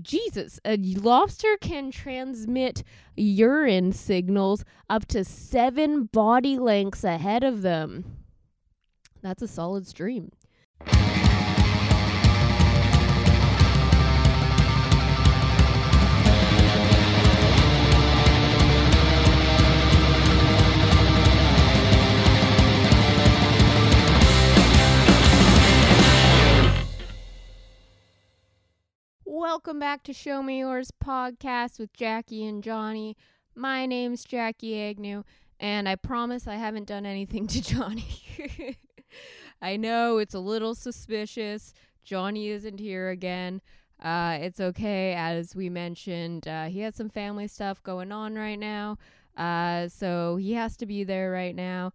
Jesus, 0.00 0.60
a 0.64 0.76
lobster 0.76 1.56
can 1.60 1.90
transmit 1.90 2.82
urine 3.16 3.92
signals 3.92 4.64
up 4.88 5.06
to 5.06 5.24
seven 5.24 6.04
body 6.04 6.58
lengths 6.58 7.04
ahead 7.04 7.44
of 7.44 7.62
them. 7.62 8.18
That's 9.22 9.42
a 9.42 9.48
solid 9.48 9.86
stream. 9.86 10.32
Welcome 29.42 29.80
back 29.80 30.04
to 30.04 30.12
Show 30.12 30.40
Me 30.40 30.60
Yours 30.60 30.92
podcast 31.04 31.80
with 31.80 31.92
Jackie 31.92 32.46
and 32.46 32.62
Johnny. 32.62 33.16
My 33.56 33.86
name's 33.86 34.22
Jackie 34.22 34.80
Agnew, 34.80 35.24
and 35.58 35.88
I 35.88 35.96
promise 35.96 36.46
I 36.46 36.54
haven't 36.54 36.86
done 36.86 37.04
anything 37.04 37.48
to 37.48 37.60
Johnny. 37.74 38.78
I 39.60 39.76
know 39.76 40.18
it's 40.18 40.34
a 40.34 40.38
little 40.38 40.76
suspicious. 40.76 41.74
Johnny 42.04 42.50
isn't 42.50 42.78
here 42.78 43.10
again. 43.10 43.60
Uh, 44.00 44.38
it's 44.40 44.60
okay, 44.60 45.14
as 45.14 45.56
we 45.56 45.68
mentioned. 45.68 46.46
Uh, 46.46 46.66
he 46.66 46.78
has 46.82 46.94
some 46.94 47.10
family 47.10 47.48
stuff 47.48 47.82
going 47.82 48.12
on 48.12 48.36
right 48.36 48.60
now, 48.60 48.96
uh, 49.36 49.88
so 49.88 50.36
he 50.36 50.52
has 50.52 50.76
to 50.76 50.86
be 50.86 51.02
there 51.02 51.32
right 51.32 51.56
now. 51.56 51.92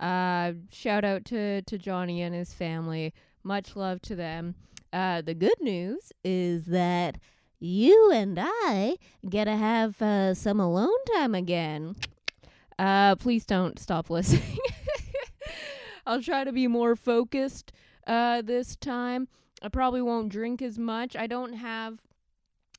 Uh, 0.00 0.54
shout 0.72 1.04
out 1.04 1.24
to, 1.26 1.62
to 1.62 1.78
Johnny 1.78 2.22
and 2.22 2.34
his 2.34 2.52
family. 2.52 3.14
Much 3.44 3.76
love 3.76 4.02
to 4.02 4.16
them. 4.16 4.56
Uh, 4.92 5.20
the 5.22 5.34
good 5.34 5.60
news 5.60 6.12
is 6.24 6.66
that 6.66 7.18
you 7.60 8.10
and 8.12 8.38
I 8.40 8.96
get 9.28 9.44
to 9.44 9.56
have 9.56 10.00
uh, 10.00 10.34
some 10.34 10.60
alone 10.60 11.04
time 11.14 11.34
again. 11.34 11.96
Uh, 12.80 13.16
please 13.16 13.44
don't 13.44 13.76
stop 13.80 14.08
listening. 14.08 14.56
I'll 16.06 16.22
try 16.22 16.44
to 16.44 16.52
be 16.52 16.68
more 16.68 16.94
focused 16.94 17.72
uh, 18.06 18.40
this 18.40 18.76
time. 18.76 19.26
I 19.60 19.68
probably 19.68 20.00
won't 20.00 20.28
drink 20.28 20.62
as 20.62 20.78
much. 20.78 21.16
I 21.16 21.26
don't 21.26 21.54
have 21.54 21.98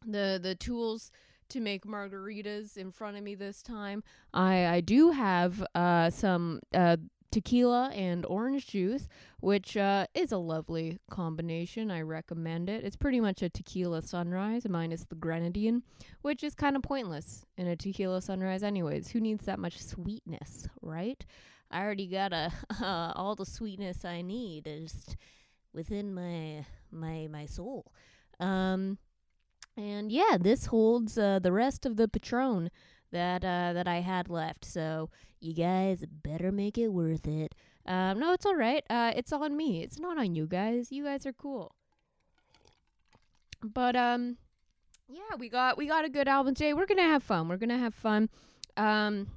the 0.06 0.40
the 0.42 0.56
tools 0.56 1.12
to 1.50 1.60
make 1.60 1.86
margaritas 1.86 2.78
in 2.78 2.92
front 2.92 3.18
of 3.18 3.24
me 3.24 3.36
this 3.36 3.62
time. 3.62 4.04
I 4.34 4.68
I 4.68 4.82
do 4.82 5.12
have 5.12 5.66
uh, 5.76 6.10
some 6.10 6.62
uh, 6.74 6.98
tequila 7.32 7.90
and 7.94 8.26
orange 8.26 8.68
juice, 8.68 9.08
which 9.40 9.78
uh, 9.78 10.08
is 10.14 10.32
a 10.32 10.38
lovely 10.38 11.00
combination. 11.10 11.92
I 11.92 12.02
recommend 12.02 12.70
it. 12.70 12.84
It's 12.84 12.96
pretty 12.96 13.20
much 13.20 13.42
a 13.42 13.50
tequila 13.50 14.02
sunrise 14.02 14.68
minus 14.68 15.06
the 15.06 15.16
grenadine, 15.16 15.84
which 16.22 16.44
is 16.44 16.56
kind 16.56 16.76
of 16.76 16.82
pointless 16.82 17.46
in 17.58 17.68
a 17.68 17.76
tequila 17.76 18.22
sunrise, 18.22 18.64
anyways. 18.64 19.10
Who 19.10 19.20
needs 19.20 19.46
that 19.46 19.60
much 19.60 19.80
sweetness, 19.80 20.68
right? 20.82 21.24
I 21.72 21.84
already 21.84 22.08
got 22.08 22.34
a 22.34 22.52
uh, 22.82 23.14
all 23.16 23.36
the 23.36 23.46
sweetness 23.46 24.06
I 24.06 24.22
need 24.22 24.68
is 24.68 25.16
within 25.74 26.14
my 26.14 26.66
my 26.92 27.28
my 27.32 27.46
soul. 27.46 27.92
Um, 28.40 28.98
and 29.78 30.12
yeah, 30.12 30.38
this 30.40 30.66
holds 30.66 31.18
uh, 31.18 31.40
the 31.40 31.52
rest 31.52 31.86
of 31.86 31.96
the 31.96 32.08
Patron 32.08 32.70
that 33.12 33.44
uh, 33.44 33.74
that 33.74 33.88
I 33.88 34.02
had 34.02 34.30
left. 34.30 34.66
So 34.66 35.10
you 35.40 35.54
guys 35.54 36.04
better 36.24 36.52
make 36.52 36.78
it 36.78 36.90
worth 36.90 37.28
it. 37.28 37.56
Um, 37.86 38.20
no, 38.20 38.34
it's 38.34 38.46
all 38.46 38.56
right. 38.56 38.84
Uh, 38.90 39.14
it's 39.16 39.32
on 39.32 39.56
me. 39.56 39.82
It's 39.84 40.00
not 40.00 40.18
on 40.18 40.36
you 40.36 40.46
guys. 40.46 40.92
You 40.92 41.04
guys 41.04 41.26
are 41.26 41.34
cool. 41.34 41.74
But 43.64 43.96
um, 43.96 44.38
yeah, 45.08 45.36
we 45.38 45.50
got 45.50 45.78
we 45.78 45.88
got 45.88 46.06
a 46.06 46.10
good 46.10 46.28
album 46.28 46.54
today. 46.54 46.74
We're 46.74 46.86
gonna 46.86 47.02
have 47.04 47.24
fun. 47.24 47.48
We're 47.48 47.58
gonna 47.58 47.78
have 47.78 47.96
fun. 47.96 48.30
Um, 48.78 49.28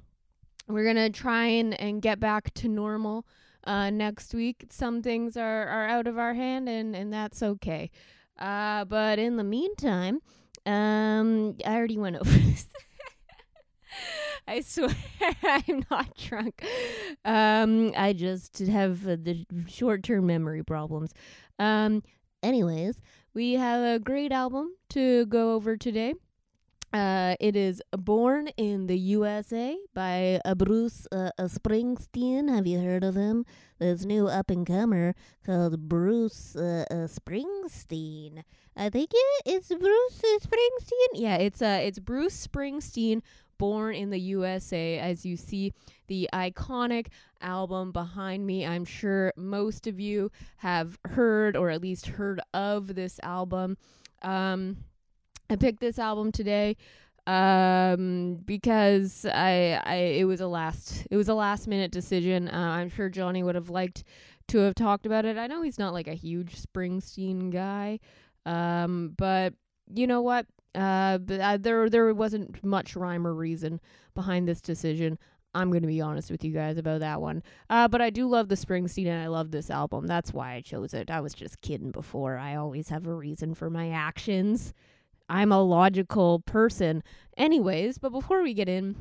we're 0.67 0.85
gonna 0.85 1.09
try 1.09 1.45
and 1.45 1.79
and 1.79 2.01
get 2.01 2.19
back 2.19 2.53
to 2.55 2.67
normal. 2.69 3.25
Uh, 3.65 3.89
next 3.89 4.33
week, 4.33 4.65
some 4.69 5.01
things 5.01 5.35
are 5.37 5.67
are 5.67 5.87
out 5.87 6.07
of 6.07 6.17
our 6.17 6.33
hand, 6.33 6.69
and 6.69 6.95
and 6.95 7.11
that's 7.11 7.41
okay. 7.41 7.89
Uh, 8.37 8.85
but 8.85 9.19
in 9.19 9.37
the 9.37 9.43
meantime, 9.43 10.21
um, 10.65 11.55
I 11.65 11.75
already 11.75 11.97
went 11.97 12.17
over 12.17 12.29
this. 12.29 12.67
I 14.47 14.61
swear 14.61 14.95
I'm 15.43 15.85
not 15.89 16.15
drunk. 16.17 16.63
Um, 17.23 17.93
I 17.95 18.13
just 18.13 18.59
have 18.59 19.07
uh, 19.07 19.17
the 19.21 19.45
short 19.67 20.03
term 20.03 20.27
memory 20.27 20.63
problems. 20.63 21.13
Um, 21.59 22.03
anyways, 22.41 23.01
we 23.33 23.53
have 23.53 23.83
a 23.83 23.99
great 23.99 24.31
album 24.31 24.75
to 24.89 25.25
go 25.27 25.53
over 25.53 25.77
today. 25.77 26.13
Uh, 26.93 27.35
it 27.39 27.55
is 27.55 27.81
Born 27.97 28.49
in 28.49 28.85
the 28.85 28.97
USA 28.97 29.75
by 29.95 30.39
uh, 30.45 30.53
Bruce 30.53 31.07
uh, 31.11 31.31
Springsteen. 31.39 32.53
Have 32.53 32.67
you 32.67 32.79
heard 32.79 33.03
of 33.03 33.15
him? 33.15 33.45
This 33.79 34.05
new 34.05 34.27
up 34.27 34.51
and 34.51 34.65
comer 34.65 35.15
called 35.43 35.89
Bruce 35.89 36.55
uh, 36.55 36.85
uh, 36.91 37.07
Springsteen. 37.07 38.43
I 38.77 38.89
think 38.89 39.09
it 39.11 39.47
is 39.47 39.67
Bruce 39.69 40.21
Springsteen. 40.41 41.07
Yeah, 41.15 41.37
it's 41.37 41.63
uh, 41.63 41.79
it's 41.81 41.97
Bruce 41.97 42.47
Springsteen 42.47 43.21
Born 43.63 43.95
in 43.95 44.09
the 44.09 44.19
USA, 44.19 44.99
as 44.99 45.25
you 45.25 45.37
see 45.37 45.71
the 46.07 46.29
iconic 46.33 47.07
album 47.39 47.93
behind 47.93 48.45
me. 48.45 48.65
I'm 48.65 48.83
sure 48.83 49.31
most 49.37 49.87
of 49.87 50.01
you 50.01 50.33
have 50.57 50.99
heard 51.05 51.55
or 51.55 51.69
at 51.69 51.81
least 51.81 52.07
heard 52.07 52.41
of 52.53 52.93
this 52.93 53.21
album. 53.23 53.77
Um, 54.21 54.83
I 55.49 55.55
picked 55.55 55.79
this 55.79 55.97
album 55.97 56.33
today 56.33 56.75
um 57.25 58.41
because 58.43 59.25
I 59.25 59.81
I 59.85 59.95
it 59.95 60.25
was 60.25 60.41
a 60.41 60.47
last 60.47 61.07
it 61.09 61.15
was 61.15 61.29
a 61.29 61.33
last 61.33 61.65
minute 61.65 61.91
decision. 61.93 62.49
Uh, 62.49 62.75
I'm 62.77 62.89
sure 62.89 63.07
Johnny 63.07 63.43
would 63.43 63.55
have 63.55 63.69
liked 63.69 64.03
to 64.49 64.57
have 64.57 64.75
talked 64.75 65.05
about 65.05 65.23
it. 65.23 65.37
I 65.37 65.47
know 65.47 65.61
he's 65.61 65.79
not 65.79 65.93
like 65.93 66.09
a 66.09 66.15
huge 66.15 66.61
Springsteen 66.61 67.49
guy. 67.49 68.01
Um 68.45 69.13
but 69.17 69.53
you 69.87 70.05
know 70.05 70.21
what? 70.21 70.47
Uh, 70.75 71.17
but 71.19 71.39
uh, 71.39 71.57
there 71.57 71.89
there 71.89 72.13
wasn't 72.13 72.63
much 72.63 72.95
rhyme 72.95 73.27
or 73.27 73.33
reason 73.33 73.79
behind 74.15 74.47
this 74.47 74.61
decision. 74.61 75.17
I'm 75.55 75.69
going 75.69 75.83
to 75.83 75.87
be 75.87 76.01
honest 76.01 76.31
with 76.31 76.43
you 76.43 76.51
guys 76.51 76.77
about 76.77 77.01
that 77.01 77.21
one. 77.21 77.43
Uh, 77.69 77.87
but 77.87 78.01
I 78.01 78.09
do 78.09 78.27
love 78.27 78.49
the 78.49 78.55
Springsteen 78.55 79.05
and 79.05 79.21
I 79.21 79.27
love 79.27 79.51
this 79.51 79.69
album. 79.69 80.07
That's 80.07 80.33
why 80.33 80.53
I 80.53 80.61
chose 80.61 80.95
it. 80.95 81.11
I 81.11 81.21
was 81.21 81.35
just 81.35 81.61
kidding 81.61 81.91
before. 81.91 82.37
I 82.37 82.55
always 82.55 82.89
have 82.89 83.05
a 83.05 83.13
reason 83.13 83.53
for 83.53 83.69
my 83.69 83.91
actions. 83.91 84.73
I'm 85.29 85.51
a 85.51 85.61
logical 85.61 86.39
person. 86.39 87.03
Anyways, 87.37 87.99
but 87.99 88.11
before 88.11 88.41
we 88.41 88.53
get 88.53 88.67
in 88.67 88.95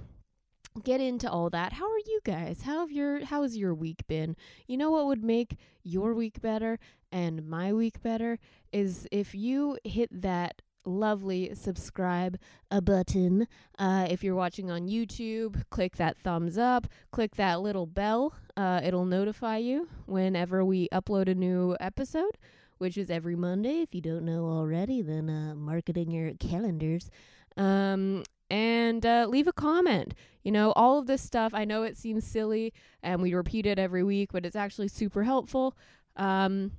get 0.84 1.00
into 1.00 1.30
all 1.30 1.50
that, 1.50 1.74
how 1.74 1.90
are 1.90 1.98
you 2.06 2.20
guys? 2.24 2.62
How 2.62 2.80
have 2.80 2.92
your 2.92 3.24
how 3.24 3.42
has 3.42 3.56
your 3.56 3.74
week 3.74 4.06
been? 4.06 4.36
You 4.66 4.76
know 4.76 4.90
what 4.90 5.06
would 5.06 5.24
make 5.24 5.56
your 5.82 6.14
week 6.14 6.40
better 6.40 6.78
and 7.10 7.46
my 7.46 7.72
week 7.72 8.02
better 8.02 8.38
is 8.72 9.06
if 9.12 9.34
you 9.34 9.78
hit 9.84 10.08
that 10.22 10.62
lovely 10.84 11.54
subscribe 11.54 12.38
a 12.70 12.80
button. 12.80 13.46
Uh, 13.78 14.06
if 14.10 14.22
you're 14.24 14.34
watching 14.34 14.70
on 14.70 14.88
YouTube, 14.88 15.62
click 15.70 15.96
that 15.96 16.16
thumbs 16.18 16.58
up, 16.58 16.86
click 17.10 17.36
that 17.36 17.60
little 17.60 17.86
bell. 17.86 18.34
Uh, 18.56 18.80
it'll 18.82 19.04
notify 19.04 19.56
you 19.56 19.88
whenever 20.06 20.64
we 20.64 20.88
upload 20.90 21.28
a 21.28 21.34
new 21.34 21.76
episode, 21.80 22.38
which 22.78 22.96
is 22.98 23.10
every 23.10 23.36
Monday. 23.36 23.80
If 23.80 23.94
you 23.94 24.00
don't 24.00 24.24
know 24.24 24.46
already, 24.46 25.02
then 25.02 25.30
uh, 25.30 25.54
mark 25.54 25.88
it 25.88 25.96
in 25.96 26.10
your 26.10 26.32
calendars. 26.34 27.10
Um, 27.56 28.24
and 28.50 29.06
uh, 29.06 29.26
leave 29.30 29.46
a 29.46 29.52
comment. 29.52 30.14
You 30.42 30.52
know, 30.52 30.72
all 30.72 30.98
of 30.98 31.06
this 31.06 31.22
stuff, 31.22 31.52
I 31.54 31.64
know 31.64 31.84
it 31.84 31.96
seems 31.96 32.26
silly 32.26 32.74
and 33.02 33.22
we 33.22 33.32
repeat 33.32 33.64
it 33.64 33.78
every 33.78 34.02
week, 34.02 34.30
but 34.32 34.44
it's 34.44 34.56
actually 34.56 34.88
super 34.88 35.24
helpful. 35.24 35.74
Um, 36.16 36.72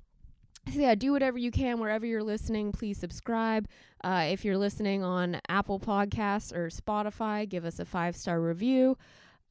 so 0.71 0.79
yeah, 0.79 0.95
do 0.95 1.11
whatever 1.11 1.37
you 1.37 1.51
can 1.51 1.79
wherever 1.79 2.05
you're 2.05 2.23
listening. 2.23 2.71
Please 2.71 2.97
subscribe. 2.97 3.67
Uh, 4.03 4.27
if 4.29 4.45
you're 4.45 4.57
listening 4.57 5.03
on 5.03 5.39
Apple 5.49 5.79
Podcasts 5.79 6.55
or 6.55 6.69
Spotify, 6.69 7.47
give 7.47 7.65
us 7.65 7.79
a 7.79 7.85
five 7.85 8.15
star 8.15 8.39
review. 8.39 8.97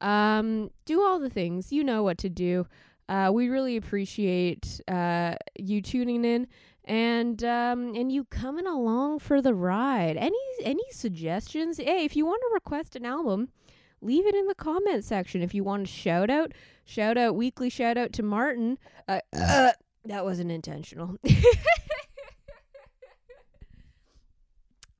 Um, 0.01 0.69
do 0.85 1.01
all 1.01 1.19
the 1.19 1.29
things. 1.29 1.71
You 1.71 1.83
know 1.83 2.03
what 2.03 2.17
to 2.19 2.29
do. 2.29 2.67
Uh, 3.07 3.31
we 3.33 3.49
really 3.49 3.77
appreciate 3.77 4.81
uh, 4.87 5.35
you 5.59 5.81
tuning 5.81 6.25
in 6.25 6.47
and 6.85 7.43
um, 7.43 7.95
and 7.95 8.11
you 8.11 8.25
coming 8.25 8.67
along 8.67 9.19
for 9.19 9.41
the 9.41 9.53
ride. 9.53 10.17
Any 10.17 10.37
any 10.63 10.83
suggestions? 10.91 11.77
Hey, 11.77 12.05
if 12.05 12.15
you 12.15 12.25
want 12.25 12.41
to 12.41 12.53
request 12.53 12.95
an 12.95 13.05
album, 13.05 13.49
leave 14.01 14.25
it 14.25 14.35
in 14.35 14.47
the 14.47 14.55
comment 14.55 15.03
section. 15.05 15.41
If 15.41 15.53
you 15.53 15.63
want 15.63 15.83
a 15.83 15.91
shout 15.91 16.29
out, 16.29 16.53
shout 16.85 17.17
out 17.17 17.35
weekly 17.35 17.69
shout 17.69 17.97
out 17.97 18.13
to 18.13 18.23
Martin. 18.23 18.77
Uh, 19.07 19.19
uh, 19.33 19.71
that 20.05 20.23
wasn't 20.25 20.51
intentional. 20.51 21.17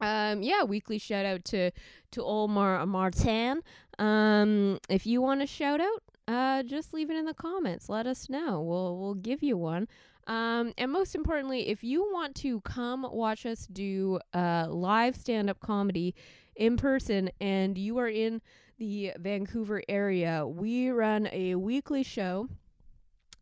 um, 0.02 0.42
yeah, 0.42 0.64
weekly 0.64 0.98
shout 0.98 1.26
out 1.26 1.44
to 1.46 1.72
to 2.12 2.22
old 2.22 2.52
Mar- 2.52 2.86
Martin. 2.86 3.62
Um, 4.00 4.80
if 4.90 5.06
you 5.06 5.22
want 5.22 5.42
a 5.42 5.48
shout 5.48 5.82
out, 5.82 6.04
uh, 6.28 6.64
just 6.64 6.94
leave 6.94 7.10
it 7.10 7.18
in 7.18 7.26
the 7.26 7.34
comments. 7.34 7.90
Let 7.90 8.08
us 8.08 8.30
know. 8.30 8.62
We'll 8.62 8.98
we'll 8.98 9.16
give 9.16 9.44
you 9.44 9.58
one. 9.58 9.88
Um, 10.26 10.74
and 10.78 10.90
most 10.92 11.16
importantly, 11.16 11.68
if 11.68 11.84
you 11.84 12.10
want 12.14 12.36
to 12.36 12.62
come 12.62 13.06
watch 13.12 13.46
us 13.46 13.68
do 13.68 14.20
uh, 14.34 14.68
live 14.70 15.18
stand 15.18 15.50
up 15.50 15.60
comedy 15.60 16.16
in 16.56 16.78
person 16.78 17.30
and 17.42 17.78
you 17.78 17.98
are 17.98 18.08
in 18.08 18.42
the 18.78 19.12
Vancouver 19.20 19.84
area, 19.90 20.48
we 20.48 20.90
run 20.90 21.28
a 21.32 21.56
weekly 21.56 22.04
show 22.04 22.48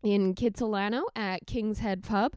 in 0.03 0.36
Kitsilano 0.36 1.03
at 1.15 1.45
King's 1.45 1.80
Head 1.80 2.03
Pub. 2.03 2.36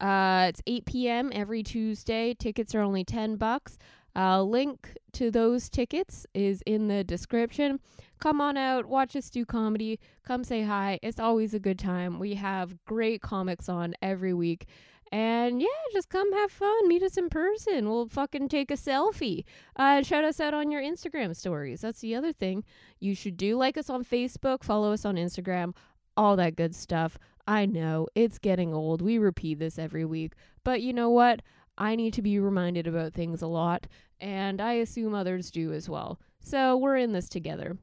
Uh, 0.00 0.46
it's 0.48 0.62
8 0.66 0.86
p.m. 0.86 1.30
every 1.32 1.62
Tuesday. 1.62 2.34
Tickets 2.34 2.74
are 2.74 2.80
only 2.80 3.04
10 3.04 3.36
bucks. 3.36 3.78
Uh, 4.16 4.42
link 4.42 4.96
to 5.12 5.30
those 5.30 5.68
tickets 5.68 6.26
is 6.34 6.62
in 6.66 6.88
the 6.88 7.04
description. 7.04 7.78
Come 8.18 8.40
on 8.40 8.56
out, 8.56 8.86
watch 8.86 9.14
us 9.14 9.30
do 9.30 9.44
comedy. 9.44 10.00
Come 10.24 10.44
say 10.44 10.62
hi. 10.62 10.98
It's 11.02 11.20
always 11.20 11.54
a 11.54 11.60
good 11.60 11.78
time. 11.78 12.18
We 12.18 12.34
have 12.34 12.84
great 12.84 13.22
comics 13.22 13.68
on 13.68 13.94
every 14.02 14.34
week. 14.34 14.66
And 15.12 15.60
yeah, 15.60 15.66
just 15.92 16.08
come 16.08 16.32
have 16.32 16.52
fun. 16.52 16.86
Meet 16.86 17.02
us 17.02 17.16
in 17.16 17.30
person. 17.30 17.88
We'll 17.88 18.06
fucking 18.08 18.48
take 18.48 18.70
a 18.70 18.74
selfie. 18.74 19.44
Uh, 19.74 20.02
shout 20.02 20.22
us 20.22 20.38
out 20.38 20.54
on 20.54 20.70
your 20.70 20.80
Instagram 20.80 21.34
stories. 21.34 21.80
That's 21.80 22.00
the 22.00 22.14
other 22.14 22.32
thing 22.32 22.62
you 23.00 23.16
should 23.16 23.36
do. 23.36 23.56
Like 23.56 23.76
us 23.76 23.90
on 23.90 24.04
Facebook, 24.04 24.62
follow 24.62 24.92
us 24.92 25.04
on 25.04 25.16
Instagram, 25.16 25.74
all 26.16 26.36
that 26.36 26.56
good 26.56 26.74
stuff. 26.74 27.18
I 27.46 27.66
know 27.66 28.06
it's 28.14 28.38
getting 28.38 28.72
old. 28.72 29.02
We 29.02 29.18
repeat 29.18 29.58
this 29.58 29.78
every 29.78 30.04
week. 30.04 30.34
But 30.64 30.82
you 30.82 30.92
know 30.92 31.10
what? 31.10 31.42
I 31.78 31.96
need 31.96 32.12
to 32.14 32.22
be 32.22 32.38
reminded 32.38 32.86
about 32.86 33.14
things 33.14 33.40
a 33.40 33.46
lot, 33.46 33.86
and 34.20 34.60
I 34.60 34.74
assume 34.74 35.14
others 35.14 35.50
do 35.50 35.72
as 35.72 35.88
well. 35.88 36.20
So 36.38 36.76
we're 36.76 36.96
in 36.96 37.12
this 37.12 37.28
together. 37.28 37.78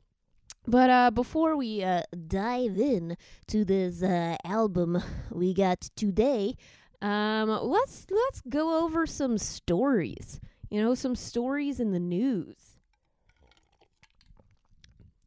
But 0.68 0.90
uh, 0.90 1.12
before 1.12 1.56
we 1.56 1.84
uh, 1.84 2.04
dive 2.28 2.78
in 2.78 3.18
to 3.48 3.64
this 3.64 4.04
uh, 4.04 4.36
album 4.44 5.02
we 5.32 5.54
got 5.54 5.90
today, 5.96 6.56
um, 7.02 7.50
let's 7.50 8.06
let's 8.10 8.42
go 8.50 8.84
over 8.84 9.06
some 9.06 9.38
stories. 9.38 10.40
You 10.70 10.82
know, 10.82 10.94
some 10.94 11.16
stories 11.16 11.80
in 11.80 11.92
the 11.92 12.00
news. 12.00 12.78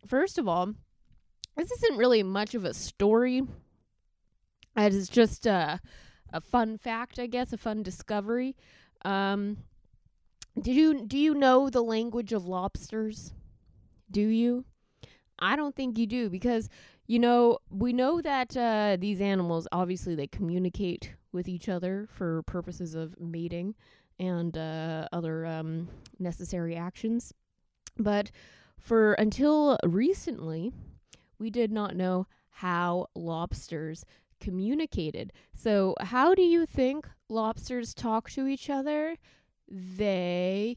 First 0.07 0.39
of 0.39 0.47
all, 0.47 0.75
this 1.61 1.71
isn't 1.73 1.99
really 1.99 2.23
much 2.23 2.55
of 2.55 2.65
a 2.65 2.75
story. 2.75 3.43
It's 4.77 5.09
just 5.09 5.47
a 5.47 5.81
a 6.33 6.41
fun 6.41 6.79
fact, 6.79 7.19
I 7.19 7.27
guess, 7.27 7.53
a 7.53 7.59
fun 7.59 7.83
discovery. 7.83 8.57
Um, 9.05 9.59
do 10.61 10.73
you 10.73 11.07
do 11.07 11.19
you 11.19 11.35
know 11.35 11.71
the 11.71 11.83
language 11.83 12.33
of 12.33 12.47
lobsters? 12.47 13.33
Do 14.11 14.23
you? 14.23 14.65
I 15.39 15.57
don't 15.57 15.75
think 15.75 15.99
you 15.99 16.07
do 16.07 16.29
because 16.29 16.69
you 17.07 17.19
know 17.19 17.59
we 17.71 17.93
know 17.93 18.21
that 18.21 18.57
uh, 18.57 18.97
these 18.99 19.21
animals 19.21 19.67
obviously 19.73 20.15
they 20.15 20.27
communicate 20.27 21.15
with 21.33 21.49
each 21.49 21.69
other 21.69 22.09
for 22.13 22.43
purposes 22.43 22.95
of 22.95 23.19
mating 23.21 23.75
and 24.19 24.57
uh, 24.59 25.09
other 25.13 25.47
um, 25.47 25.89
necessary 26.19 26.77
actions, 26.77 27.33
but 27.97 28.31
for 28.79 29.15
until 29.15 29.79
recently, 29.85 30.73
we 31.41 31.51
did 31.51 31.73
not 31.73 31.97
know 31.97 32.27
how 32.51 33.07
lobsters 33.15 34.05
communicated. 34.41 35.33
So, 35.55 35.95
how 36.01 36.35
do 36.35 36.43
you 36.43 36.67
think 36.67 37.09
lobsters 37.29 37.95
talk 37.95 38.31
to 38.31 38.47
each 38.47 38.71
other? 38.71 39.17
They 39.69 40.77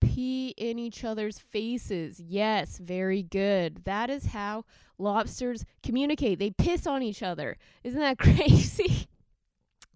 pee 0.00 0.54
in 0.56 0.78
each 0.78 1.04
other's 1.04 1.38
faces. 1.38 2.20
Yes, 2.20 2.78
very 2.78 3.22
good. 3.22 3.84
That 3.84 4.10
is 4.10 4.26
how 4.26 4.64
lobsters 4.98 5.64
communicate. 5.82 6.38
They 6.38 6.50
piss 6.50 6.86
on 6.86 7.02
each 7.02 7.22
other. 7.22 7.56
Isn't 7.82 8.00
that 8.00 8.18
crazy? 8.18 9.08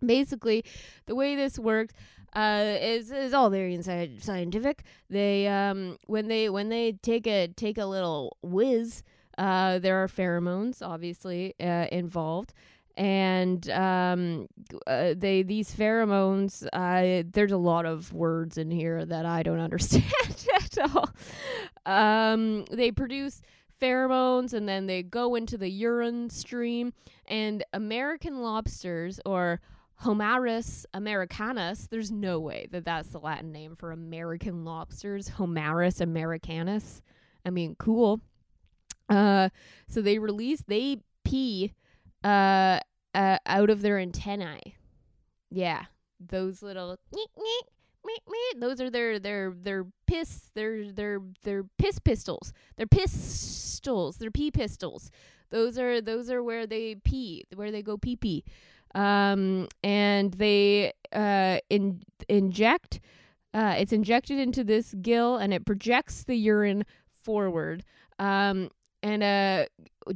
Basically, 0.04 0.64
the 1.06 1.14
way 1.14 1.34
this 1.34 1.58
works 1.58 1.94
uh, 2.34 2.76
is 2.80 3.10
is 3.10 3.32
all 3.34 3.50
very 3.50 3.74
inside 3.74 4.22
scientific. 4.22 4.84
They 5.10 5.48
um 5.48 5.98
when 6.06 6.28
they 6.28 6.48
when 6.48 6.68
they 6.68 6.92
take 6.92 7.26
a 7.26 7.48
take 7.48 7.78
a 7.78 7.86
little 7.86 8.36
whiz, 8.42 9.02
uh, 9.38 9.78
there 9.78 10.02
are 10.02 10.08
pheromones 10.08 10.82
obviously 10.82 11.54
uh, 11.60 11.86
involved, 11.90 12.52
and 12.96 13.70
um, 13.70 14.48
uh, 14.86 15.14
they 15.16 15.42
these 15.42 15.74
pheromones. 15.74 16.66
There's 17.32 17.52
a 17.52 17.56
lot 17.56 17.86
of 17.86 18.12
words 18.12 18.58
in 18.58 18.70
here 18.70 19.04
that 19.04 19.24
I 19.24 19.42
don't 19.42 19.60
understand 19.68 20.04
at 20.54 20.78
all. 20.94 21.10
Um, 21.86 22.64
they 22.66 22.90
produce 22.90 23.40
pheromones 23.80 24.52
and 24.52 24.68
then 24.68 24.86
they 24.86 25.02
go 25.02 25.34
into 25.34 25.56
the 25.56 25.68
urine 25.68 26.30
stream. 26.30 26.92
And 27.26 27.64
American 27.72 28.42
lobsters 28.42 29.20
or 29.24 29.60
Homarus 30.02 30.86
americanus, 30.94 31.88
there's 31.88 32.10
no 32.10 32.38
way 32.38 32.68
that 32.70 32.84
that's 32.84 33.08
the 33.08 33.18
Latin 33.18 33.50
name 33.52 33.74
for 33.76 33.90
American 33.90 34.64
lobsters. 34.64 35.28
Homarus 35.30 36.00
americanus. 36.00 37.02
I 37.44 37.50
mean, 37.50 37.76
cool. 37.78 38.20
Uh, 39.08 39.48
so 39.88 40.00
they 40.02 40.18
release, 40.18 40.62
they 40.66 40.98
pee 41.24 41.72
uh, 42.24 42.80
uh, 43.14 43.38
out 43.46 43.70
of 43.70 43.82
their 43.82 43.98
antennae. 43.98 44.76
Yeah, 45.50 45.84
those 46.20 46.62
little 46.62 46.98
those 48.58 48.80
are 48.80 48.90
their 48.90 49.18
their 49.18 49.50
their 49.50 49.86
piss 50.06 50.50
their 50.54 50.90
their 50.92 51.20
their 51.42 51.64
piss 51.78 51.98
pistols. 51.98 52.52
They're 52.76 52.86
pistols. 52.86 54.16
They're 54.16 54.30
pee 54.30 54.50
pistols. 54.50 55.10
Those 55.50 55.78
are 55.78 56.00
those 56.00 56.30
are 56.30 56.42
where 56.42 56.66
they 56.66 56.96
pee, 56.96 57.44
where 57.54 57.70
they 57.70 57.82
go 57.82 57.96
pee 57.96 58.16
pee. 58.16 58.44
Um, 58.94 59.68
and 59.82 60.32
they 60.34 60.92
uh 61.12 61.58
in, 61.68 62.02
inject 62.28 63.00
uh 63.54 63.74
it's 63.78 63.92
injected 63.92 64.38
into 64.38 64.64
this 64.64 64.94
gill 65.00 65.36
and 65.36 65.52
it 65.52 65.64
projects 65.66 66.24
the 66.24 66.36
urine 66.36 66.84
forward. 67.12 67.84
Um 68.18 68.70
and 69.02 69.22
uh 69.22 69.66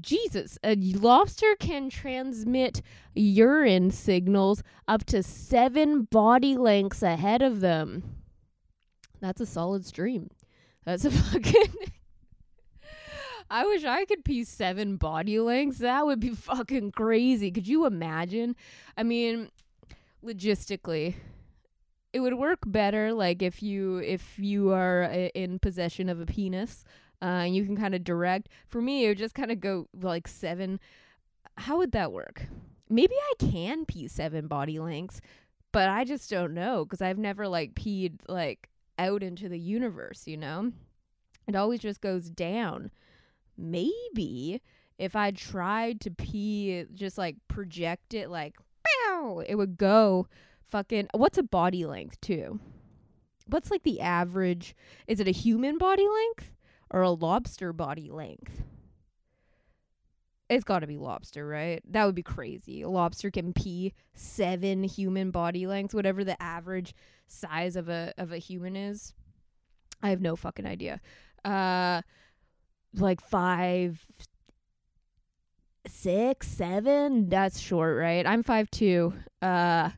Jesus, 0.00 0.58
a 0.64 0.74
lobster 0.74 1.54
can 1.58 1.90
transmit 1.90 2.80
urine 3.14 3.90
signals 3.90 4.62
up 4.88 5.04
to 5.04 5.22
seven 5.22 6.04
body 6.04 6.56
lengths 6.56 7.02
ahead 7.02 7.42
of 7.42 7.60
them. 7.60 8.22
That's 9.20 9.40
a 9.40 9.46
solid 9.46 9.84
stream. 9.84 10.30
That's 10.84 11.04
a 11.04 11.10
fucking. 11.10 11.74
I 13.50 13.66
wish 13.66 13.84
I 13.84 14.06
could 14.06 14.24
pee 14.24 14.44
seven 14.44 14.96
body 14.96 15.38
lengths. 15.38 15.78
That 15.78 16.06
would 16.06 16.20
be 16.20 16.30
fucking 16.30 16.92
crazy. 16.92 17.50
Could 17.50 17.68
you 17.68 17.84
imagine? 17.84 18.56
I 18.96 19.02
mean, 19.02 19.50
logistically, 20.24 21.16
it 22.14 22.20
would 22.20 22.34
work 22.34 22.60
better 22.66 23.12
like 23.12 23.42
if 23.42 23.62
you 23.62 23.98
if 23.98 24.38
you 24.38 24.70
are 24.70 25.04
uh, 25.04 25.28
in 25.34 25.58
possession 25.58 26.08
of 26.08 26.20
a 26.20 26.26
penis 26.26 26.84
uh, 27.22 27.46
you 27.48 27.64
can 27.64 27.76
kind 27.76 27.94
of 27.94 28.04
direct. 28.04 28.48
For 28.68 28.82
me, 28.82 29.04
it 29.04 29.08
would 29.08 29.18
just 29.18 29.34
kind 29.34 29.52
of 29.52 29.60
go 29.60 29.86
like 30.00 30.26
seven. 30.26 30.80
How 31.56 31.78
would 31.78 31.92
that 31.92 32.12
work? 32.12 32.46
Maybe 32.90 33.14
I 33.14 33.32
can 33.38 33.84
pee 33.86 34.08
seven 34.08 34.48
body 34.48 34.78
lengths, 34.78 35.20
but 35.72 35.88
I 35.88 36.04
just 36.04 36.28
don't 36.28 36.52
know 36.52 36.84
because 36.84 37.00
I've 37.00 37.18
never 37.18 37.48
like 37.48 37.74
peed 37.74 38.18
like 38.28 38.68
out 38.98 39.22
into 39.22 39.48
the 39.48 39.58
universe, 39.58 40.26
you 40.26 40.36
know? 40.36 40.72
It 41.48 41.56
always 41.56 41.80
just 41.80 42.00
goes 42.00 42.28
down. 42.30 42.90
Maybe 43.56 44.60
if 44.98 45.16
I 45.16 45.30
tried 45.30 46.00
to 46.02 46.10
pee, 46.10 46.84
just 46.94 47.18
like 47.18 47.36
project 47.48 48.14
it, 48.14 48.30
like, 48.30 48.56
pow, 48.84 49.42
it 49.46 49.56
would 49.56 49.76
go 49.76 50.28
fucking. 50.68 51.08
What's 51.14 51.38
a 51.38 51.42
body 51.42 51.84
length, 51.84 52.20
too? 52.20 52.60
What's 53.46 53.70
like 53.70 53.82
the 53.82 54.00
average? 54.00 54.76
Is 55.06 55.18
it 55.18 55.28
a 55.28 55.32
human 55.32 55.78
body 55.78 56.06
length? 56.08 56.52
Or 56.92 57.02
a 57.02 57.10
lobster 57.10 57.72
body 57.72 58.10
length. 58.10 58.62
It's 60.48 60.64
got 60.64 60.80
to 60.80 60.86
be 60.86 60.98
lobster, 60.98 61.48
right? 61.48 61.82
That 61.90 62.04
would 62.04 62.14
be 62.14 62.22
crazy. 62.22 62.82
A 62.82 62.88
lobster 62.88 63.30
can 63.30 63.54
pee 63.54 63.94
seven 64.14 64.84
human 64.84 65.30
body 65.30 65.66
lengths, 65.66 65.94
whatever 65.94 66.22
the 66.24 66.40
average 66.40 66.94
size 67.26 67.74
of 67.74 67.88
a 67.88 68.12
of 68.18 68.30
a 68.32 68.38
human 68.38 68.76
is. 68.76 69.14
I 70.02 70.10
have 70.10 70.20
no 70.20 70.36
fucking 70.36 70.66
idea. 70.66 71.00
Uh, 71.42 72.02
like 72.94 73.22
five, 73.22 74.04
six, 75.86 76.48
seven. 76.48 77.30
That's 77.30 77.58
short, 77.58 77.96
right? 77.96 78.26
I'm 78.26 78.42
five 78.42 78.70
two. 78.70 79.14
Uh, 79.40 79.90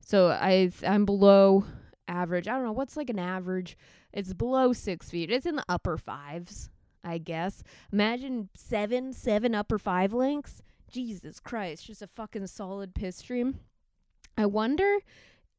so 0.00 0.28
I 0.28 0.70
I'm 0.86 1.04
below 1.04 1.64
average. 2.06 2.46
I 2.46 2.52
don't 2.52 2.64
know 2.64 2.72
what's 2.72 2.96
like 2.96 3.10
an 3.10 3.18
average 3.18 3.76
it's 4.16 4.32
below 4.32 4.72
six 4.72 5.10
feet. 5.10 5.30
It's 5.30 5.44
in 5.44 5.56
the 5.56 5.64
upper 5.68 5.98
fives, 5.98 6.70
I 7.04 7.18
guess. 7.18 7.62
Imagine 7.92 8.48
seven, 8.54 9.12
seven 9.12 9.54
upper 9.54 9.78
five 9.78 10.14
lengths. 10.14 10.62
Jesus 10.90 11.38
Christ, 11.38 11.86
just 11.86 12.00
a 12.00 12.06
fucking 12.06 12.46
solid 12.46 12.94
piss 12.94 13.16
stream. 13.16 13.60
I 14.38 14.46
wonder 14.46 14.96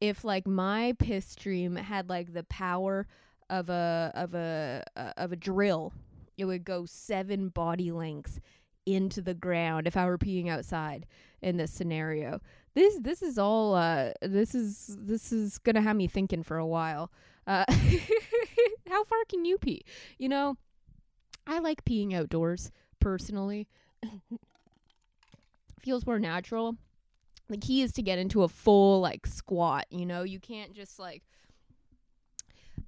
if 0.00 0.24
like 0.24 0.44
my 0.44 0.94
piss 0.98 1.26
stream 1.26 1.76
had 1.76 2.08
like 2.08 2.32
the 2.32 2.42
power 2.42 3.06
of 3.48 3.70
a 3.70 4.10
of 4.16 4.34
a 4.34 4.82
uh, 4.96 5.12
of 5.16 5.30
a 5.30 5.36
drill. 5.36 5.92
It 6.36 6.44
would 6.46 6.64
go 6.64 6.84
seven 6.84 7.50
body 7.50 7.92
lengths 7.92 8.40
into 8.86 9.22
the 9.22 9.34
ground 9.34 9.86
if 9.86 9.96
I 9.96 10.06
were 10.06 10.18
peeing 10.18 10.48
outside 10.48 11.06
in 11.42 11.58
this 11.58 11.70
scenario. 11.70 12.40
this 12.74 12.98
this 12.98 13.22
is 13.22 13.38
all 13.38 13.76
uh 13.76 14.10
this 14.20 14.52
is 14.56 14.96
this 14.98 15.30
is 15.30 15.58
gonna 15.58 15.80
have 15.80 15.94
me 15.94 16.08
thinking 16.08 16.42
for 16.42 16.56
a 16.56 16.66
while. 16.66 17.12
Uh, 17.46 17.64
how 18.90 19.04
far 19.04 19.18
can 19.28 19.44
you 19.44 19.58
pee? 19.58 19.82
You 20.18 20.28
know, 20.28 20.56
I 21.46 21.58
like 21.58 21.84
peeing 21.84 22.14
outdoors 22.14 22.70
personally. 23.00 23.68
Feels 25.80 26.06
more 26.06 26.18
natural. 26.18 26.76
The 27.48 27.56
key 27.56 27.82
is 27.82 27.92
to 27.92 28.02
get 28.02 28.18
into 28.18 28.42
a 28.42 28.48
full 28.48 29.00
like 29.00 29.26
squat. 29.26 29.86
You 29.90 30.04
know, 30.04 30.22
you 30.22 30.38
can't 30.38 30.74
just 30.74 30.98
like 30.98 31.22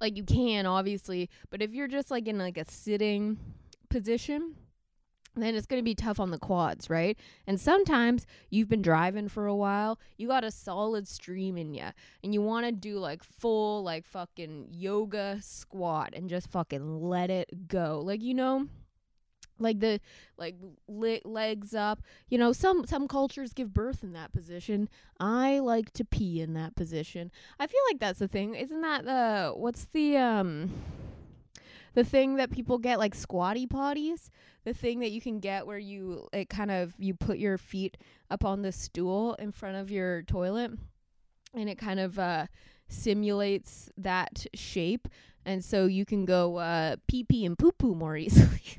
like 0.01 0.17
you 0.17 0.25
can 0.25 0.67
obviously, 0.67 1.31
but 1.51 1.63
if 1.63 1.73
you're 1.73 1.89
just 1.89 2.11
like 2.11 2.29
in 2.29 2.39
like 2.39 2.59
a 2.59 2.65
sitting 2.65 3.39
position, 3.89 4.57
then 5.43 5.55
it's 5.55 5.67
going 5.67 5.81
to 5.81 5.85
be 5.85 5.95
tough 5.95 6.21
on 6.21 6.31
the 6.31 6.39
quads, 6.39 6.91
right? 6.91 7.19
And 7.47 7.61
sometimes 7.61 8.27
you've 8.51 8.69
been 8.69 8.83
driving 8.83 9.29
for 9.29 9.47
a 9.47 9.55
while, 9.55 9.99
you 10.17 10.29
got 10.29 10.45
a 10.45 10.51
solid 10.51 11.09
stream 11.09 11.57
in 11.57 11.75
you, 11.75 11.89
and 12.23 12.35
you 12.35 12.43
want 12.43 12.67
to 12.67 12.73
do 12.73 12.99
like 12.99 13.23
full, 13.23 13.83
like 13.83 14.07
fucking 14.07 14.69
yoga 14.73 15.39
squat 15.41 16.11
and 16.15 16.29
just 16.29 16.51
fucking 16.51 17.03
let 17.03 17.31
it 17.31 17.69
go. 17.69 18.03
Like, 18.05 18.23
you 18.23 18.35
know, 18.35 18.69
like 19.61 19.81
the 19.81 20.01
like 20.37 20.57
le- 20.89 21.21
legs 21.25 21.75
up 21.75 22.01
you 22.29 22.39
know 22.39 22.53
some 22.53 22.87
some 22.87 23.07
cultures 23.07 23.53
give 23.53 23.73
birth 23.73 24.03
in 24.03 24.13
that 24.13 24.33
position 24.33 24.89
i 25.21 25.59
like 25.59 25.93
to 25.93 26.05
pee 26.05 26.41
in 26.41 26.55
that 26.55 26.75
position 26.75 27.31
i 27.59 27.67
feel 27.67 27.81
like 27.91 28.01
that's 28.01 28.19
the 28.19 28.29
thing 28.29 28.55
isn't 28.55 28.81
that 28.81 29.05
the 29.05 29.53
what's 29.55 29.87
the 29.93 30.17
um 30.17 30.71
the 31.95 32.05
thing 32.05 32.37
that 32.37 32.51
people 32.51 32.79
get 32.79 32.99
like 32.99 33.15
squatty 33.15 33.67
potties 33.67 34.29
the 34.65 34.75
thing 34.75 35.01
that 35.01 35.11
you 35.11 35.21
can 35.21 35.41
get 35.41 35.67
where 35.67 35.79
you 35.79 36.29
it 36.33 36.49
kind 36.49 36.71
of 36.71 36.95
you 36.99 37.15
put 37.15 37.39
your 37.39 37.59
feet 37.59 37.97
up 38.31 38.45
on 38.45 38.63
the 38.63 38.73
stool 38.73 39.35
in 39.35 39.53
front 39.53 39.77
of 39.77 39.91
your 39.91 40.23
toilet 40.23 40.71
and 41.55 41.69
it 41.69 41.79
kind 41.79 42.01
of 42.01 42.19
uh 42.19 42.47
simulates 42.89 43.91
that 43.97 44.47
shape 44.55 45.09
and 45.45 45.65
so 45.65 45.87
you 45.87 46.05
can 46.05 46.25
go 46.25 46.57
uh 46.57 46.97
pee 47.09 47.25
pee 47.25 47.45
and 47.45 47.59
poo 47.59 47.73
poo 47.73 47.95
more 47.95 48.17
easily 48.17 48.79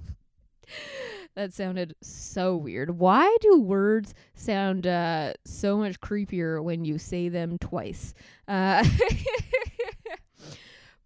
that 1.36 1.54
sounded 1.54 1.96
so 2.02 2.56
weird. 2.56 3.00
Why 3.00 3.36
do 3.42 3.60
words 3.60 4.14
sound 4.36 4.86
uh, 4.86 5.34
so 5.46 5.78
much 5.78 6.00
creepier 6.00 6.62
when 6.62 6.84
you 6.86 6.98
say 6.98 7.30
them 7.30 7.58
twice? 7.58 8.14
Uh, 8.48 8.86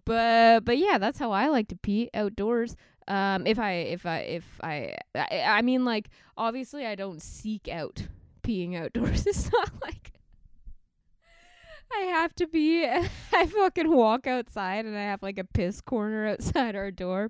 but 0.06 0.66
but 0.66 0.78
yeah, 0.78 0.98
that's 0.98 1.20
how 1.20 1.32
I 1.32 1.48
like 1.48 1.68
to 1.70 1.76
pee 1.76 2.10
outdoors. 2.14 2.76
Um, 3.08 3.46
if 3.46 3.60
I 3.60 3.72
if 3.74 4.06
I 4.06 4.18
if 4.20 4.46
I, 4.64 4.96
I 5.16 5.42
I 5.46 5.62
mean 5.62 5.86
like 5.86 6.10
obviously 6.38 6.86
I 6.86 6.96
don't 6.96 7.22
seek 7.22 7.68
out 7.68 8.08
peeing 8.44 8.76
outdoors. 8.76 9.26
It's 9.28 9.52
not 9.52 9.72
like 9.82 10.14
I 11.94 12.00
have 12.06 12.36
to 12.36 12.48
be. 12.48 12.86
I 13.34 13.46
fucking 13.46 13.92
walk 13.92 14.28
outside 14.28 14.86
and 14.86 14.98
I 14.98 15.04
have 15.04 15.24
like 15.24 15.38
a 15.38 15.44
piss 15.44 15.82
corner 15.82 16.28
outside 16.28 16.76
our 16.76 16.92
door. 16.92 17.30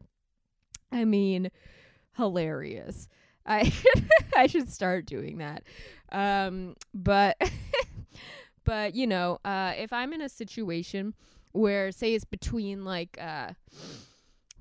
I 0.91 1.05
mean, 1.05 1.51
hilarious. 2.17 3.07
I 3.45 3.71
I 4.35 4.47
should 4.47 4.71
start 4.71 5.05
doing 5.05 5.37
that. 5.37 5.63
Um, 6.11 6.75
but 6.93 7.37
but 8.63 8.95
you 8.95 9.07
know, 9.07 9.39
uh, 9.45 9.73
if 9.77 9.93
I'm 9.93 10.13
in 10.13 10.21
a 10.21 10.29
situation 10.29 11.13
where 11.55 11.91
say 11.91 12.13
it's 12.13 12.25
between 12.25 12.83
like 12.83 13.17
uh 13.21 13.53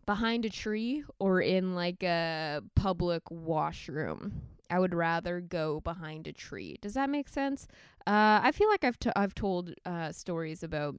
behind 0.07 0.45
a 0.45 0.51
tree 0.51 1.05
or 1.19 1.41
in 1.41 1.75
like 1.75 2.03
a 2.03 2.61
public 2.75 3.23
washroom, 3.31 4.43
I 4.71 4.79
would 4.79 4.95
rather 4.95 5.41
go 5.41 5.81
behind 5.81 6.27
a 6.27 6.33
tree. 6.33 6.77
Does 6.81 6.95
that 6.95 7.11
make 7.11 7.29
sense? 7.29 7.67
Uh, 8.07 8.41
I 8.43 8.53
feel 8.53 8.69
like 8.69 8.85
I've 8.85 8.99
t- 8.99 9.11
I've 9.17 9.35
told 9.35 9.73
uh, 9.87 10.13
stories 10.13 10.63
about 10.63 10.97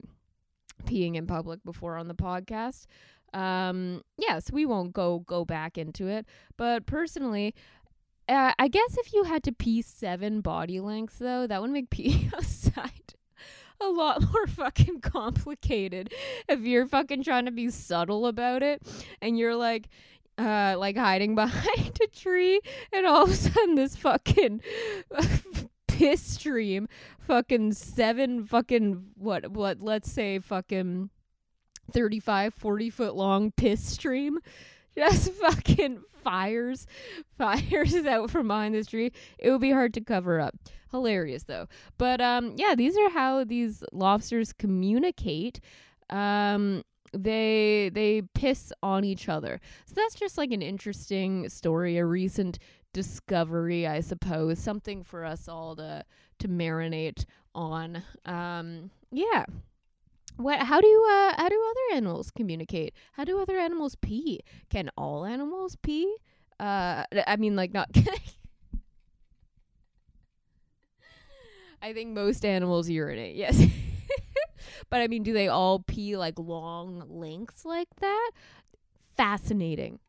peeing 0.85 1.15
in 1.15 1.27
public 1.27 1.63
before 1.63 1.97
on 1.97 2.07
the 2.07 2.15
podcast. 2.15 2.85
Um, 3.33 4.01
yes, 4.17 4.51
we 4.51 4.65
won't 4.65 4.93
go 4.93 5.19
go 5.19 5.45
back 5.45 5.77
into 5.77 6.07
it, 6.07 6.25
but 6.57 6.85
personally, 6.85 7.53
uh, 8.29 8.53
I 8.57 8.67
guess 8.67 8.97
if 8.97 9.13
you 9.13 9.23
had 9.23 9.43
to 9.43 9.51
pee 9.51 9.81
seven 9.81 10.41
body 10.41 10.79
lengths 10.79 11.19
though, 11.19 11.45
that 11.47 11.61
would 11.61 11.71
make 11.71 11.89
pee 11.91 12.29
outside 12.33 13.14
a 13.81 13.87
lot 13.87 14.21
more 14.33 14.47
fucking 14.47 15.01
complicated. 15.01 16.13
If 16.47 16.61
you're 16.61 16.87
fucking 16.87 17.23
trying 17.23 17.45
to 17.45 17.51
be 17.51 17.69
subtle 17.69 18.27
about 18.27 18.63
it, 18.63 18.81
and 19.21 19.37
you're 19.37 19.55
like, 19.55 19.87
uh, 20.37 20.75
like 20.77 20.97
hiding 20.97 21.35
behind 21.35 21.99
a 22.03 22.07
tree, 22.07 22.61
and 22.91 23.05
all 23.05 23.23
of 23.23 23.31
a 23.31 23.35
sudden 23.35 23.75
this 23.75 23.95
fucking 23.95 24.61
piss 25.87 26.21
stream, 26.21 26.87
fucking 27.19 27.73
seven 27.73 28.45
fucking 28.45 29.05
what 29.15 29.51
what 29.51 29.81
let's 29.81 30.11
say 30.11 30.39
fucking 30.39 31.09
35, 31.91 32.53
40 32.53 32.89
foot 32.89 33.15
long 33.15 33.51
piss 33.51 33.83
stream 33.85 34.39
just 34.97 35.31
fucking 35.33 36.01
fires 36.23 36.87
fires 37.37 37.93
out 38.05 38.31
from 38.31 38.47
behind 38.47 38.73
this 38.73 38.87
tree 38.87 39.11
it 39.37 39.51
would 39.51 39.61
be 39.61 39.71
hard 39.71 39.93
to 39.93 40.01
cover 40.01 40.39
up. 40.39 40.55
Hilarious 40.91 41.43
though. 41.43 41.67
But 41.97 42.21
um 42.21 42.53
yeah 42.55 42.75
these 42.75 42.97
are 42.97 43.09
how 43.09 43.43
these 43.43 43.83
lobsters 43.91 44.53
communicate. 44.53 45.59
Um 46.09 46.83
they 47.13 47.89
they 47.93 48.23
piss 48.33 48.73
on 48.81 49.03
each 49.03 49.29
other. 49.29 49.59
So 49.85 49.93
that's 49.95 50.15
just 50.15 50.37
like 50.37 50.51
an 50.51 50.61
interesting 50.61 51.49
story 51.49 51.97
a 51.97 52.05
recent 52.05 52.59
discovery 52.93 53.85
i 53.85 53.99
suppose. 53.99 54.57
Something 54.59 55.03
for 55.03 55.25
us 55.25 55.47
all 55.47 55.75
to 55.75 56.03
to 56.39 56.47
marinate 56.47 57.25
on. 57.53 58.01
Um 58.25 58.89
yeah 59.11 59.45
what 60.37 60.59
how 60.59 60.81
do 60.81 61.05
uh 61.09 61.33
how 61.37 61.49
do 61.49 61.63
other 61.69 61.97
animals 61.97 62.31
communicate? 62.31 62.93
How 63.13 63.23
do 63.23 63.39
other 63.39 63.57
animals 63.57 63.95
pee? 63.95 64.41
Can 64.69 64.89
all 64.97 65.25
animals 65.25 65.77
pee? 65.81 66.15
Uh 66.59 67.03
i 67.27 67.35
mean 67.37 67.55
like 67.55 67.73
not 67.73 67.89
i 71.81 71.93
think 71.93 72.11
most 72.11 72.45
animals 72.45 72.89
urinate 72.89 73.35
yes. 73.35 73.61
But 74.89 75.01
i 75.01 75.07
mean 75.07 75.23
do 75.23 75.33
they 75.33 75.47
all 75.47 75.79
pee 75.79 76.17
like 76.17 76.37
long 76.39 77.03
lengths 77.09 77.65
like 77.65 77.89
that? 78.01 78.31
Fascinating. 79.17 79.99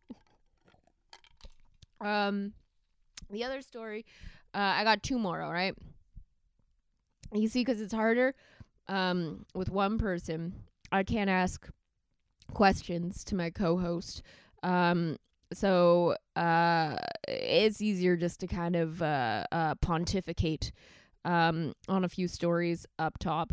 Um 2.01 2.53
the 3.31 3.45
other 3.45 3.63
story 3.63 4.05
uh 4.55 4.59
i 4.77 4.85
got 4.85 5.03
two 5.03 5.19
more 5.19 5.43
all 5.43 5.53
right? 5.53 5.75
You 7.33 7.49
see 7.49 7.61
because 7.61 7.81
it's 7.81 7.93
harder 7.93 8.35
um, 8.89 9.45
with 9.55 9.71
one 9.71 9.99
person, 9.99 10.55
I 10.93 11.03
can't 11.03 11.31
ask 11.31 11.69
questions 12.53 13.25
to 13.25 13.35
my 13.35 13.51
co-host. 13.51 14.23
Um, 14.63 15.17
so 15.53 16.17
uh, 16.35 16.97
it's 17.29 17.81
easier 17.81 18.17
just 18.17 18.41
to 18.41 18.47
kind 18.47 18.77
of 18.77 19.03
uh, 19.03 19.45
uh, 19.53 19.75
pontificate 19.77 20.73
um, 21.25 21.73
on 21.89 22.05
a 22.05 22.09
few 22.09 22.29
stories 22.29 22.87
up 22.99 23.19
top. 23.19 23.53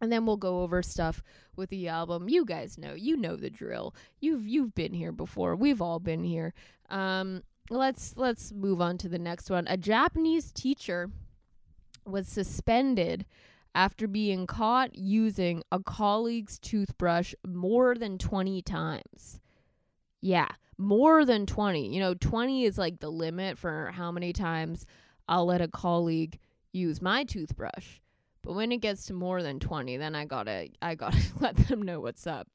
And 0.00 0.12
then 0.12 0.26
we'll 0.26 0.36
go 0.36 0.62
over 0.62 0.80
stuff 0.82 1.22
with 1.56 1.70
the 1.70 1.88
album. 1.88 2.28
You 2.28 2.44
guys 2.44 2.78
know, 2.78 2.94
you 2.94 3.16
know 3.16 3.34
the 3.34 3.50
drill. 3.50 3.94
You've 4.20 4.46
you've 4.46 4.74
been 4.74 4.94
here 4.94 5.10
before. 5.10 5.56
We've 5.56 5.82
all 5.82 5.98
been 5.98 6.22
here. 6.22 6.54
Um, 6.88 7.42
let's 7.68 8.16
let's 8.16 8.52
move 8.52 8.80
on 8.80 8.96
to 8.98 9.08
the 9.08 9.18
next 9.18 9.50
one. 9.50 9.66
A 9.66 9.76
Japanese 9.76 10.52
teacher 10.52 11.10
was 12.06 12.28
suspended 12.28 13.26
after 13.74 14.06
being 14.06 14.46
caught 14.46 14.94
using 14.96 15.62
a 15.70 15.80
colleague's 15.80 16.58
toothbrush 16.58 17.34
more 17.46 17.94
than 17.94 18.18
20 18.18 18.62
times. 18.62 19.40
Yeah, 20.20 20.48
more 20.76 21.24
than 21.24 21.46
20. 21.46 21.92
You 21.92 22.00
know, 22.00 22.14
20 22.14 22.64
is 22.64 22.78
like 22.78 23.00
the 23.00 23.10
limit 23.10 23.58
for 23.58 23.90
how 23.92 24.10
many 24.10 24.32
times 24.32 24.86
I'll 25.28 25.46
let 25.46 25.60
a 25.60 25.68
colleague 25.68 26.38
use 26.72 27.02
my 27.02 27.24
toothbrush. 27.24 27.98
But 28.42 28.54
when 28.54 28.72
it 28.72 28.78
gets 28.78 29.06
to 29.06 29.14
more 29.14 29.42
than 29.42 29.60
20, 29.60 29.96
then 29.96 30.14
I 30.14 30.24
got 30.24 30.44
to 30.44 30.68
I 30.80 30.94
got 30.94 31.12
to 31.12 31.22
let 31.40 31.56
them 31.56 31.82
know 31.82 32.00
what's 32.00 32.26
up. 32.26 32.48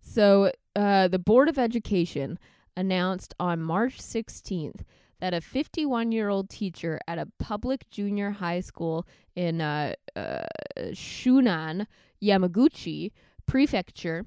So, 0.00 0.52
uh, 0.76 1.08
the 1.08 1.18
Board 1.18 1.48
of 1.48 1.58
Education 1.58 2.38
announced 2.76 3.34
on 3.40 3.60
March 3.60 3.98
16th 3.98 4.82
that 5.20 5.34
a 5.34 5.40
51 5.40 6.12
year 6.12 6.28
old 6.28 6.50
teacher 6.50 7.00
at 7.06 7.18
a 7.18 7.28
public 7.38 7.88
junior 7.90 8.30
high 8.30 8.60
school 8.60 9.06
in 9.34 9.60
uh, 9.60 9.94
uh, 10.14 10.44
Shunan, 10.92 11.86
Yamaguchi 12.22 13.12
Prefecture 13.46 14.26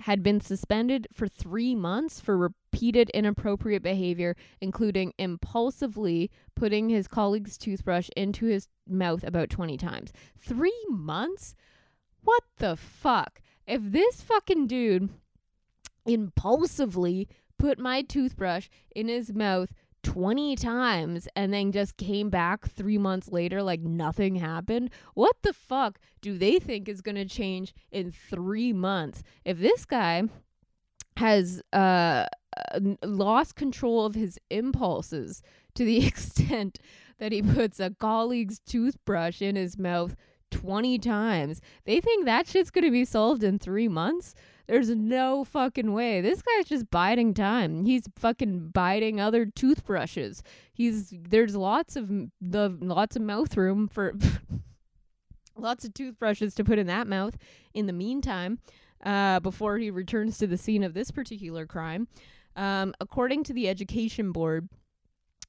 had 0.00 0.22
been 0.22 0.40
suspended 0.40 1.08
for 1.12 1.26
three 1.26 1.74
months 1.74 2.20
for 2.20 2.36
repeated 2.36 3.10
inappropriate 3.10 3.82
behavior, 3.82 4.36
including 4.60 5.12
impulsively 5.18 6.30
putting 6.54 6.88
his 6.88 7.08
colleague's 7.08 7.58
toothbrush 7.58 8.08
into 8.16 8.46
his 8.46 8.68
mouth 8.86 9.24
about 9.24 9.50
20 9.50 9.76
times. 9.76 10.12
Three 10.38 10.84
months? 10.88 11.56
What 12.22 12.44
the 12.58 12.76
fuck? 12.76 13.40
If 13.66 13.80
this 13.82 14.20
fucking 14.20 14.68
dude 14.68 15.08
impulsively 16.06 17.28
put 17.58 17.78
my 17.78 18.02
toothbrush 18.02 18.68
in 18.94 19.08
his 19.08 19.34
mouth 19.34 19.72
20 20.08 20.56
times 20.56 21.28
and 21.36 21.52
then 21.52 21.70
just 21.70 21.98
came 21.98 22.30
back 22.30 22.66
three 22.66 22.96
months 22.96 23.28
later 23.30 23.62
like 23.62 23.80
nothing 23.80 24.36
happened. 24.36 24.90
What 25.12 25.36
the 25.42 25.52
fuck 25.52 25.98
do 26.22 26.38
they 26.38 26.58
think 26.58 26.88
is 26.88 27.02
going 27.02 27.16
to 27.16 27.26
change 27.26 27.74
in 27.92 28.10
three 28.10 28.72
months? 28.72 29.22
If 29.44 29.58
this 29.58 29.84
guy 29.84 30.22
has 31.18 31.60
uh, 31.74 32.24
lost 33.04 33.54
control 33.54 34.06
of 34.06 34.14
his 34.14 34.38
impulses 34.48 35.42
to 35.74 35.84
the 35.84 36.06
extent 36.06 36.78
that 37.18 37.32
he 37.32 37.42
puts 37.42 37.78
a 37.78 37.90
colleague's 37.90 38.60
toothbrush 38.60 39.42
in 39.42 39.56
his 39.56 39.76
mouth 39.76 40.16
20 40.52 40.98
times, 41.00 41.60
they 41.84 42.00
think 42.00 42.24
that 42.24 42.48
shit's 42.48 42.70
going 42.70 42.84
to 42.84 42.90
be 42.90 43.04
solved 43.04 43.44
in 43.44 43.58
three 43.58 43.88
months. 43.88 44.34
There's 44.68 44.90
no 44.90 45.44
fucking 45.44 45.94
way. 45.94 46.20
This 46.20 46.42
guy's 46.42 46.66
just 46.66 46.90
biding 46.90 47.32
time. 47.32 47.86
He's 47.86 48.04
fucking 48.16 48.68
biting 48.68 49.18
other 49.18 49.46
toothbrushes. 49.46 50.42
He's 50.74 51.10
there's 51.10 51.56
lots 51.56 51.96
of 51.96 52.10
the 52.40 52.76
lots 52.80 53.16
of 53.16 53.22
mouth 53.22 53.56
room 53.56 53.88
for 53.88 54.14
lots 55.56 55.86
of 55.86 55.94
toothbrushes 55.94 56.54
to 56.56 56.64
put 56.64 56.78
in 56.78 56.86
that 56.86 57.06
mouth 57.06 57.38
in 57.72 57.86
the 57.86 57.94
meantime 57.94 58.58
uh, 59.02 59.40
before 59.40 59.78
he 59.78 59.90
returns 59.90 60.36
to 60.38 60.46
the 60.46 60.58
scene 60.58 60.84
of 60.84 60.92
this 60.92 61.10
particular 61.10 61.66
crime. 61.66 62.06
Um, 62.54 62.92
according 63.00 63.44
to 63.44 63.54
the 63.54 63.70
education 63.70 64.32
board, 64.32 64.68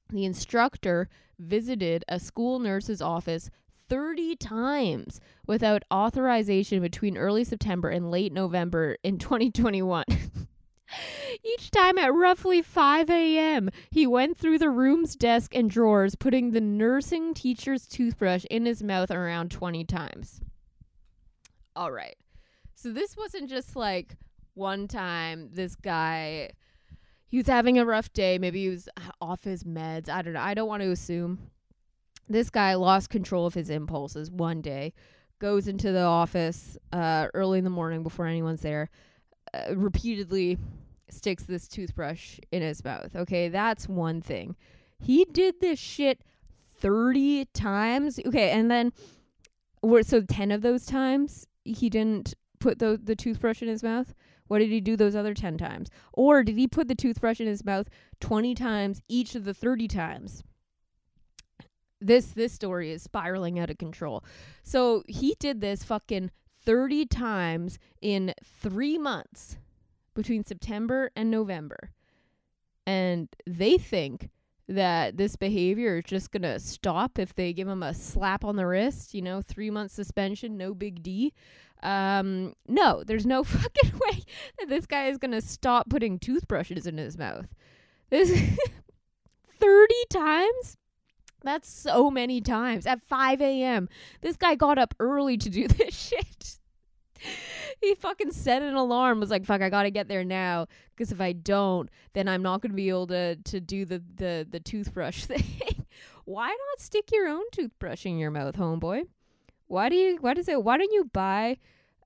the 0.08 0.24
instructor 0.24 1.10
visited 1.38 2.04
a 2.08 2.18
school 2.18 2.58
nurse's 2.58 3.02
office 3.02 3.50
30 3.90 4.36
times 4.36 5.20
without 5.46 5.82
authorization 5.92 6.80
between 6.80 7.18
early 7.18 7.44
September 7.44 7.90
and 7.90 8.10
late 8.10 8.32
November 8.32 8.96
in 9.02 9.18
2021. 9.18 10.04
Each 11.44 11.70
time 11.70 11.98
at 11.98 12.14
roughly 12.14 12.62
5 12.62 13.10
a.m., 13.10 13.70
he 13.90 14.06
went 14.06 14.38
through 14.38 14.58
the 14.58 14.70
room's 14.70 15.14
desk 15.14 15.54
and 15.54 15.68
drawers, 15.68 16.14
putting 16.14 16.50
the 16.50 16.60
nursing 16.60 17.34
teacher's 17.34 17.86
toothbrush 17.86 18.44
in 18.50 18.64
his 18.64 18.82
mouth 18.82 19.10
around 19.10 19.50
20 19.50 19.84
times. 19.84 20.40
All 21.76 21.92
right. 21.92 22.16
So 22.74 22.92
this 22.92 23.16
wasn't 23.16 23.50
just 23.50 23.76
like 23.76 24.16
one 24.54 24.88
time 24.88 25.50
this 25.52 25.76
guy 25.76 26.50
he 27.28 27.36
was 27.36 27.46
having 27.46 27.78
a 27.78 27.84
rough 27.84 28.12
day, 28.12 28.38
maybe 28.38 28.64
he 28.64 28.68
was 28.68 28.88
off 29.20 29.44
his 29.44 29.62
meds. 29.62 30.08
I 30.08 30.20
don't 30.22 30.32
know. 30.32 30.40
I 30.40 30.54
don't 30.54 30.66
want 30.66 30.82
to 30.82 30.90
assume 30.90 31.38
this 32.30 32.48
guy 32.48 32.74
lost 32.74 33.10
control 33.10 33.44
of 33.44 33.54
his 33.54 33.68
impulses 33.68 34.30
one 34.30 34.60
day, 34.62 34.94
goes 35.40 35.66
into 35.66 35.90
the 35.90 36.02
office 36.02 36.78
uh, 36.92 37.26
early 37.34 37.58
in 37.58 37.64
the 37.64 37.70
morning 37.70 38.02
before 38.02 38.26
anyone's 38.26 38.62
there, 38.62 38.88
uh, 39.52 39.74
repeatedly 39.74 40.56
sticks 41.10 41.42
this 41.42 41.66
toothbrush 41.66 42.38
in 42.52 42.62
his 42.62 42.84
mouth. 42.84 43.14
Okay, 43.16 43.48
that's 43.48 43.88
one 43.88 44.22
thing. 44.22 44.54
He 44.98 45.24
did 45.24 45.60
this 45.60 45.78
shit 45.78 46.22
30 46.78 47.46
times. 47.46 48.20
Okay, 48.24 48.50
and 48.50 48.70
then 48.70 48.92
so 50.02 50.20
10 50.22 50.52
of 50.52 50.62
those 50.62 50.86
times 50.86 51.46
he 51.64 51.90
didn't 51.90 52.34
put 52.58 52.78
the 52.78 53.00
the 53.02 53.16
toothbrush 53.16 53.60
in 53.60 53.68
his 53.68 53.82
mouth. 53.82 54.14
What 54.46 54.58
did 54.58 54.70
he 54.70 54.80
do 54.80 54.96
those 54.96 55.14
other 55.14 55.34
10 55.34 55.58
times? 55.58 55.90
Or 56.12 56.42
did 56.42 56.56
he 56.56 56.66
put 56.66 56.88
the 56.88 56.94
toothbrush 56.94 57.40
in 57.40 57.46
his 57.46 57.64
mouth 57.64 57.88
20 58.20 58.54
times 58.54 59.00
each 59.08 59.34
of 59.36 59.44
the 59.44 59.54
30 59.54 59.86
times? 59.86 60.42
This 62.00 62.26
this 62.26 62.52
story 62.52 62.90
is 62.90 63.02
spiraling 63.02 63.58
out 63.58 63.70
of 63.70 63.78
control. 63.78 64.24
So 64.62 65.02
he 65.06 65.36
did 65.38 65.60
this 65.60 65.84
fucking 65.84 66.30
30 66.64 67.06
times 67.06 67.78
in 68.00 68.34
3 68.44 68.98
months 68.98 69.58
between 70.14 70.44
September 70.44 71.10
and 71.16 71.30
November. 71.30 71.92
And 72.86 73.28
they 73.46 73.78
think 73.78 74.30
that 74.68 75.16
this 75.16 75.36
behavior 75.36 75.98
is 75.98 76.04
just 76.04 76.30
going 76.30 76.42
to 76.42 76.58
stop 76.60 77.18
if 77.18 77.34
they 77.34 77.52
give 77.52 77.66
him 77.66 77.82
a 77.82 77.92
slap 77.92 78.44
on 78.44 78.56
the 78.56 78.66
wrist, 78.66 79.14
you 79.14 79.22
know, 79.22 79.42
3 79.42 79.70
months 79.70 79.94
suspension, 79.94 80.56
no 80.56 80.74
big 80.74 81.02
D. 81.02 81.32
Um 81.82 82.54
no, 82.68 83.02
there's 83.04 83.26
no 83.26 83.42
fucking 83.56 83.98
way 83.98 84.22
that 84.58 84.68
this 84.68 84.86
guy 84.86 85.06
is 85.06 85.18
going 85.18 85.32
to 85.32 85.40
stop 85.40 85.88
putting 85.88 86.18
toothbrushes 86.18 86.86
in 86.86 86.98
his 86.98 87.16
mouth. 87.16 87.48
This 88.10 88.30
30 89.60 89.94
times? 90.10 90.76
That's 91.42 91.68
so 91.70 92.10
many 92.10 92.40
times 92.40 92.86
at 92.86 93.02
5 93.02 93.40
a.m. 93.40 93.88
This 94.20 94.36
guy 94.36 94.54
got 94.54 94.78
up 94.78 94.94
early 95.00 95.36
to 95.38 95.48
do 95.48 95.68
this 95.68 95.94
shit. 95.94 96.58
he 97.80 97.94
fucking 97.94 98.32
set 98.32 98.62
an 98.62 98.74
alarm. 98.74 99.20
Was 99.20 99.30
like, 99.30 99.44
"Fuck, 99.44 99.62
I 99.62 99.68
gotta 99.70 99.90
get 99.90 100.08
there 100.08 100.24
now, 100.24 100.66
because 100.94 101.12
if 101.12 101.20
I 101.20 101.32
don't, 101.32 101.88
then 102.12 102.28
I'm 102.28 102.42
not 102.42 102.60
gonna 102.60 102.74
be 102.74 102.88
able 102.88 103.06
to 103.08 103.36
to 103.36 103.60
do 103.60 103.84
the 103.84 104.02
the 104.16 104.46
the 104.48 104.60
toothbrush 104.60 105.24
thing." 105.26 105.86
why 106.24 106.48
not 106.48 106.80
stick 106.80 107.10
your 107.12 107.28
own 107.28 107.42
toothbrush 107.52 108.06
in 108.06 108.18
your 108.18 108.30
mouth, 108.30 108.56
homeboy? 108.56 109.04
Why 109.66 109.88
do 109.88 109.96
you? 109.96 110.18
Why 110.20 110.34
does 110.34 110.48
it? 110.48 110.62
Why 110.62 110.76
don't 110.78 110.92
you 110.92 111.04
buy 111.04 111.58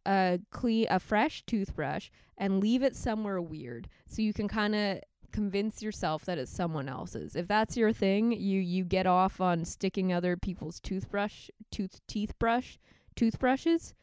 a 0.06 0.40
clean 0.50 0.86
a 0.90 0.98
fresh 1.00 1.42
toothbrush 1.46 2.10
and 2.36 2.60
leave 2.60 2.82
it 2.82 2.96
somewhere 2.96 3.40
weird 3.40 3.88
so 4.06 4.22
you 4.22 4.32
can 4.32 4.48
kind 4.48 4.74
of 4.74 5.00
convince 5.34 5.82
yourself 5.82 6.24
that 6.26 6.38
it's 6.38 6.52
someone 6.52 6.88
else's. 6.88 7.34
If 7.34 7.48
that's 7.48 7.76
your 7.76 7.92
thing, 7.92 8.30
you 8.30 8.60
you 8.60 8.84
get 8.84 9.04
off 9.06 9.40
on 9.40 9.64
sticking 9.64 10.12
other 10.12 10.36
people's 10.36 10.78
toothbrush 10.78 11.50
tooth 11.72 12.00
teeth 12.06 12.38
brush 12.38 12.78
toothbrushes. 13.16 13.94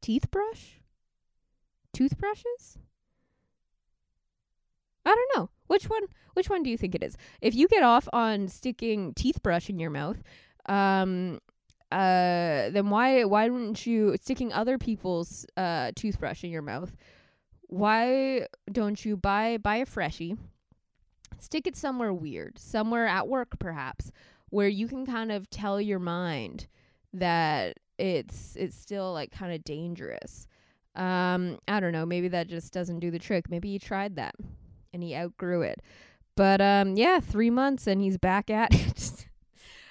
Teeth 0.00 0.30
brush? 0.30 0.80
Toothbrushes? 1.92 2.78
I 5.04 5.14
don't 5.14 5.36
know. 5.36 5.50
Which 5.66 5.90
one 5.90 6.04
which 6.32 6.48
one 6.48 6.62
do 6.62 6.70
you 6.70 6.78
think 6.78 6.94
it 6.94 7.02
is? 7.02 7.16
If 7.42 7.54
you 7.54 7.68
get 7.68 7.82
off 7.82 8.08
on 8.14 8.48
sticking 8.48 9.12
teeth 9.12 9.42
brush 9.42 9.68
in 9.68 9.78
your 9.78 9.90
mouth, 9.90 10.22
um 10.66 11.38
uh 11.92 12.70
then 12.70 12.88
why 12.88 13.24
why 13.24 13.50
wouldn't 13.50 13.84
you 13.86 14.16
sticking 14.22 14.54
other 14.54 14.78
people's 14.78 15.44
uh 15.58 15.92
toothbrush 15.94 16.44
in 16.44 16.50
your 16.50 16.62
mouth? 16.62 16.96
Why 17.74 18.46
don't 18.70 19.04
you 19.04 19.16
buy 19.16 19.56
buy 19.58 19.76
a 19.76 19.86
freshie 19.86 20.36
stick 21.38 21.66
it 21.66 21.76
somewhere 21.76 22.12
weird 22.12 22.58
somewhere 22.58 23.06
at 23.06 23.26
work 23.26 23.58
perhaps 23.58 24.12
where 24.50 24.68
you 24.68 24.86
can 24.86 25.04
kind 25.04 25.32
of 25.32 25.50
tell 25.50 25.80
your 25.80 25.98
mind 25.98 26.68
that 27.12 27.76
it's 27.98 28.54
it's 28.54 28.76
still 28.76 29.12
like 29.12 29.32
kind 29.32 29.52
of 29.52 29.64
dangerous. 29.64 30.46
Um 30.94 31.58
i 31.66 31.80
don't 31.80 31.90
know 31.90 32.06
maybe 32.06 32.28
that 32.28 32.46
just 32.46 32.72
doesn't 32.72 33.00
do 33.00 33.10
the 33.10 33.18
trick. 33.18 33.50
Maybe 33.50 33.70
he 33.72 33.80
tried 33.80 34.14
that 34.14 34.36
and 34.92 35.02
he 35.02 35.16
outgrew 35.16 35.62
it. 35.62 35.82
But 36.36 36.60
um 36.60 36.96
yeah 36.96 37.18
3 37.18 37.50
months 37.50 37.88
and 37.88 38.00
he's 38.00 38.18
back 38.18 38.50
at 38.50 38.72
it. 38.74 39.26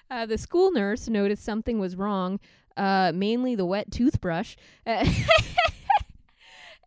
Uh, 0.09 0.25
the 0.25 0.37
school 0.37 0.71
nurse 0.71 1.09
noticed 1.09 1.43
something 1.43 1.79
was 1.79 1.97
wrong 1.97 2.39
uh 2.77 3.11
mainly 3.13 3.55
the 3.55 3.65
wet 3.65 3.91
toothbrush 3.91 4.55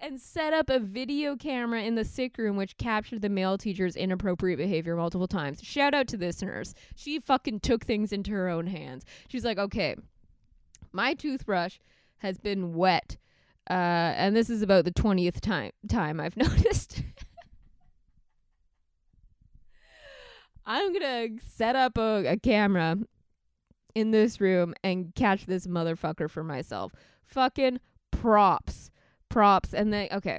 and 0.01 0.21
set 0.21 0.53
up 0.53 0.69
a 0.69 0.79
video 0.79 1.37
camera 1.37 1.83
in 1.83 1.95
the 1.95 2.05
sick 2.05 2.37
room 2.39 2.57
which 2.57 2.77
captured 2.77 3.23
the 3.23 3.29
male 3.29 3.59
teacher's 3.59 3.97
inappropriate 3.97 4.59
behavior 4.59 4.97
multiple 4.97 5.27
times. 5.27 5.63
Shout 5.63 5.95
out 5.95 6.07
to 6.09 6.17
this 6.17 6.43
nurse. 6.43 6.75
She 6.95 7.19
fucking 7.19 7.61
took 7.61 7.85
things 7.85 8.13
into 8.13 8.33
her 8.33 8.49
own 8.49 8.67
hands. 8.67 9.05
She's 9.29 9.45
like, 9.45 9.59
okay, 9.59 9.97
my 10.93 11.15
toothbrush 11.15 11.79
has 12.19 12.39
been 12.39 12.75
wet. 12.75 13.17
Uh, 13.69 14.15
and 14.17 14.37
this 14.37 14.49
is 14.49 14.63
about 14.63 14.85
the 14.85 14.93
20th 14.93 15.41
time 15.41 15.73
time 15.89 16.21
I've 16.21 16.37
noticed. 16.37 17.03
I'm 20.65 20.93
gonna 20.93 21.29
set 21.47 21.77
up 21.77 21.97
a, 21.97 22.25
a 22.27 22.37
camera 22.37 22.99
in 23.95 24.11
this 24.11 24.41
room 24.41 24.75
and 24.83 25.15
catch 25.15 25.47
this 25.47 25.67
motherfucker 25.67 26.29
for 26.29 26.45
myself. 26.45 26.93
Fucking 27.25 27.81
props 28.11 28.91
props 29.37 29.75
and 29.75 29.93
then 29.93 30.09
okay 30.13 30.39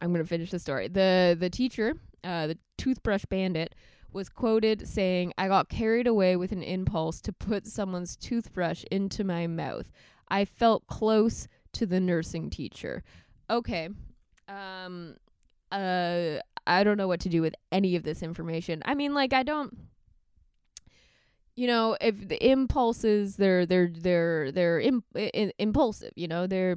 i'm 0.00 0.10
gonna 0.10 0.24
finish 0.24 0.50
the 0.50 0.58
story. 0.58 0.88
The 0.88 1.36
the 1.38 1.50
teacher 1.50 1.92
uh 2.24 2.46
the 2.46 2.56
toothbrush 2.78 3.26
bandit 3.26 3.74
was 4.10 4.30
quoted 4.30 4.88
saying 4.88 5.34
i 5.36 5.48
got 5.48 5.68
carried 5.68 6.06
away 6.06 6.34
with 6.34 6.50
an 6.50 6.62
impulse 6.62 7.20
to 7.20 7.30
put 7.30 7.66
someone's 7.66 8.16
toothbrush 8.16 8.84
into 8.90 9.22
my 9.22 9.46
mouth. 9.46 9.92
I 10.28 10.46
felt 10.46 10.86
close 10.86 11.46
to 11.74 11.84
the 11.84 12.00
nursing 12.00 12.48
teacher. 12.48 13.02
Okay 13.50 13.90
um 14.48 15.16
uh 15.70 16.38
i 16.66 16.82
don't 16.82 16.96
know 16.96 17.06
what 17.06 17.20
to 17.20 17.28
do 17.28 17.42
with 17.42 17.54
any 17.70 17.96
of 17.96 18.02
this 18.02 18.22
information. 18.22 18.82
I 18.86 18.94
mean 18.94 19.12
like 19.12 19.34
i 19.34 19.42
don't 19.42 19.76
you 21.54 21.66
know 21.66 21.98
if 22.00 22.28
the 22.28 22.42
impulses 22.50 23.36
they're 23.36 23.66
they're 23.66 23.92
they're 23.92 24.50
they're 24.52 24.80
Im- 24.80 25.04
I- 25.14 25.52
impulsive 25.58 26.12
you 26.16 26.28
know 26.28 26.46
they're 26.46 26.76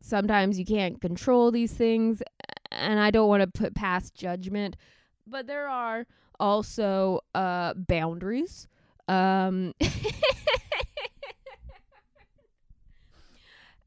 sometimes 0.00 0.58
you 0.58 0.64
can't 0.64 1.00
control 1.00 1.50
these 1.50 1.72
things 1.72 2.22
and 2.72 3.00
I 3.00 3.10
don't 3.10 3.28
want 3.28 3.42
to 3.42 3.60
put 3.60 3.74
past 3.74 4.14
judgment, 4.14 4.76
but 5.26 5.46
there 5.46 5.68
are 5.68 6.06
also 6.38 7.20
uh 7.34 7.74
boundaries. 7.74 8.68
Um 9.08 9.74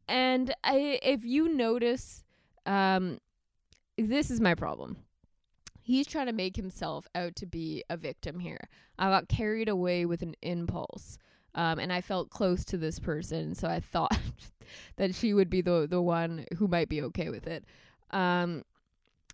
and 0.08 0.54
I 0.64 1.00
if 1.02 1.24
you 1.24 1.50
notice 1.50 2.24
um 2.66 3.20
this 3.98 4.32
is 4.32 4.42
my 4.42 4.56
problem. 4.56 4.98
he's 5.82 6.08
trying 6.08 6.28
to 6.28 6.34
make 6.34 6.56
himself 6.56 7.08
out 7.16 7.36
to 7.38 7.46
be 7.46 7.84
a 7.90 7.98
victim 7.98 8.40
here. 8.40 8.68
I 8.98 9.10
got 9.10 9.28
carried 9.28 9.70
away 9.70 10.06
with 10.06 10.22
an 10.22 10.36
impulse. 10.42 11.18
Um, 11.56 11.78
and 11.80 11.94
I 11.94 12.02
felt 12.02 12.30
close 12.32 12.66
to 12.66 12.78
this 12.78 13.00
person, 13.00 13.54
so 13.56 13.68
I 13.68 13.80
thought 13.80 14.18
that 14.98 15.16
she 15.16 15.34
would 15.34 15.50
be 15.50 15.62
the 15.62 15.88
the 15.90 16.02
one 16.02 16.46
who 16.58 16.68
might 16.68 16.90
be 16.90 17.02
okay 17.02 17.30
with 17.30 17.48
it. 17.48 17.66
Um, 18.12 18.64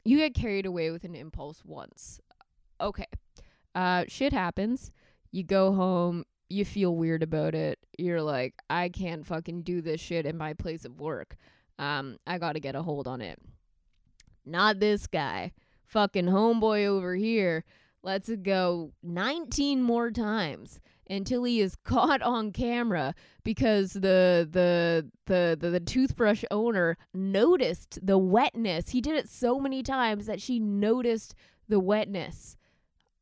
you 0.05 0.17
get 0.17 0.33
carried 0.33 0.65
away 0.65 0.91
with 0.91 1.03
an 1.03 1.15
impulse 1.15 1.63
once. 1.65 2.19
Okay. 2.79 3.07
Uh, 3.75 4.05
shit 4.07 4.33
happens. 4.33 4.91
You 5.31 5.43
go 5.43 5.73
home, 5.73 6.25
you 6.49 6.65
feel 6.65 6.95
weird 6.95 7.21
about 7.21 7.53
it. 7.53 7.77
You're 7.97 8.21
like, 8.21 8.55
I 8.69 8.89
can't 8.89 9.25
fucking 9.25 9.63
do 9.63 9.81
this 9.81 10.01
shit 10.01 10.25
in 10.25 10.37
my 10.37 10.53
place 10.53 10.85
of 10.85 10.99
work. 10.99 11.35
Um, 11.77 12.17
I 12.25 12.37
gotta 12.37 12.59
get 12.59 12.75
a 12.75 12.81
hold 12.81 13.07
on 13.07 13.21
it. 13.21 13.39
Not 14.45 14.79
this 14.79 15.07
guy. 15.07 15.51
Fucking 15.85 16.25
homeboy 16.25 16.85
over 16.85 17.15
here 17.15 17.63
Let's 18.01 18.29
go 18.29 18.93
19 19.03 19.81
more 19.81 20.09
times 20.09 20.79
until 21.09 21.43
he 21.43 21.59
is 21.59 21.75
caught 21.83 22.21
on 22.21 22.51
camera 22.51 23.13
because 23.43 23.93
the 23.93 24.47
the 24.49 25.09
the 25.25 25.57
the, 25.59 25.69
the 25.69 25.79
toothbrush 25.79 26.43
owner 26.51 26.97
noticed 27.13 27.99
the 28.05 28.17
wetness. 28.17 28.89
He 28.89 29.01
did 29.01 29.15
it 29.15 29.29
so 29.29 29.59
many 29.59 29.83
times 29.83 30.25
that 30.27 30.41
she 30.41 30.59
noticed 30.59 31.35
the 31.67 31.79
wetness 31.79 32.57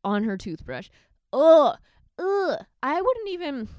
on 0.03 0.23
her 0.23 0.37
toothbrush. 0.37 0.89
Ugh, 1.33 1.77
ugh. 2.19 2.65
I 2.83 3.01
wouldn't 3.01 3.29
even. 3.29 3.69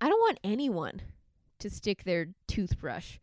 I 0.00 0.08
don't 0.08 0.20
want 0.20 0.40
anyone 0.44 1.02
to 1.58 1.70
stick 1.70 2.04
their 2.04 2.28
toothbrush 2.46 3.18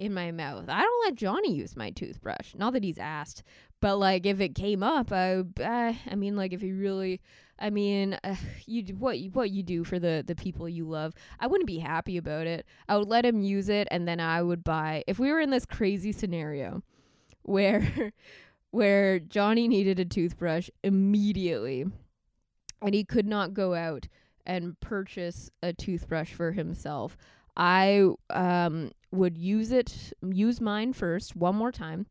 in 0.00 0.14
my 0.14 0.32
mouth. 0.32 0.64
I 0.68 0.80
don't 0.80 1.04
let 1.04 1.14
Johnny 1.14 1.54
use 1.54 1.76
my 1.76 1.90
toothbrush. 1.90 2.54
Not 2.54 2.72
that 2.72 2.84
he's 2.84 2.98
asked, 2.98 3.42
but 3.80 3.96
like 3.96 4.26
if 4.26 4.40
it 4.40 4.54
came 4.54 4.82
up, 4.82 5.12
I 5.12 5.44
I 5.60 6.14
mean 6.14 6.36
like 6.36 6.52
if 6.52 6.60
he 6.60 6.72
really 6.72 7.20
I 7.60 7.70
mean, 7.70 8.18
uh, 8.24 8.36
you 8.66 8.82
what 8.98 9.18
what 9.32 9.50
you 9.50 9.62
do 9.62 9.84
for 9.84 9.98
the 9.98 10.24
the 10.26 10.34
people 10.34 10.68
you 10.68 10.84
love. 10.88 11.14
I 11.38 11.46
wouldn't 11.46 11.66
be 11.66 11.78
happy 11.78 12.16
about 12.16 12.46
it. 12.46 12.66
I 12.88 12.96
would 12.96 13.08
let 13.08 13.24
him 13.24 13.42
use 13.42 13.68
it 13.68 13.88
and 13.90 14.08
then 14.08 14.20
I 14.20 14.42
would 14.42 14.64
buy 14.64 15.04
if 15.06 15.18
we 15.18 15.30
were 15.30 15.40
in 15.40 15.50
this 15.50 15.66
crazy 15.66 16.12
scenario 16.12 16.82
where 17.42 18.12
where 18.70 19.18
Johnny 19.18 19.68
needed 19.68 19.98
a 19.98 20.04
toothbrush 20.04 20.70
immediately 20.84 21.86
and 22.82 22.94
he 22.94 23.04
could 23.04 23.26
not 23.26 23.52
go 23.52 23.74
out 23.74 24.06
and 24.46 24.78
purchase 24.80 25.50
a 25.62 25.72
toothbrush 25.72 26.32
for 26.32 26.52
himself. 26.52 27.16
I 27.56 28.08
um 28.30 28.92
would 29.12 29.36
use 29.36 29.72
it 29.72 30.12
use 30.22 30.60
mine 30.60 30.92
first 30.92 31.34
one 31.34 31.56
more 31.56 31.72
time 31.72 32.06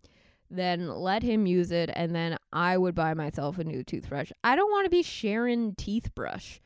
then 0.49 0.87
let 0.87 1.21
him 1.23 1.45
use 1.45 1.71
it 1.71 1.89
and 1.93 2.15
then 2.15 2.37
I 2.51 2.77
would 2.77 2.95
buy 2.95 3.13
myself 3.13 3.59
a 3.59 3.63
new 3.63 3.83
toothbrush. 3.83 4.31
I 4.43 4.55
don't 4.55 4.71
want 4.71 4.85
to 4.85 4.89
be 4.89 5.03
sharing 5.03 5.75
teeth 5.75 6.13
brush. 6.15 6.59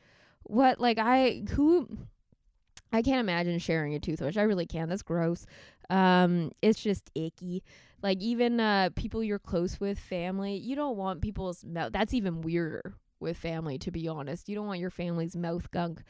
What 0.44 0.80
like 0.80 0.98
I 0.98 1.44
who 1.50 1.88
I 2.92 3.02
can't 3.02 3.20
imagine 3.20 3.58
sharing 3.58 3.94
a 3.94 4.00
toothbrush. 4.00 4.36
I 4.36 4.42
really 4.42 4.66
can. 4.66 4.88
That's 4.88 5.02
gross. 5.02 5.46
Um 5.90 6.52
it's 6.62 6.82
just 6.82 7.10
icky. 7.14 7.62
Like 8.02 8.20
even 8.20 8.58
uh 8.58 8.90
people 8.94 9.22
you're 9.22 9.38
close 9.38 9.78
with, 9.78 9.98
family, 9.98 10.56
you 10.56 10.76
don't 10.76 10.96
want 10.96 11.20
people's 11.20 11.64
mouth. 11.64 11.92
That's 11.92 12.14
even 12.14 12.40
weirder 12.40 12.94
with 13.20 13.36
family 13.36 13.78
to 13.78 13.90
be 13.90 14.08
honest. 14.08 14.48
You 14.48 14.54
don't 14.54 14.66
want 14.66 14.80
your 14.80 14.90
family's 14.90 15.36
mouth 15.36 15.70
gunk 15.70 16.02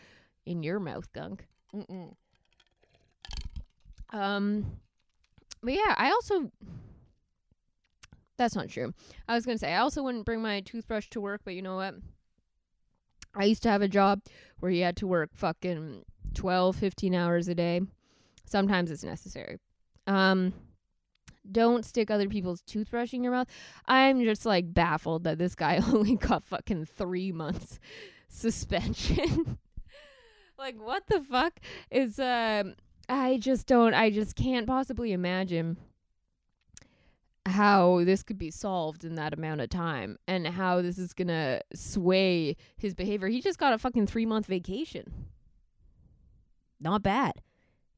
in 0.46 0.62
your 0.62 0.78
mouth 0.78 1.12
gunk. 1.12 1.46
Mm-mm. 1.74 2.14
Um 4.12 4.80
but 5.60 5.72
yeah, 5.72 5.94
I 5.96 6.10
also 6.10 6.52
that's 8.36 8.56
not 8.56 8.68
true. 8.68 8.92
I 9.28 9.34
was 9.34 9.44
going 9.46 9.56
to 9.56 9.60
say, 9.60 9.72
I 9.72 9.78
also 9.78 10.02
wouldn't 10.02 10.24
bring 10.24 10.42
my 10.42 10.60
toothbrush 10.60 11.08
to 11.10 11.20
work, 11.20 11.42
but 11.44 11.54
you 11.54 11.62
know 11.62 11.76
what? 11.76 11.94
I 13.36 13.44
used 13.44 13.62
to 13.64 13.70
have 13.70 13.82
a 13.82 13.88
job 13.88 14.22
where 14.60 14.70
you 14.70 14.84
had 14.84 14.96
to 14.98 15.06
work 15.06 15.30
fucking 15.34 16.04
12, 16.34 16.76
15 16.76 17.14
hours 17.14 17.48
a 17.48 17.54
day. 17.54 17.80
Sometimes 18.44 18.90
it's 18.90 19.04
necessary. 19.04 19.58
Um, 20.06 20.52
don't 21.50 21.84
stick 21.84 22.10
other 22.10 22.28
people's 22.28 22.62
toothbrush 22.62 23.12
in 23.12 23.22
your 23.22 23.32
mouth. 23.32 23.48
I'm 23.86 24.22
just 24.22 24.46
like 24.46 24.72
baffled 24.72 25.24
that 25.24 25.38
this 25.38 25.54
guy 25.54 25.80
only 25.92 26.16
got 26.16 26.44
fucking 26.44 26.86
three 26.86 27.32
months 27.32 27.78
suspension. 28.28 29.58
like, 30.58 30.76
what 30.80 31.06
the 31.08 31.20
fuck 31.20 31.60
is, 31.90 32.18
uh, 32.18 32.64
I 33.08 33.38
just 33.38 33.66
don't, 33.66 33.94
I 33.94 34.10
just 34.10 34.36
can't 34.36 34.66
possibly 34.66 35.12
imagine 35.12 35.76
how 37.46 38.02
this 38.04 38.22
could 38.22 38.38
be 38.38 38.50
solved 38.50 39.04
in 39.04 39.16
that 39.16 39.34
amount 39.34 39.60
of 39.60 39.68
time 39.68 40.16
and 40.26 40.46
how 40.46 40.80
this 40.80 40.98
is 40.98 41.12
going 41.12 41.28
to 41.28 41.60
sway 41.74 42.56
his 42.76 42.94
behavior. 42.94 43.28
He 43.28 43.40
just 43.40 43.58
got 43.58 43.72
a 43.72 43.78
fucking 43.78 44.06
3 44.06 44.26
month 44.26 44.46
vacation. 44.46 45.26
Not 46.80 47.02
bad. 47.02 47.42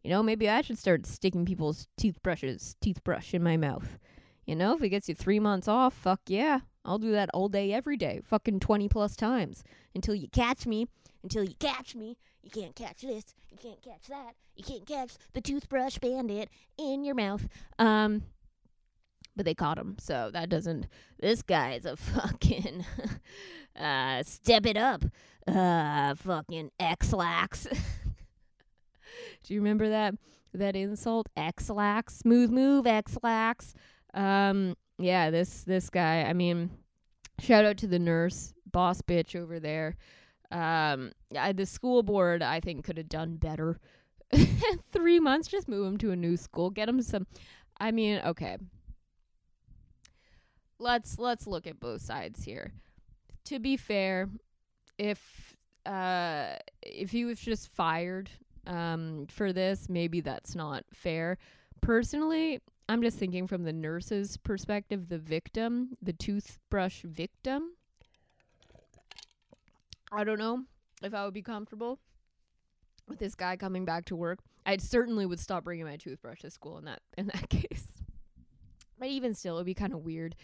You 0.03 0.11
know, 0.11 0.23
maybe 0.23 0.49
I 0.49 0.61
should 0.61 0.79
start 0.79 1.07
sticking 1.07 1.45
people's 1.45 1.89
toothbrushes, 1.97 2.77
toothbrush 2.81 3.35
in 3.35 3.43
my 3.43 3.57
mouth. 3.57 3.99
You 4.47 4.55
know, 4.55 4.75
if 4.75 4.83
it 4.83 4.91
gets 4.91 5.09
you 5.09 5.15
3 5.15 5.41
months 5.41 5.69
off, 5.69 5.95
fuck 5.95 6.21
yeah. 6.27 6.61
I'll 6.85 6.99
do 6.99 7.11
that 7.13 7.31
all 7.35 7.49
day 7.49 7.73
every 7.73 7.97
day, 7.97 8.21
fucking 8.25 8.61
20 8.61 8.89
plus 8.89 9.17
times 9.17 9.65
until 9.95 10.15
you 10.15 10.29
catch 10.29 10.67
me. 10.67 10.87
Until 11.23 11.43
you 11.43 11.57
catch 11.59 11.97
me, 11.97 12.17
you 12.43 12.51
can't 12.51 12.77
catch 12.77 13.01
this, 13.01 13.35
you 13.51 13.59
can't 13.61 13.83
catch 13.83 14.07
that, 14.09 14.35
you 14.55 14.63
can't 14.63 14.87
catch 14.87 15.15
the 15.33 15.41
toothbrush 15.41 15.99
bandit 15.99 16.51
in 16.79 17.05
your 17.05 17.17
mouth. 17.17 17.49
Um 17.81 18.23
but 19.37 19.45
they 19.45 19.55
caught 19.55 19.79
him. 19.79 19.97
So 19.99 20.31
that 20.33 20.49
doesn't. 20.49 20.87
This 21.21 21.43
guy's 21.43 21.85
a 21.85 21.97
fucking 21.97 22.85
uh, 23.79 24.23
step 24.23 24.67
it 24.67 24.77
up, 24.77 25.05
uh, 25.47 26.15
fucking 26.15 26.71
Ex-Lax. 26.81 27.67
Do 29.45 29.55
you 29.55 29.61
remember 29.61 29.89
that 29.89 30.15
that 30.55 30.75
insult? 30.75 31.29
Ex-Lax, 31.37 32.17
smooth 32.17 32.51
move, 32.51 32.87
Ex-Lax. 32.87 33.75
Um, 34.15 34.75
yeah, 34.99 35.31
this 35.31 35.63
this 35.63 35.91
guy. 35.91 36.23
I 36.23 36.33
mean, 36.33 36.71
shout 37.39 37.65
out 37.65 37.77
to 37.79 37.87
the 37.87 37.99
nurse, 37.99 38.55
boss 38.71 39.03
bitch 39.03 39.37
over 39.37 39.61
there. 39.61 39.97
Um, 40.51 41.13
yeah, 41.31 41.53
the 41.53 41.67
school 41.67 42.03
board 42.03 42.43
I 42.43 42.61
think 42.61 42.85
could 42.85 42.97
have 42.97 43.09
done 43.09 43.37
better. 43.37 43.79
Three 44.93 45.21
months, 45.21 45.49
just 45.49 45.69
move 45.69 45.87
him 45.87 45.99
to 45.99 46.11
a 46.13 46.17
new 46.17 46.37
school, 46.37 46.71
get 46.71 46.89
him 46.89 47.03
some. 47.03 47.27
I 47.79 47.91
mean, 47.91 48.21
okay, 48.25 48.57
let's 50.79 51.19
let's 51.19 51.47
look 51.47 51.67
at 51.67 51.81
both 51.81 52.03
sides 52.03 52.45
here. 52.45 52.73
To 53.47 53.59
be 53.59 53.77
fair, 53.77 54.29
if 54.99 55.57
uh 55.85 56.57
if 56.83 57.11
he 57.11 57.25
was 57.25 57.39
just 57.39 57.69
fired 57.69 58.31
um 58.67 59.27
for 59.31 59.53
this, 59.53 59.89
maybe 59.89 60.21
that's 60.21 60.55
not 60.55 60.85
fair. 60.93 61.39
Personally, 61.81 62.61
I'm 62.89 63.03
just 63.03 63.19
thinking 63.19 63.47
from 63.47 63.65
the 63.65 63.73
nurse's 63.73 64.37
perspective, 64.37 65.09
the 65.09 65.19
victim, 65.19 65.97
the 66.03 66.13
toothbrush 66.13 67.03
victim. 67.03 67.73
I 70.13 70.25
don't 70.25 70.39
know 70.39 70.63
if 71.03 71.15
I 71.15 71.25
would 71.25 71.35
be 71.35 71.43
comfortable 71.43 71.99
with 73.09 73.19
this 73.19 73.35
guy 73.35 73.57
coming 73.57 73.85
back 73.85 74.05
to 74.07 74.17
work. 74.17 74.39
I 74.65 74.77
certainly 74.79 75.27
would 75.27 75.41
stop 75.41 75.65
bringing 75.65 75.85
my 75.85 75.97
toothbrush 75.97 76.41
to 76.41 76.51
school 76.51 76.79
in 76.79 76.85
that 76.87 77.03
in 77.17 77.27
that 77.27 77.49
case. 77.51 77.87
But 78.99 79.09
even 79.09 79.35
still, 79.35 79.57
it 79.57 79.61
would 79.61 79.67
be 79.67 79.75
kind 79.75 79.93
of 79.93 80.05
weird 80.05 80.37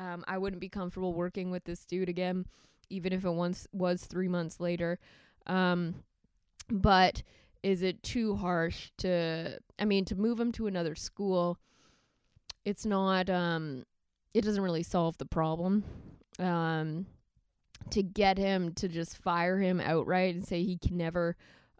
um, 0.00 0.24
I 0.26 0.38
wouldn't 0.38 0.60
be 0.60 0.68
comfortable 0.68 1.12
working 1.12 1.50
with 1.50 1.64
this 1.64 1.84
dude 1.84 2.08
again, 2.08 2.46
even 2.88 3.12
if 3.12 3.24
it 3.24 3.30
once 3.30 3.66
was 3.72 4.04
three 4.04 4.28
months 4.28 4.58
later. 4.58 4.98
Um, 5.46 5.96
but 6.70 7.22
is 7.62 7.82
it 7.82 8.02
too 8.02 8.36
harsh 8.36 8.90
to? 8.98 9.58
I 9.78 9.84
mean, 9.84 10.06
to 10.06 10.16
move 10.16 10.40
him 10.40 10.52
to 10.52 10.66
another 10.66 10.94
school, 10.94 11.58
it's 12.64 12.86
not. 12.86 13.28
Um, 13.28 13.84
it 14.32 14.42
doesn't 14.42 14.62
really 14.62 14.82
solve 14.82 15.18
the 15.18 15.26
problem. 15.26 15.84
Um, 16.38 17.06
to 17.90 18.02
get 18.02 18.38
him 18.38 18.72
to 18.74 18.88
just 18.88 19.18
fire 19.18 19.58
him 19.58 19.80
outright 19.80 20.34
and 20.34 20.46
say 20.46 20.62
he 20.62 20.78
can 20.78 20.96
never 20.96 21.36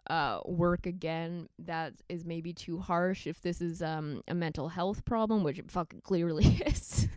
uh, 0.07 0.41
work 0.45 0.85
again 0.85 1.47
that 1.59 1.93
is 2.09 2.25
maybe 2.25 2.53
too 2.53 2.79
harsh 2.79 3.27
if 3.27 3.41
this 3.41 3.61
is 3.61 3.81
um, 3.81 4.21
a 4.27 4.33
mental 4.33 4.67
health 4.67 5.05
problem 5.05 5.43
which 5.43 5.59
it 5.59 5.71
fucking 5.71 6.01
clearly 6.01 6.43
is 6.65 7.07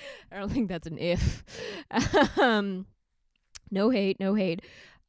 I 0.32 0.38
don't 0.38 0.50
think 0.50 0.68
that's 0.68 0.86
an 0.86 0.98
if. 0.98 1.44
um, 2.38 2.86
no 3.70 3.90
hate, 3.90 4.20
no 4.20 4.34
hate. 4.34 4.62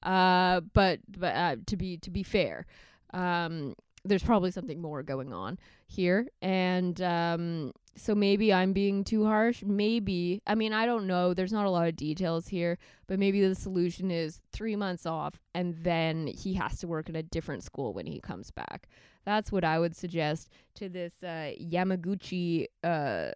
Uh, 0.04 0.62
but 0.74 1.00
but 1.10 1.36
uh, 1.36 1.56
to 1.68 1.78
be 1.78 1.98
to 1.98 2.10
be 2.10 2.24
fair, 2.24 2.66
um, 3.14 3.76
there's 4.06 4.24
probably 4.24 4.52
something 4.52 4.82
more 4.82 5.04
going 5.04 5.34
on 5.34 5.58
here, 5.88 6.28
and 6.42 7.02
um, 7.02 7.72
so 7.96 8.16
maybe 8.16 8.54
I'm 8.54 8.74
being 8.74 9.04
too 9.04 9.26
harsh. 9.26 9.64
Maybe 9.64 10.42
I 10.48 10.56
mean 10.56 10.74
I 10.74 10.86
don't 10.86 11.08
know. 11.08 11.34
There's 11.34 11.52
not 11.52 11.66
a 11.66 11.70
lot 11.70 11.88
of 11.88 11.96
details 11.96 12.48
here, 12.48 12.78
but 13.08 13.20
maybe 13.20 13.46
the 13.46 13.56
solution 13.56 14.12
is 14.12 14.42
three 14.52 14.76
months 14.76 15.06
off, 15.06 15.36
and 15.54 15.76
then 15.84 16.28
he 16.28 16.54
has 16.56 16.80
to 16.80 16.88
work 16.88 17.10
at 17.10 17.16
a 17.16 17.24
different 17.24 17.64
school 17.64 17.94
when 17.94 18.06
he 18.06 18.20
comes 18.20 18.52
back. 18.52 18.88
That's 19.26 19.52
what 19.52 19.64
I 19.64 19.80
would 19.80 19.96
suggest 19.96 20.50
to 20.76 20.90
this 20.90 21.14
uh, 21.24 21.52
Yamaguchi 21.62 22.68
uh, 22.84 23.32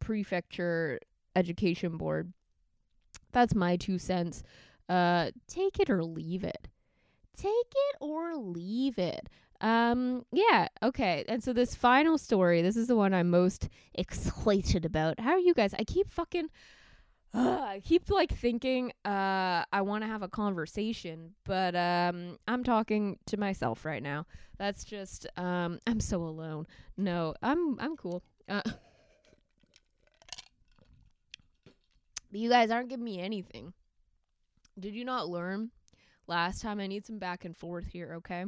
prefecture 0.00 1.00
Education 1.34 1.96
Board. 1.96 2.32
That's 3.32 3.54
my 3.54 3.76
two 3.76 3.98
cents. 3.98 4.42
Uh, 4.88 5.30
take 5.48 5.80
it 5.80 5.90
or 5.90 6.04
leave 6.04 6.44
it. 6.44 6.68
Take 7.36 7.50
it 7.50 7.96
or 8.00 8.36
leave 8.36 8.98
it. 8.98 9.28
Um, 9.60 10.24
yeah, 10.32 10.68
okay. 10.82 11.24
And 11.28 11.42
so 11.42 11.52
this 11.52 11.74
final 11.74 12.18
story, 12.18 12.60
this 12.62 12.76
is 12.76 12.86
the 12.86 12.96
one 12.96 13.14
I'm 13.14 13.30
most 13.30 13.68
excited 13.94 14.84
about. 14.84 15.20
How 15.20 15.32
are 15.32 15.38
you 15.38 15.54
guys? 15.54 15.74
I 15.74 15.84
keep 15.84 16.10
fucking 16.10 16.48
uh, 17.34 17.64
I 17.66 17.80
keep 17.84 18.10
like 18.10 18.32
thinking 18.32 18.92
uh 19.04 19.64
I 19.72 19.80
want 19.82 20.04
to 20.04 20.08
have 20.08 20.22
a 20.22 20.28
conversation, 20.28 21.34
but 21.44 21.74
um 21.74 22.38
I'm 22.46 22.62
talking 22.62 23.18
to 23.26 23.36
myself 23.36 23.84
right 23.84 24.02
now. 24.02 24.26
That's 24.56 24.84
just 24.84 25.26
um 25.36 25.80
I'm 25.86 25.98
so 26.00 26.22
alone. 26.22 26.66
No, 26.96 27.34
I'm 27.42 27.78
I'm 27.80 27.96
cool. 27.96 28.22
Uh, 28.48 28.62
but 28.64 28.74
you 32.30 32.48
guys 32.48 32.70
aren't 32.70 32.88
giving 32.88 33.04
me 33.04 33.20
anything. 33.20 33.72
Did 34.78 34.94
you 34.94 35.04
not 35.04 35.28
learn 35.28 35.70
last 36.28 36.62
time? 36.62 36.78
I 36.78 36.86
need 36.86 37.04
some 37.04 37.18
back 37.18 37.44
and 37.44 37.56
forth 37.56 37.86
here, 37.86 38.14
okay? 38.18 38.44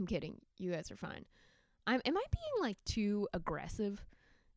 I'm 0.00 0.06
kidding. 0.06 0.40
You 0.56 0.72
guys 0.72 0.90
are 0.90 0.96
fine. 0.96 1.26
I'm 1.86 2.00
am 2.06 2.16
I 2.16 2.22
being 2.32 2.62
like 2.62 2.78
too 2.86 3.28
aggressive? 3.34 4.02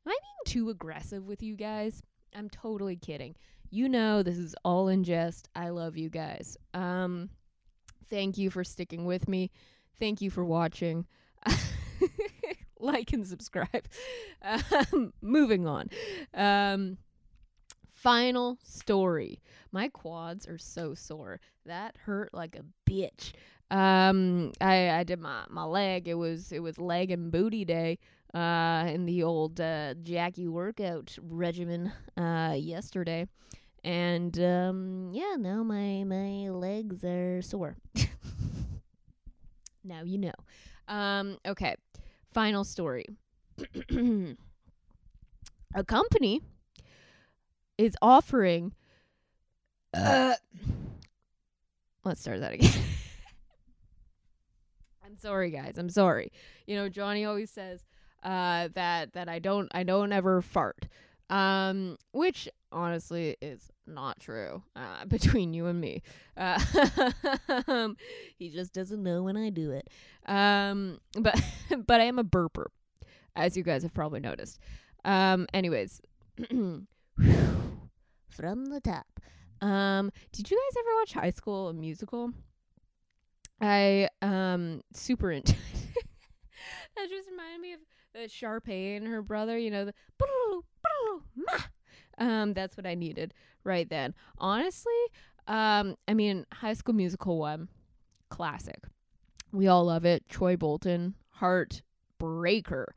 Am 0.06 0.14
I 0.14 0.16
being 0.22 0.54
too 0.54 0.70
aggressive 0.70 1.28
with 1.28 1.44
you 1.44 1.58
guys? 1.58 2.02
I'm 2.34 2.50
totally 2.50 2.96
kidding. 2.96 3.36
You 3.70 3.90
know 3.90 4.24
this 4.24 4.38
is 4.38 4.56
all 4.64 4.88
in 4.88 5.04
jest. 5.04 5.50
I 5.54 5.70
love 5.70 5.98
you 5.98 6.10
guys. 6.10 6.56
Um 6.74 7.30
thank 8.10 8.38
you 8.38 8.52
for 8.52 8.64
sticking 8.64 9.04
with 9.04 9.28
me. 9.28 9.52
Thank 10.00 10.22
you 10.22 10.32
for 10.32 10.46
watching. 10.46 11.08
like 12.80 13.12
and 13.12 13.28
subscribe. 13.28 13.86
Um, 14.42 15.12
moving 15.22 15.68
on. 15.68 15.90
Um 16.34 17.00
final 17.92 18.60
story. 18.64 19.42
My 19.74 19.90
quads 19.90 20.48
are 20.48 20.58
so 20.58 20.94
sore. 20.94 21.42
That 21.66 21.98
hurt 22.06 22.34
like 22.34 22.56
a 22.56 22.64
bitch. 22.90 23.34
Um 23.74 24.52
I 24.62 24.92
I 24.92 25.04
did 25.04 25.20
my 25.20 25.46
my 25.50 25.64
leg. 25.64 26.08
It 26.08 26.14
was 26.14 26.52
it 26.52 26.60
was 26.60 26.78
leg 26.78 27.10
and 27.10 27.32
booty 27.32 27.66
day 27.66 27.98
uh, 28.36 28.86
in 28.88 29.06
the 29.06 29.24
old 29.24 29.60
uh, 29.60 29.96
Jackie 30.04 30.48
workout 30.48 31.18
regimen 31.22 31.92
uh, 32.16 32.54
yesterday, 32.56 33.28
and 33.84 34.40
um, 34.40 35.10
yeah, 35.12 35.36
now 35.40 35.64
my 35.64 36.04
my 36.04 36.50
legs 36.50 37.04
are 37.04 37.42
sore. 37.42 37.78
now 39.84 40.04
you 40.04 40.18
know. 40.18 40.34
Um, 40.88 41.38
okay, 41.48 41.76
final 42.34 42.64
story. 42.64 43.06
A 45.76 45.84
company 45.84 46.42
is 47.78 47.96
offering. 48.02 48.74
Uh, 49.94 50.34
let's 52.04 52.22
start 52.22 52.40
that 52.42 52.54
again. 52.54 52.72
I'm 55.06 55.18
sorry, 55.18 55.52
guys. 55.52 55.78
I'm 55.78 55.90
sorry. 55.90 56.32
You 56.66 56.76
know, 56.76 56.90
Johnny 56.90 57.26
always 57.26 57.52
says 57.52 57.82
uh, 58.24 58.70
that 58.76 59.14
that 59.14 59.30
I 59.30 59.40
don't 59.40 59.70
I 59.74 59.84
don't 59.84 60.12
ever 60.12 60.42
fart. 60.42 60.88
Um, 61.30 61.98
which 62.12 62.48
honestly 62.72 63.38
is 63.42 63.72
not 63.88 64.20
true 64.20 64.64
uh, 64.76 65.06
between 65.08 65.54
you 65.54 65.68
and 65.68 65.80
me. 65.80 66.02
Uh, 66.38 66.60
he 68.38 68.50
just 68.50 68.74
doesn't 68.74 69.02
know 69.02 69.24
when 69.24 69.38
I 69.38 69.50
do 69.50 69.72
it. 69.72 69.90
Um, 70.26 71.00
but 71.20 71.42
but 71.86 72.02
I 72.02 72.06
am 72.06 72.20
a 72.20 72.24
burper, 72.24 72.68
as 73.36 73.58
you 73.58 73.64
guys 73.64 73.84
have 73.84 73.94
probably 73.94 74.20
noticed. 74.20 74.60
Um, 75.06 75.48
anyways, 75.54 76.02
from 76.50 76.86
the 78.66 78.82
top. 78.84 79.08
Um, 79.62 80.12
did 80.34 80.52
you 80.52 80.58
guys 80.58 80.82
ever 80.82 80.96
watch 81.00 81.14
High 81.14 81.30
School 81.32 81.72
Musical? 81.74 82.34
I 83.64 84.10
um 84.22 84.82
super 84.94 85.32
into. 85.32 85.54
that 86.96 87.10
just 87.10 87.30
reminded 87.30 87.62
me 87.62 87.74
of 87.74 87.80
the 88.14 88.20
Sharpay 88.28 88.98
and 88.98 89.08
her 89.08 89.22
brother, 89.22 89.58
you 89.58 89.72
know, 89.72 89.86
the 89.86 89.94
um, 92.18 92.54
that's 92.54 92.78
what 92.78 92.86
I 92.86 92.96
needed 92.96 93.34
right 93.64 93.90
then. 93.90 94.14
Honestly, 94.38 94.92
um, 95.48 95.96
I 96.08 96.14
mean, 96.14 96.46
High 96.54 96.74
School 96.74 96.94
Musical 96.94 97.40
one, 97.40 97.70
classic. 98.30 98.84
We 99.52 99.68
all 99.68 99.86
love 99.86 100.06
it. 100.06 100.28
Troy 100.30 100.58
Bolton, 100.58 101.16
heartbreaker, 101.40 102.88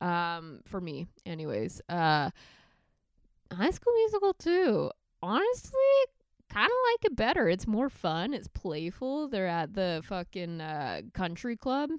um, 0.00 0.60
for 0.64 0.80
me, 0.80 1.06
anyways. 1.26 1.80
Uh, 1.88 2.30
High 3.52 3.70
School 3.70 3.92
Musical 3.94 4.34
two, 4.34 4.90
honestly, 5.22 5.80
kind 6.54 6.66
of 6.66 6.92
like 6.92 7.04
it 7.04 7.16
better. 7.16 7.48
It's 7.48 7.66
more 7.66 7.90
fun. 7.90 8.32
It's 8.32 8.48
playful. 8.48 9.28
They're 9.28 9.46
at 9.46 9.74
the 9.74 10.02
fucking 10.06 10.60
uh, 10.60 11.02
country 11.12 11.56
club 11.56 11.90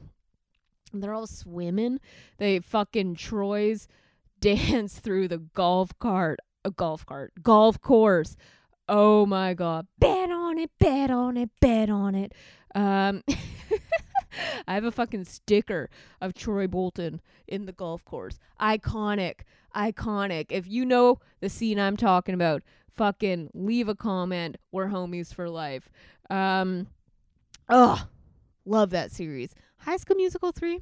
they're 1.02 1.14
all 1.14 1.28
swimming. 1.28 2.00
They 2.38 2.60
fucking 2.60 3.16
Troy's 3.16 3.88
dance 4.40 5.00
through 5.00 5.28
the 5.28 5.38
golf 5.38 5.98
cart, 6.00 6.40
a 6.64 6.72
golf 6.72 7.06
cart, 7.06 7.34
golf 7.42 7.80
course. 7.82 8.36
Oh 8.88 9.26
my 9.26 9.54
god. 9.54 9.88
Bet 9.98 10.30
on 10.30 10.60
it, 10.60 10.70
bet 10.80 11.10
on 11.10 11.38
it, 11.38 11.50
bet 11.60 11.90
on 11.90 12.16
it. 12.16 12.34
Um 12.74 13.24
I 14.68 14.74
have 14.74 14.84
a 14.84 14.92
fucking 14.92 15.24
sticker 15.24 15.90
of 16.22 16.34
Troy 16.34 16.68
Bolton 16.68 17.22
in 17.48 17.66
the 17.66 17.72
golf 17.72 18.04
course. 18.04 18.38
Iconic. 18.60 19.42
Iconic. 19.74 20.48
If 20.50 20.68
you 20.68 20.86
know 20.86 21.20
the 21.40 21.50
scene 21.50 21.80
I'm 21.80 21.96
talking 21.96 22.36
about, 22.36 22.62
fucking 22.96 23.52
leave 23.54 23.88
a 23.90 23.96
comment. 23.96 24.58
We're 24.72 24.88
homies 24.88 25.34
for 25.34 25.50
life. 25.50 25.90
Um 26.30 26.88
Ugh. 27.70 28.00
Love 28.66 28.92
that 28.92 29.12
series. 29.12 29.54
High 29.78 29.98
School 29.98 30.16
Musical 30.16 30.52
3 30.52 30.82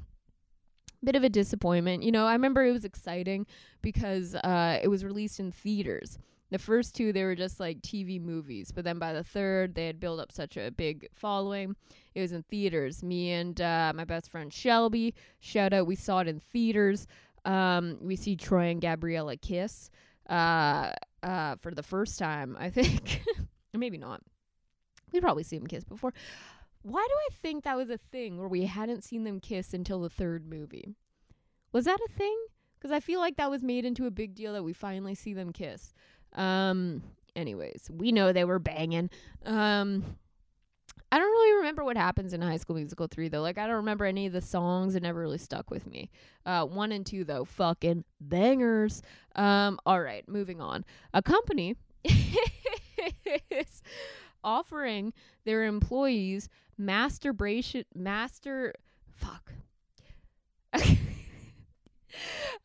bit 1.04 1.16
of 1.16 1.22
a 1.22 1.28
disappointment. 1.28 2.02
You 2.02 2.12
know, 2.12 2.26
I 2.26 2.32
remember 2.32 2.64
it 2.64 2.72
was 2.72 2.84
exciting 2.84 3.46
because 3.82 4.34
uh, 4.34 4.80
it 4.82 4.88
was 4.88 5.04
released 5.04 5.38
in 5.38 5.52
theaters. 5.52 6.18
The 6.50 6.58
first 6.58 6.94
two, 6.94 7.12
they 7.12 7.24
were 7.24 7.34
just 7.34 7.60
like 7.60 7.80
TV 7.82 8.20
movies, 8.20 8.70
but 8.72 8.84
then 8.84 8.98
by 8.98 9.12
the 9.12 9.24
third, 9.24 9.74
they 9.74 9.86
had 9.86 10.00
built 10.00 10.20
up 10.20 10.32
such 10.32 10.56
a 10.56 10.70
big 10.70 11.08
following. 11.14 11.74
It 12.14 12.20
was 12.20 12.32
in 12.32 12.42
theaters. 12.44 13.02
Me 13.02 13.32
and 13.32 13.60
uh, 13.60 13.92
my 13.94 14.04
best 14.04 14.30
friend 14.30 14.52
Shelby, 14.52 15.14
shout 15.40 15.72
out, 15.72 15.86
we 15.86 15.96
saw 15.96 16.20
it 16.20 16.28
in 16.28 16.40
theaters. 16.40 17.06
Um, 17.44 17.98
we 18.00 18.16
see 18.16 18.36
Troy 18.36 18.70
and 18.70 18.80
Gabriella 18.80 19.36
kiss 19.36 19.90
uh, 20.28 20.92
uh, 21.24 21.56
for 21.56 21.72
the 21.72 21.82
first 21.82 22.18
time, 22.18 22.56
I 22.58 22.70
think. 22.70 23.22
or 23.74 23.78
maybe 23.78 23.98
not. 23.98 24.20
We'd 25.12 25.22
probably 25.22 25.42
see 25.42 25.58
them 25.58 25.66
kiss 25.66 25.84
before. 25.84 26.12
Why 26.82 27.06
do 27.08 27.14
I 27.14 27.34
think 27.40 27.64
that 27.64 27.76
was 27.76 27.88
a 27.88 27.96
thing 27.98 28.38
where 28.38 28.48
we 28.48 28.66
hadn't 28.66 29.04
seen 29.04 29.24
them 29.24 29.40
kiss 29.40 29.72
until 29.72 30.00
the 30.00 30.10
third 30.10 30.46
movie? 30.46 30.94
Was 31.72 31.86
that 31.86 31.98
a 32.06 32.12
thing? 32.12 32.36
Because 32.78 32.92
I 32.92 33.00
feel 33.00 33.20
like 33.20 33.36
that 33.36 33.50
was 33.50 33.62
made 33.62 33.86
into 33.86 34.06
a 34.06 34.10
big 34.10 34.34
deal 34.34 34.52
that 34.52 34.62
we 34.62 34.74
finally 34.74 35.14
see 35.14 35.32
them 35.32 35.52
kiss. 35.52 35.94
Um, 36.34 37.02
anyways, 37.34 37.90
we 37.90 38.12
know 38.12 38.32
they 38.32 38.44
were 38.44 38.58
banging. 38.58 39.08
Um, 39.46 40.16
I 41.14 41.18
don't 41.18 41.30
really 41.30 41.56
remember 41.58 41.84
what 41.84 41.96
happens 41.96 42.32
in 42.32 42.42
High 42.42 42.56
School 42.56 42.74
Musical 42.74 43.06
3 43.06 43.28
though. 43.28 43.40
Like 43.40 43.56
I 43.56 43.68
don't 43.68 43.76
remember 43.76 44.04
any 44.04 44.26
of 44.26 44.32
the 44.32 44.40
songs. 44.40 44.96
It 44.96 45.04
never 45.04 45.20
really 45.20 45.38
stuck 45.38 45.70
with 45.70 45.86
me. 45.86 46.10
Uh 46.44 46.64
1 46.64 46.90
and 46.90 47.06
2 47.06 47.22
though, 47.22 47.44
fucking 47.44 48.02
bangers. 48.20 49.00
Um 49.36 49.78
all 49.86 50.00
right, 50.00 50.28
moving 50.28 50.60
on. 50.60 50.84
A 51.12 51.22
company 51.22 51.76
is 52.04 53.84
offering 54.42 55.12
their 55.44 55.62
employees 55.62 56.48
masturbation 56.76 57.84
master 57.94 58.74
fuck 59.12 59.52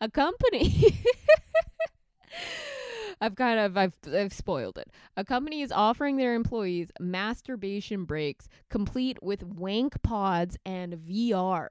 a 0.01 0.09
company 0.09 0.99
I've 3.21 3.35
kind 3.35 3.59
of 3.59 3.77
I've 3.77 3.97
I've 4.13 4.33
spoiled 4.33 4.77
it. 4.77 4.89
A 5.17 5.25
company 5.25 5.61
is 5.61 5.71
offering 5.71 6.17
their 6.17 6.35
employees 6.35 6.91
masturbation 6.99 8.05
breaks 8.05 8.47
complete 8.69 9.21
with 9.21 9.43
wank 9.43 10.01
pods 10.01 10.57
and 10.65 10.93
VR. 10.93 11.67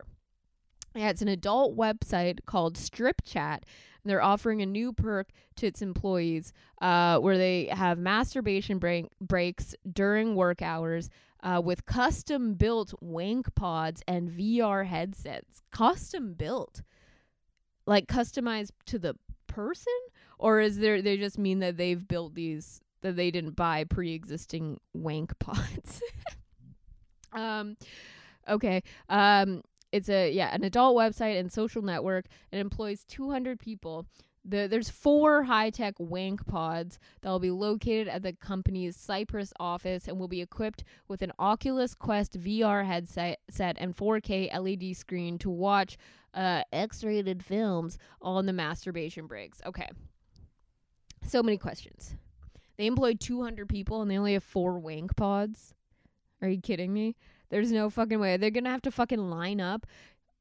Yeah, 0.94 1.11
it's 1.11 1.22
an 1.22 1.28
adult 1.28 1.76
website 1.76 2.40
called 2.46 2.76
Strip 2.76 3.22
Chat. 3.24 3.64
And 4.02 4.11
They're 4.11 4.22
offering 4.22 4.62
a 4.62 4.66
new 4.66 4.92
perk 4.92 5.28
to 5.56 5.66
its 5.66 5.82
employees 5.82 6.52
uh, 6.80 7.18
where 7.18 7.37
they 7.37 7.66
have 7.66 7.98
masturbation 7.98 8.78
break- 8.78 9.11
breaks 9.20 9.74
during 9.90 10.34
work 10.34 10.62
hours 10.62 11.11
uh, 11.42 11.61
with 11.64 11.87
custom 11.87 12.54
built 12.54 12.94
wank 13.00 13.54
pods 13.54 14.02
and 14.08 14.30
VR 14.30 14.87
headsets. 14.87 15.62
Custom 15.70 16.34
built, 16.34 16.82
like 17.87 18.06
customized 18.06 18.70
to 18.87 18.98
the 18.98 19.14
person, 19.46 19.92
or 20.38 20.61
is 20.61 20.79
there 20.79 21.03
they 21.03 21.16
just 21.16 21.38
mean 21.38 21.59
that 21.61 21.77
they've 21.77 22.07
built 22.07 22.35
these 22.35 22.81
that 23.01 23.16
they 23.16 23.31
didn't 23.31 23.57
buy 23.57 23.85
pre-existing 23.85 24.81
wank 24.92 25.38
pods? 25.38 26.03
um, 27.33 27.77
okay. 28.48 28.83
Um, 29.09 29.62
it's 29.92 30.09
a 30.09 30.31
yeah 30.31 30.55
an 30.55 30.64
adult 30.64 30.96
website 30.96 31.38
and 31.38 31.53
social 31.53 31.83
network. 31.83 32.27
It 32.53 32.59
employs 32.59 33.05
200 33.05 33.59
people. 33.59 34.07
The, 34.44 34.66
there's 34.66 34.88
four 34.88 35.42
high-tech 35.42 35.94
wank 35.98 36.46
pods 36.46 36.98
that 37.20 37.29
will 37.29 37.40
be 37.40 37.51
located 37.51 38.09
at 38.09 38.22
the 38.22 38.33
company's 38.33 38.96
Cyprus 38.96 39.53
office 39.61 40.09
and 40.09 40.18
will 40.18 40.29
be 40.29 40.40
equipped 40.40 40.85
with 41.07 41.20
an 41.20 41.33
Oculus 41.38 41.94
Quest 41.94 42.40
VR 42.40 42.87
headset 42.87 43.40
set 43.51 43.77
and 43.79 43.94
4K 43.94 44.59
LED 44.59 44.96
screen 44.96 45.37
to 45.38 45.51
watch 45.51 45.98
uh, 46.33 46.62
X-rated 46.72 47.44
films 47.44 47.98
on 48.22 48.46
the 48.46 48.53
masturbation 48.55 49.27
breaks. 49.27 49.61
Okay. 49.66 49.88
So 51.28 51.42
many 51.42 51.58
questions. 51.58 52.16
They 52.78 52.86
employ 52.86 53.14
200 53.14 53.68
people 53.68 54.00
and 54.00 54.10
they 54.10 54.16
only 54.16 54.32
have 54.32 54.44
four 54.44 54.78
wank 54.78 55.14
pods. 55.14 55.74
Are 56.40 56.48
you 56.48 56.60
kidding 56.60 56.92
me? 56.92 57.16
There's 57.50 57.70
no 57.70 57.90
fucking 57.90 58.18
way. 58.18 58.36
They're 58.36 58.50
gonna 58.50 58.70
have 58.70 58.82
to 58.82 58.90
fucking 58.90 59.30
line 59.30 59.60
up. 59.60 59.86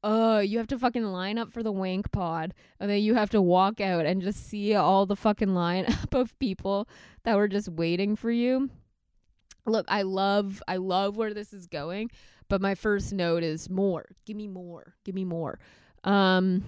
Uh, 0.02 0.42
you 0.44 0.58
have 0.58 0.68
to 0.68 0.78
fucking 0.78 1.04
line 1.04 1.36
up 1.36 1.52
for 1.52 1.62
the 1.62 1.72
wank 1.72 2.10
pod, 2.12 2.54
and 2.78 2.88
then 2.88 3.02
you 3.02 3.14
have 3.14 3.30
to 3.30 3.42
walk 3.42 3.80
out 3.80 4.06
and 4.06 4.22
just 4.22 4.48
see 4.48 4.74
all 4.74 5.06
the 5.06 5.16
fucking 5.16 5.48
lineup 5.48 6.14
of 6.18 6.38
people 6.38 6.88
that 7.24 7.36
were 7.36 7.48
just 7.48 7.68
waiting 7.68 8.14
for 8.14 8.30
you. 8.30 8.70
Look, 9.66 9.86
I 9.88 10.02
love, 10.02 10.62
I 10.68 10.76
love 10.76 11.16
where 11.16 11.34
this 11.34 11.52
is 11.52 11.66
going, 11.66 12.10
but 12.48 12.60
my 12.62 12.74
first 12.74 13.12
note 13.12 13.42
is 13.42 13.68
more. 13.68 14.06
Give 14.24 14.36
me 14.36 14.46
more. 14.46 14.94
Give 15.04 15.14
me 15.14 15.24
more. 15.24 15.58
Um, 16.04 16.64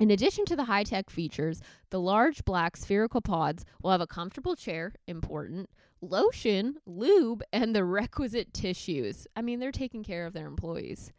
in 0.00 0.10
addition 0.10 0.46
to 0.46 0.56
the 0.56 0.64
high 0.64 0.82
tech 0.82 1.10
features, 1.10 1.60
the 1.90 2.00
large 2.00 2.44
black 2.44 2.76
spherical 2.76 3.20
pods 3.20 3.66
will 3.82 3.90
have 3.90 4.00
a 4.00 4.06
comfortable 4.06 4.56
chair, 4.56 4.94
important, 5.06 5.68
lotion, 6.00 6.76
lube, 6.86 7.42
and 7.52 7.76
the 7.76 7.84
requisite 7.84 8.54
tissues. 8.54 9.26
I 9.36 9.42
mean, 9.42 9.60
they're 9.60 9.70
taking 9.70 10.02
care 10.02 10.24
of 10.24 10.32
their 10.32 10.46
employees. 10.46 11.12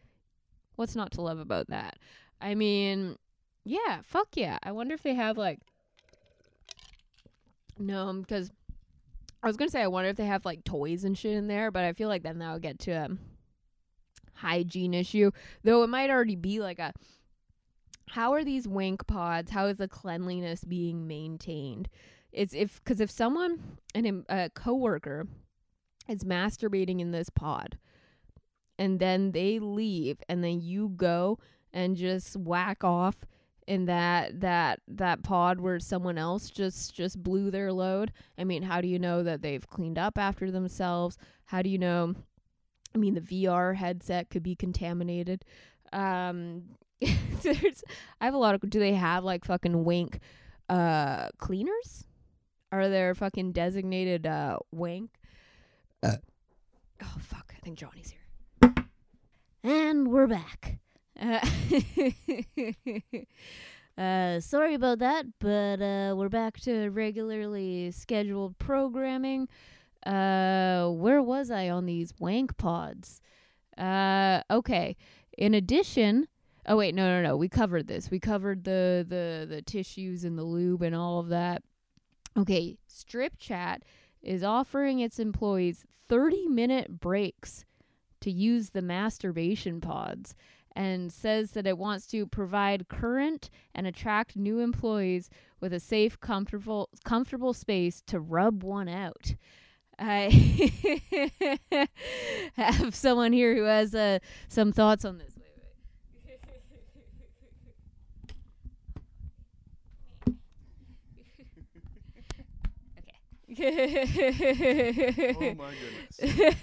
What's 0.75 0.95
not 0.95 1.11
to 1.11 1.21
love 1.21 1.39
about 1.39 1.67
that? 1.69 1.99
I 2.41 2.55
mean, 2.55 3.17
yeah, 3.63 4.01
fuck 4.03 4.29
yeah. 4.33 4.57
I 4.63 4.71
wonder 4.71 4.95
if 4.95 5.03
they 5.03 5.13
have 5.13 5.37
like. 5.37 5.59
No, 7.77 8.07
um, 8.07 8.21
because 8.21 8.51
I 9.43 9.47
was 9.47 9.57
gonna 9.57 9.69
say 9.69 9.81
I 9.81 9.87
wonder 9.87 10.09
if 10.09 10.17
they 10.17 10.25
have 10.25 10.43
like 10.43 10.63
toys 10.63 11.03
and 11.03 11.15
shit 11.15 11.33
in 11.35 11.47
there, 11.47 11.69
but 11.69 11.83
I 11.83 11.93
feel 11.93 12.09
like 12.09 12.23
then 12.23 12.39
that 12.39 12.53
would 12.53 12.61
get 12.63 12.79
to 12.79 12.91
a 12.91 13.09
hygiene 14.33 14.95
issue. 14.95 15.29
Though 15.63 15.83
it 15.83 15.87
might 15.87 16.09
already 16.09 16.35
be 16.35 16.59
like 16.59 16.79
a. 16.79 16.93
How 18.09 18.33
are 18.33 18.43
these 18.43 18.67
wank 18.67 19.07
pods? 19.07 19.51
How 19.51 19.67
is 19.67 19.77
the 19.77 19.87
cleanliness 19.87 20.63
being 20.63 21.07
maintained? 21.07 21.89
It's 22.31 22.53
if 22.53 22.81
because 22.83 22.99
if 22.99 23.11
someone 23.11 23.77
and 23.93 24.25
a 24.29 24.49
coworker 24.49 25.27
is 26.07 26.23
masturbating 26.23 26.99
in 26.99 27.11
this 27.11 27.29
pod, 27.29 27.77
and 28.77 28.99
then 28.99 29.31
they 29.31 29.59
leave, 29.59 30.17
and 30.27 30.43
then 30.43 30.61
you 30.61 30.89
go 30.89 31.39
and 31.73 31.95
just 31.95 32.35
whack 32.35 32.83
off 32.83 33.25
in 33.67 33.85
that 33.85 34.41
that 34.41 34.79
that 34.87 35.23
pod 35.23 35.61
where 35.61 35.79
someone 35.79 36.17
else 36.17 36.49
just 36.49 36.95
just 36.95 37.21
blew 37.21 37.51
their 37.51 37.71
load. 37.71 38.11
I 38.37 38.43
mean, 38.43 38.63
how 38.63 38.81
do 38.81 38.87
you 38.87 38.99
know 38.99 39.23
that 39.23 39.41
they've 39.41 39.67
cleaned 39.67 39.97
up 39.97 40.17
after 40.17 40.51
themselves? 40.51 41.17
How 41.45 41.61
do 41.61 41.69
you 41.69 41.77
know? 41.77 42.15
I 42.93 42.97
mean, 42.97 43.13
the 43.13 43.21
VR 43.21 43.75
headset 43.75 44.29
could 44.29 44.43
be 44.43 44.55
contaminated. 44.55 45.45
Um, 45.93 46.63
there's, 47.41 47.83
I 48.19 48.25
have 48.25 48.33
a 48.33 48.37
lot 48.37 48.55
of. 48.55 48.69
Do 48.69 48.79
they 48.79 48.93
have 48.93 49.23
like 49.23 49.45
fucking 49.45 49.83
wank, 49.83 50.19
uh, 50.69 51.29
cleaners? 51.37 52.05
Are 52.71 52.87
there 52.89 53.15
fucking 53.15 53.51
designated 53.53 54.27
uh 54.27 54.57
wank? 54.71 55.09
Uh. 56.03 56.17
Oh 57.03 57.17
fuck! 57.19 57.53
I 57.55 57.59
think 57.63 57.77
Johnny's 57.77 58.11
here. 58.11 58.75
And 59.63 60.07
we're 60.07 60.27
back. 60.27 60.79
Uh, 61.19 61.39
uh, 64.01 64.39
sorry 64.39 64.73
about 64.73 64.99
that, 64.99 65.25
but 65.39 65.81
uh, 65.81 66.15
we're 66.15 66.29
back 66.29 66.59
to 66.61 66.89
regularly 66.89 67.91
scheduled 67.91 68.57
programming. 68.57 69.47
Uh, 70.05 70.87
where 70.89 71.21
was 71.21 71.51
I 71.51 71.69
on 71.69 71.85
these 71.85 72.13
wank 72.19 72.57
pods? 72.57 73.21
Uh, 73.77 74.41
okay. 74.49 74.95
In 75.37 75.53
addition, 75.53 76.27
oh 76.65 76.77
wait, 76.77 76.95
no, 76.95 77.07
no, 77.07 77.27
no. 77.27 77.37
We 77.37 77.49
covered 77.49 77.87
this. 77.87 78.11
We 78.11 78.19
covered 78.19 78.63
the 78.63 79.05
the 79.07 79.45
the 79.47 79.61
tissues 79.61 80.23
and 80.23 80.37
the 80.37 80.43
lube 80.43 80.81
and 80.81 80.95
all 80.95 81.19
of 81.19 81.29
that. 81.29 81.63
Okay, 82.37 82.77
Strip 82.87 83.33
Chat 83.37 83.83
is 84.21 84.43
offering 84.43 84.99
its 84.99 85.19
employees 85.19 85.85
30 86.09 86.47
minute 86.47 86.99
breaks 86.99 87.65
to 88.21 88.31
use 88.31 88.69
the 88.69 88.81
masturbation 88.81 89.81
pods 89.81 90.35
and 90.75 91.11
says 91.11 91.51
that 91.51 91.67
it 91.67 91.77
wants 91.77 92.07
to 92.07 92.25
provide 92.25 92.87
current 92.87 93.49
and 93.75 93.85
attract 93.85 94.37
new 94.37 94.59
employees 94.59 95.29
with 95.59 95.73
a 95.73 95.79
safe, 95.79 96.19
comfortable 96.19 96.89
comfortable 97.03 97.53
space 97.53 98.01
to 98.07 98.19
rub 98.19 98.63
one 98.63 98.87
out. 98.87 99.35
I 99.99 100.29
have 102.53 102.95
someone 102.95 103.33
here 103.33 103.55
who 103.55 103.63
has 103.63 103.93
uh, 103.93 104.19
some 104.47 104.71
thoughts 104.71 105.05
on 105.05 105.17
this. 105.19 105.30
Oh 113.59 115.55
my 115.57 115.71
goodness. 116.19 116.53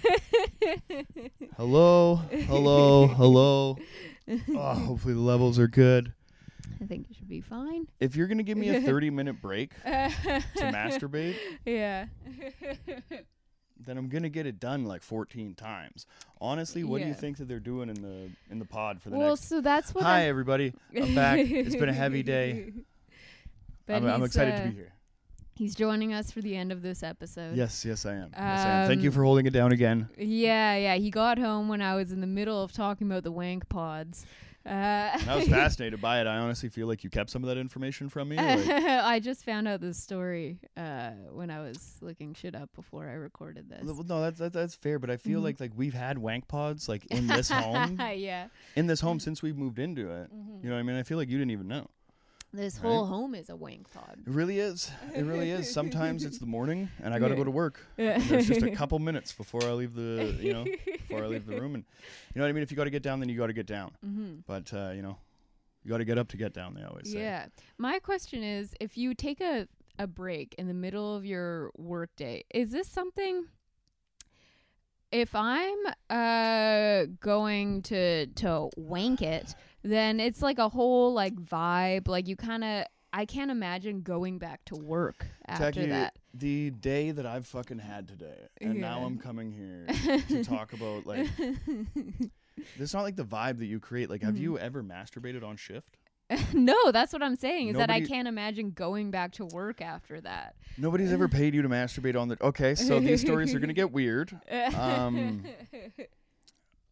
hello, 1.57 2.15
hello, 2.47 3.07
hello. 3.07 3.77
Oh, 4.55 4.73
hopefully 4.75 5.15
the 5.15 5.19
levels 5.19 5.57
are 5.57 5.67
good. 5.67 6.13
I 6.79 6.85
think 6.85 7.07
you 7.09 7.15
should 7.15 7.27
be 7.27 7.41
fine. 7.41 7.87
If 7.99 8.15
you're 8.15 8.27
gonna 8.27 8.43
give 8.43 8.59
me 8.59 8.69
a 8.69 8.79
30 8.79 9.09
minute 9.09 9.41
break 9.41 9.73
to 9.83 9.89
masturbate, 10.59 11.35
yeah, 11.65 12.05
then 13.79 13.97
I'm 13.97 14.07
gonna 14.07 14.29
get 14.29 14.45
it 14.45 14.59
done 14.59 14.85
like 14.85 15.01
14 15.01 15.55
times. 15.55 16.05
Honestly, 16.39 16.83
what 16.83 16.99
do 16.99 17.05
you 17.05 17.09
Yeah. 17.13 17.15
think 17.15 17.37
that 17.37 17.47
they're 17.47 17.59
doing 17.59 17.89
in 17.89 18.01
the 18.03 18.29
in 18.51 18.59
the 18.59 18.65
pod 18.65 19.01
for 19.01 19.09
the 19.09 19.17
well, 19.17 19.29
next? 19.29 19.49
so 19.49 19.61
that's 19.61 19.95
what. 19.95 20.03
Hi 20.03 20.19
I'm- 20.21 20.29
everybody, 20.29 20.73
I'm 20.95 21.15
back. 21.15 21.39
It's 21.39 21.75
been 21.75 21.89
a 21.89 21.93
heavy 21.93 22.21
day. 22.23 22.71
But 23.87 23.95
I'm, 24.03 24.05
I'm 24.05 24.19
he's, 24.19 24.27
excited 24.27 24.53
uh, 24.53 24.57
to 24.65 24.69
be 24.69 24.75
here. 24.75 24.93
He's 25.59 25.75
joining 25.75 26.13
us 26.13 26.31
for 26.31 26.39
the 26.41 26.55
end 26.55 26.71
of 26.71 26.81
this 26.81 27.03
episode. 27.03 27.53
Yes, 27.57 27.83
yes 27.83 28.05
I 28.05 28.13
am. 28.13 28.29
Yes, 28.31 28.39
I 28.65 28.69
am. 28.83 28.87
Thank 28.87 29.01
you 29.01 29.09
Um, 29.09 29.13
for 29.13 29.25
holding 29.25 29.45
it 29.45 29.49
down 29.51 29.73
again. 29.73 30.07
Yeah, 30.17 30.77
yeah. 30.77 30.95
He 30.95 31.09
got 31.11 31.37
home 31.37 31.67
when 31.67 31.81
I 31.81 31.95
was 31.95 32.13
in 32.13 32.21
the 32.21 32.27
middle 32.27 32.63
of 32.63 32.71
talking 32.71 33.07
about 33.07 33.23
the 33.23 33.31
wank 33.33 33.67
pods. 33.67 34.25
Uh, 34.65 34.69
I 35.27 35.35
was 35.35 35.47
fascinated 35.49 35.99
by 35.99 36.21
it. 36.21 36.27
I 36.27 36.37
honestly 36.37 36.69
feel 36.69 36.87
like 36.87 37.03
you 37.03 37.09
kept 37.09 37.29
some 37.29 37.43
of 37.43 37.49
that 37.49 37.57
information 37.57 38.07
from 38.07 38.29
me. 38.29 38.37
Like, 38.37 38.69
I 38.69 39.19
just 39.19 39.43
found 39.43 39.67
out 39.67 39.81
this 39.81 39.97
story 39.97 40.59
uh, 40.77 41.09
when 41.31 41.51
I 41.51 41.59
was 41.59 41.97
looking 41.99 42.33
shit 42.35 42.55
up 42.55 42.69
before 42.73 43.09
I 43.09 43.13
recorded 43.15 43.69
this. 43.69 43.81
Well, 43.83 44.01
no, 44.07 44.21
that's 44.21 44.39
that's, 44.39 44.53
that's 44.53 44.75
fair, 44.75 44.97
but 44.97 45.09
I 45.09 45.17
feel 45.17 45.41
Mhm. 45.41 45.43
like 45.43 45.59
like 45.59 45.71
we've 45.75 45.93
had 45.93 46.17
wank 46.19 46.47
pods 46.47 46.87
like 46.87 47.05
in 47.07 47.27
this 47.27 47.49
home, 47.51 47.99
yeah. 48.15 48.47
in 48.77 48.87
this 48.87 49.01
home 49.01 49.19
since 49.19 49.41
we 49.41 49.51
moved 49.51 49.77
into 49.77 50.09
it. 50.09 50.33
Mhm. 50.33 50.63
You 50.63 50.69
know, 50.69 50.75
what 50.75 50.79
I 50.79 50.83
mean, 50.83 50.95
I 50.95 51.03
feel 51.03 51.17
like 51.17 51.27
you 51.29 51.37
didn't 51.37 51.51
even 51.51 51.67
know. 51.67 51.89
This 52.51 52.79
right? 52.79 52.89
whole 52.89 53.05
home 53.05 53.35
is 53.35 53.49
a 53.49 53.55
wank 53.55 53.91
pod. 53.93 54.17
It 54.25 54.31
really 54.31 54.59
is. 54.59 54.89
It 55.13 55.23
really 55.23 55.51
is. 55.51 55.71
Sometimes 55.73 56.25
it's 56.25 56.39
the 56.39 56.47
morning, 56.47 56.89
and 57.01 57.13
I 57.13 57.19
got 57.19 57.27
to 57.27 57.35
go 57.35 57.43
to 57.43 57.51
work. 57.51 57.85
Yeah. 57.95 58.17
There's 58.17 58.47
just 58.47 58.63
a 58.63 58.71
couple 58.75 58.97
minutes 58.97 59.31
before 59.31 59.63
I 59.63 59.71
leave 59.71 59.93
the 59.93 60.35
you 60.39 60.53
know 60.53 60.63
before 60.63 61.23
I 61.23 61.27
leave 61.27 61.45
the 61.45 61.59
room, 61.59 61.75
and 61.75 61.83
you 62.33 62.39
know 62.39 62.45
what 62.45 62.49
I 62.49 62.53
mean. 62.53 62.63
If 62.63 62.71
you 62.71 62.77
got 62.77 62.85
to 62.85 62.89
get 62.89 63.03
down, 63.03 63.19
then 63.19 63.29
you 63.29 63.37
got 63.37 63.47
to 63.47 63.53
get 63.53 63.67
down. 63.67 63.91
Mm-hmm. 64.03 64.33
But 64.47 64.73
uh, 64.73 64.91
you 64.95 65.03
know, 65.03 65.17
you 65.83 65.89
got 65.89 65.99
to 65.99 66.05
get 66.05 66.17
up 66.17 66.29
to 66.29 66.37
get 66.37 66.53
down. 66.53 66.73
They 66.73 66.83
always 66.83 67.11
say. 67.11 67.19
Yeah. 67.19 67.45
My 67.77 67.99
question 67.99 68.43
is 68.43 68.73
if 68.79 68.97
you 68.97 69.13
take 69.13 69.41
a, 69.41 69.67
a 69.99 70.07
break 70.07 70.55
in 70.57 70.67
the 70.67 70.73
middle 70.73 71.15
of 71.15 71.25
your 71.25 71.69
workday, 71.77 72.45
is 72.49 72.71
this 72.71 72.87
something 72.87 73.45
if 75.11 75.33
I'm 75.35 75.77
uh 76.09 77.05
going 77.19 77.81
to 77.83 78.27
to 78.27 78.69
wank 78.75 79.21
it, 79.21 79.55
then 79.83 80.19
it's 80.19 80.41
like 80.41 80.59
a 80.59 80.69
whole 80.69 81.13
like 81.13 81.35
vibe. 81.35 82.07
Like 82.07 82.27
you 82.27 82.35
kinda 82.35 82.85
I 83.11 83.25
can't 83.25 83.49
imagine 83.49 84.01
going 84.01 84.37
back 84.37 84.63
to 84.65 84.75
work 84.75 85.25
after 85.47 85.71
Jackie, 85.71 85.87
that. 85.89 86.15
the 86.33 86.69
day 86.69 87.09
that 87.09 87.25
I've 87.25 87.47
fucking 87.47 87.79
had 87.79 88.07
today, 88.07 88.47
and 88.61 88.79
now 88.79 89.01
I'm 89.03 89.17
coming 89.17 89.51
here 89.51 89.87
to 90.27 90.43
talk 90.43 90.73
about 90.73 91.07
like 91.07 91.27
this. 91.37 92.29
Is 92.77 92.93
not 92.93 93.01
like 93.03 93.15
the 93.15 93.23
vibe 93.25 93.57
that 93.59 93.65
you 93.65 93.79
create. 93.79 94.09
Like, 94.11 94.21
have 94.21 94.35
Mhm. 94.35 94.39
you 94.41 94.59
ever 94.59 94.83
masturbated 94.83 95.43
on 95.43 95.55
shift? 95.55 95.97
no, 96.53 96.75
that's 96.91 97.11
what 97.11 97.23
I'm 97.23 97.35
saying, 97.35 97.69
is 97.69 97.77
that 97.77 97.89
I 97.89 98.01
can't 98.01 98.27
imagine 98.27 98.69
going 98.71 99.09
back 99.09 99.31
to 99.33 99.45
work 99.45 99.81
after 99.81 100.21
that. 100.21 100.55
Nobody's 100.77 101.11
ever 101.11 101.27
paid 101.27 101.55
you 101.55 101.63
to 101.63 101.69
masturbate 101.69 102.15
on 102.19 102.27
the. 102.27 102.37
Okay, 102.43 102.75
so 102.75 102.99
these 102.99 103.21
stories 103.21 103.55
are 103.55 103.59
gonna 103.59 103.73
get 103.73 103.91
weird. 103.91 104.37
Um, 104.75 105.43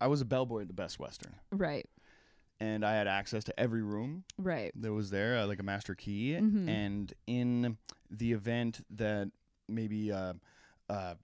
I 0.02 0.08
was 0.08 0.22
a 0.22 0.26
bellboy 0.26 0.62
at 0.62 0.68
the 0.68 0.74
Best 0.74 1.00
Western, 1.00 1.36
right, 1.52 1.86
and 2.60 2.84
I 2.86 2.96
had 2.96 3.08
access 3.08 3.44
to 3.46 3.60
every 3.60 3.82
room 3.84 4.24
right. 4.38 4.72
that 4.82 4.92
was 4.94 5.10
there, 5.10 5.38
uh, 5.38 5.48
like 5.48 5.60
a 5.60 5.64
master 5.64 5.96
key. 5.96 6.32
Mhm. 6.34 6.68
And 6.68 7.14
in 7.28 7.78
the 8.10 8.32
event 8.34 8.86
that 8.92 9.30
maybe 9.68 10.12
uh, 10.12 10.34
uh, 10.90 11.16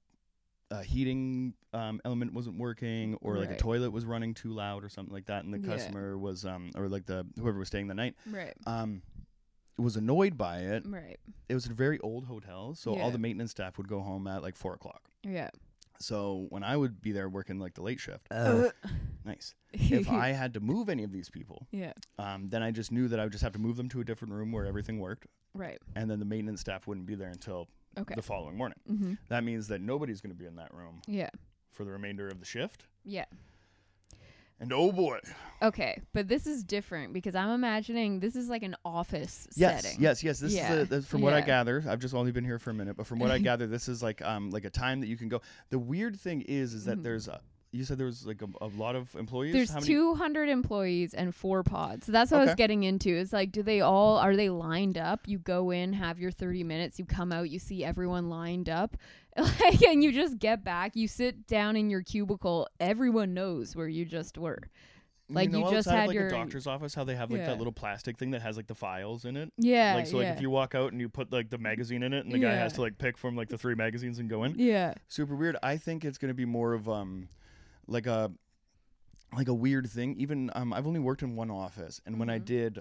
a 0.71 0.83
heating 0.83 1.53
um, 1.73 2.01
element 2.05 2.33
wasn't 2.33 2.57
working, 2.57 3.15
or 3.21 3.37
like 3.37 3.49
a 3.51 3.55
toilet 3.57 3.91
was 3.91 4.05
running 4.05 4.33
too 4.33 4.51
loud, 4.53 4.83
or 4.83 4.89
something 4.89 5.13
like 5.13 5.25
that, 5.25 5.43
and 5.43 5.53
the 5.53 5.59
Yeah. 5.59 5.67
customer 5.75 6.17
was, 6.17 6.45
um, 6.45 6.71
or 6.75 6.87
like 6.89 7.05
the 7.05 7.25
whoever 7.39 7.57
was 7.59 7.67
staying 7.67 7.87
the 7.87 7.93
night, 7.95 8.15
Right. 8.27 8.53
um, 8.67 9.01
was 9.77 9.95
annoyed 9.95 10.37
by 10.37 10.59
it. 10.59 10.83
Right. 10.85 11.19
It 11.49 11.55
was 11.55 11.65
a 11.65 11.73
very 11.73 11.99
old 12.01 12.25
hotel, 12.25 12.75
so 12.75 12.95
Yeah. 12.95 13.01
all 13.01 13.11
the 13.11 13.17
maintenance 13.17 13.51
staff 13.51 13.77
would 13.79 13.87
go 13.87 14.01
home 14.01 14.27
at 14.27 14.43
like 14.43 14.55
four 14.55 14.73
o'clock. 14.73 15.09
Yeah. 15.23 15.49
So 15.99 16.47
when 16.49 16.63
I 16.63 16.75
would 16.75 17.01
be 17.01 17.11
there 17.11 17.29
working 17.29 17.59
like 17.59 17.73
the 17.75 17.81
late 17.81 17.99
shift, 17.99 18.27
Uh. 18.31 18.69
nice. 19.25 19.55
If 19.73 20.09
I 20.09 20.29
had 20.29 20.53
to 20.55 20.59
move 20.59 20.89
any 20.89 21.03
of 21.03 21.11
these 21.11 21.29
people, 21.29 21.67
yeah. 21.71 21.93
um, 22.19 22.47
then 22.47 22.61
I 22.61 22.71
just 22.71 22.91
knew 22.91 23.07
that 23.07 23.19
I 23.19 23.23
would 23.23 23.31
just 23.31 23.43
have 23.43 23.53
to 23.53 23.59
move 23.59 23.75
them 23.77 23.89
to 23.89 24.01
a 24.01 24.03
different 24.03 24.33
room 24.33 24.51
where 24.51 24.65
everything 24.65 24.99
worked, 24.99 25.27
Right. 25.53 25.79
and 25.95 26.09
then 26.09 26.19
the 26.19 26.25
maintenance 26.25 26.61
staff 26.61 26.85
wouldn't 26.87 27.05
be 27.07 27.15
there 27.15 27.29
until 27.29 27.67
Okay. 27.97 28.15
the 28.15 28.21
following 28.21 28.55
morning. 28.57 28.77
Mm-hmm. 28.89 29.13
That 29.29 29.43
means 29.43 29.67
that 29.69 29.81
nobody's 29.81 30.19
going 30.21 30.31
to 30.31 30.37
be 30.37 30.45
in 30.45 30.55
that 30.57 30.73
room 30.73 31.01
Yeah. 31.07 31.29
for 31.71 31.85
the 31.85 31.91
remainder 31.91 32.27
of 32.27 32.39
the 32.39 32.45
shift. 32.45 32.85
Yeah. 33.03 33.25
And 34.59 34.71
oh 34.71 34.91
boy, 34.91 35.19
Okay, 35.61 36.01
but 36.13 36.27
this 36.27 36.45
is 36.47 36.63
different 36.63 37.13
because 37.13 37.35
I'm 37.35 37.49
imagining 37.49 38.19
this 38.19 38.35
is 38.35 38.49
like 38.49 38.63
an 38.63 38.75
office 38.85 39.47
yes, 39.55 39.81
setting. 39.83 40.01
yes, 40.01 40.23
yes. 40.23 40.39
This 40.39 40.53
Yeah. 40.53 40.73
is 40.73 40.83
a, 40.83 40.85
this, 40.85 41.05
from 41.05 41.21
what 41.21 41.33
I 41.33 41.41
gather. 41.41 41.83
I've 41.87 41.99
just 41.99 42.13
only 42.13 42.31
been 42.31 42.43
here 42.45 42.59
for 42.59 42.69
a 42.69 42.73
minute, 42.73 42.95
but 42.97 43.07
from 43.07 43.19
what 43.19 43.31
I 43.31 43.37
gather, 43.49 43.67
this 43.67 43.87
is 43.89 44.01
like 44.03 44.21
um 44.21 44.51
like 44.51 44.65
a 44.65 44.69
time 44.69 44.99
that 45.01 45.07
you 45.07 45.17
can 45.17 45.29
go. 45.29 45.41
The 45.69 45.79
weird 45.79 46.19
thing 46.19 46.41
is, 46.41 46.73
is 46.73 46.85
that 46.85 46.99
Mhm. 46.99 47.03
there's. 47.03 47.27
A, 47.27 47.41
you 47.71 47.83
said 47.83 47.97
there 47.97 48.05
was 48.05 48.23
like 48.23 48.39
a, 48.43 48.47
a 48.61 48.67
lot 48.67 48.95
of 48.95 49.15
employees. 49.15 49.51
There's 49.53 49.71
How 49.71 49.79
many? 49.79 49.87
200 49.87 50.47
employees 50.47 51.15
and 51.15 51.33
four 51.33 51.63
pods. 51.63 52.05
So 52.05 52.11
that's 52.11 52.29
what 52.29 52.41
I 52.41 52.45
was 52.45 52.53
getting 52.53 52.83
into. 52.83 53.09
It's 53.09 53.33
like, 53.33 53.51
do 53.51 53.63
they 53.63 53.81
all 53.81 54.17
are 54.19 54.35
they 54.35 54.49
lined 54.49 54.95
up? 54.95 55.21
You 55.27 55.39
go 55.39 55.71
in, 55.71 55.93
have 55.93 56.19
your 56.19 56.29
30 56.29 56.63
minutes, 56.63 56.99
you 56.99 57.05
come 57.05 57.31
out, 57.31 57.49
you 57.49 57.57
see 57.57 57.83
everyone 57.83 58.29
lined 58.29 58.69
up, 58.69 58.95
like, 59.61 59.81
and 59.83 60.03
you 60.03 60.11
just 60.11 60.37
get 60.39 60.63
back. 60.63 60.95
You 60.95 61.07
sit 61.07 61.47
down 61.47 61.75
in 61.75 61.89
your 61.89 62.01
cubicle. 62.01 62.67
Everyone 62.79 63.33
knows 63.33 63.75
where 63.75 63.87
you 63.87 64.05
just 64.05 64.37
were. 64.37 64.59
like, 65.29 65.49
know 65.49 65.59
you 65.65 65.71
just 65.71 65.89
had 65.89 66.07
like 66.07 66.13
your- 66.15 66.27
a 66.27 66.29
doctor's 66.31 66.67
office 66.67 66.93
how 66.93 67.03
they 67.03 67.15
have 67.15 67.31
like 67.31 67.39
Yeah. 67.39 67.47
that 67.47 67.57
little 67.57 67.73
plastic 67.73 68.17
thing 68.17 68.31
that 68.31 68.41
has 68.43 68.57
like 68.57 68.67
the 68.67 68.75
files 68.75 69.25
in 69.25 69.35
it. 69.37 69.51
Yeah. 69.57 69.95
like 69.95 70.05
so 70.05 70.17
like 70.17 70.25
yeah. 70.25 70.33
if 70.33 70.41
you 70.41 70.49
walk 70.49 70.75
out 70.75 70.91
and 70.91 71.01
you 71.01 71.09
put 71.09 71.31
like 71.31 71.49
the 71.49 71.57
magazine 71.57 72.03
in 72.03 72.13
it 72.13 72.25
and 72.25 72.31
the 72.33 72.37
guy 72.39 72.53
has 72.53 72.73
to 72.73 72.81
like 72.81 72.97
pick 72.97 73.17
from 73.17 73.35
like 73.35 73.49
the 73.49 73.57
three 73.57 73.73
magazines 73.73 74.19
and 74.19 74.29
go 74.29 74.43
in. 74.43 74.53
yeah. 74.59 74.93
Super 75.07 75.35
weird. 75.35 75.55
I 75.63 75.77
think 75.77 76.05
it's 76.05 76.17
gonna 76.19 76.33
be 76.35 76.45
more 76.45 76.73
of 76.73 76.87
um 76.89 77.29
like 77.87 78.05
a 78.05 78.31
like 79.35 79.47
a 79.47 79.53
weird 79.53 79.89
thing. 79.89 80.15
Even 80.19 80.51
um 80.53 80.73
I've 80.73 80.85
only 80.85 80.99
worked 80.99 81.23
in 81.23 81.35
one 81.35 81.49
office 81.49 81.99
and 82.05 82.19
when 82.19 82.29
I 82.29 82.37
Mhm. 82.39 82.45
did 82.45 82.79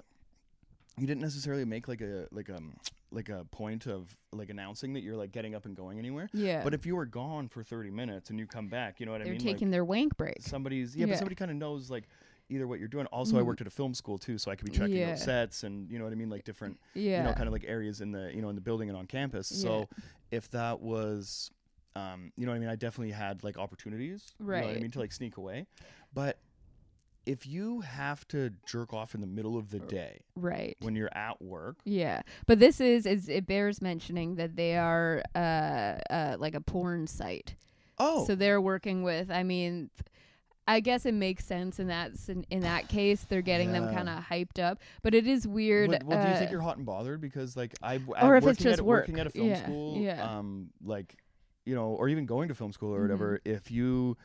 you 0.98 1.06
didn't 1.06 1.22
necessarily 1.22 1.64
make 1.64 1.88
like 1.88 2.02
a 2.02 2.26
like 2.32 2.50
um 2.50 2.74
like 3.12 3.28
a 3.28 3.44
point 3.50 3.86
of 3.86 4.16
like 4.32 4.50
announcing 4.50 4.92
that 4.94 5.00
you're 5.02 5.16
like 5.16 5.32
getting 5.32 5.54
up 5.54 5.66
and 5.66 5.76
going 5.76 5.98
anywhere. 5.98 6.28
Yeah. 6.32 6.62
But 6.64 6.74
if 6.74 6.86
you 6.86 6.96
were 6.96 7.06
gone 7.06 7.48
for 7.48 7.62
30 7.62 7.90
minutes 7.90 8.30
and 8.30 8.38
you 8.38 8.46
come 8.46 8.68
back, 8.68 8.98
you 9.00 9.06
know 9.06 9.12
what 9.12 9.18
they're 9.22 9.28
I 9.34 9.36
mean? 9.36 9.40
taking 9.40 9.70
their 9.70 9.84
wank 9.84 10.16
break. 10.16 10.40
somebody's 10.40 10.96
yeah, 10.96 11.06
Yeah. 11.06 11.12
but 11.12 11.18
somebody 11.18 11.34
kind 11.36 11.50
of 11.50 11.56
knows 11.56 11.90
like 11.90 12.04
either 12.48 12.66
what 12.66 12.78
you're 12.78 12.88
doing. 12.88 13.06
Also, 13.06 13.38
I 13.38 13.42
Mhm. 13.42 13.46
worked 13.46 13.60
at 13.60 13.66
a 13.66 13.70
film 13.70 13.94
school 13.94 14.18
too, 14.18 14.36
so 14.38 14.50
I 14.50 14.56
could 14.56 14.66
be 14.70 14.76
checking 14.76 14.96
Yeah. 14.96 15.12
out 15.12 15.18
sets 15.18 15.62
and 15.62 15.90
you 15.90 15.98
know 15.98 16.04
what 16.04 16.12
I 16.12 16.16
mean, 16.16 16.30
like 16.30 16.44
different 16.44 16.78
Yeah. 16.94 17.18
you 17.18 17.28
know, 17.28 17.34
kind 17.34 17.46
of 17.46 17.52
like 17.52 17.64
areas 17.66 18.00
in 18.00 18.12
the 18.12 18.32
you 18.34 18.42
know 18.42 18.48
in 18.48 18.54
the 18.54 18.60
building 18.60 18.88
and 18.88 18.96
on 18.98 19.06
campus. 19.06 19.46
So 19.48 19.88
if 20.30 20.50
that 20.50 20.80
was, 20.80 21.50
um, 21.94 22.32
you 22.36 22.46
know, 22.46 22.52
what 22.52 22.56
I 22.56 22.60
mean, 22.60 22.68
I 22.70 22.76
definitely 22.76 23.12
had 23.12 23.44
like 23.44 23.58
opportunities, 23.58 24.32
right? 24.38 24.56
You 24.56 24.60
know 24.62 24.68
what 24.68 24.76
I 24.76 24.80
mean, 24.80 24.90
to 24.92 24.98
like 24.98 25.12
sneak 25.12 25.36
away, 25.36 25.66
but 26.14 26.38
if 27.26 27.46
you 27.46 27.80
have 27.80 28.26
to 28.28 28.50
jerk 28.66 28.92
off 28.92 29.14
in 29.14 29.20
the 29.20 29.26
middle 29.26 29.56
of 29.56 29.70
the 29.70 29.78
day 29.78 30.20
right. 30.36 30.76
when 30.80 30.94
you're 30.96 31.14
at 31.16 31.40
work, 31.42 31.76
Yeah, 31.84 32.22
but 32.46 32.58
this 32.58 32.80
is 32.80 33.06
is 33.06 33.28
it 33.28 33.46
bears 33.46 33.80
mentioning 33.80 34.36
that 34.36 34.56
they 34.56 34.76
are 34.76 35.22
uh 35.34 35.98
uh 36.10 36.36
like 36.38 36.54
a 36.54 36.60
porn 36.60 37.06
site. 37.06 37.54
oh, 37.98 38.26
So 38.26 38.34
they're 38.34 38.60
working 38.60 39.02
with. 39.02 39.30
I 39.30 39.42
mean, 39.42 39.90
I 40.66 40.80
guess 40.80 41.06
it 41.06 41.14
makes 41.14 41.44
sense 41.44 41.78
in 41.80 41.88
that 41.88 42.12
in, 42.28 42.44
in 42.50 42.60
that 42.60 42.88
case. 42.88 43.24
They're 43.28 43.42
getting 43.42 43.72
them 43.72 43.92
kind 43.92 44.08
of 44.08 44.24
hyped 44.24 44.58
up, 44.60 44.78
but 45.02 45.14
it 45.14 45.26
is 45.26 45.46
weird. 45.46 45.90
well, 45.90 45.98
well, 46.04 46.22
do 46.22 46.28
you 46.28 46.34
uh, 46.34 46.38
think 46.38 46.50
you're 46.50 46.60
hot 46.60 46.76
and 46.76 46.86
bothered 46.86 47.20
because 47.20 47.56
like 47.56 47.74
I 47.82 48.00
Or 48.20 48.36
if 48.36 48.46
it's 48.46 48.58
just 48.62 48.78
at, 48.78 48.84
work. 48.84 49.02
working 49.02 49.18
at 49.18 49.26
a 49.26 49.30
film 49.30 49.48
Yeah, 49.48 49.62
school, 49.62 49.98
yeah. 50.00 50.38
um, 50.38 50.70
like 50.84 51.16
you 51.64 51.74
know, 51.76 51.90
or 51.90 52.08
even 52.08 52.26
going 52.26 52.48
to 52.48 52.54
film 52.54 52.72
school 52.72 52.92
or 52.94 52.98
Mhm. 52.98 53.02
whatever, 53.02 53.40
if 53.44 53.70
you 53.70 54.16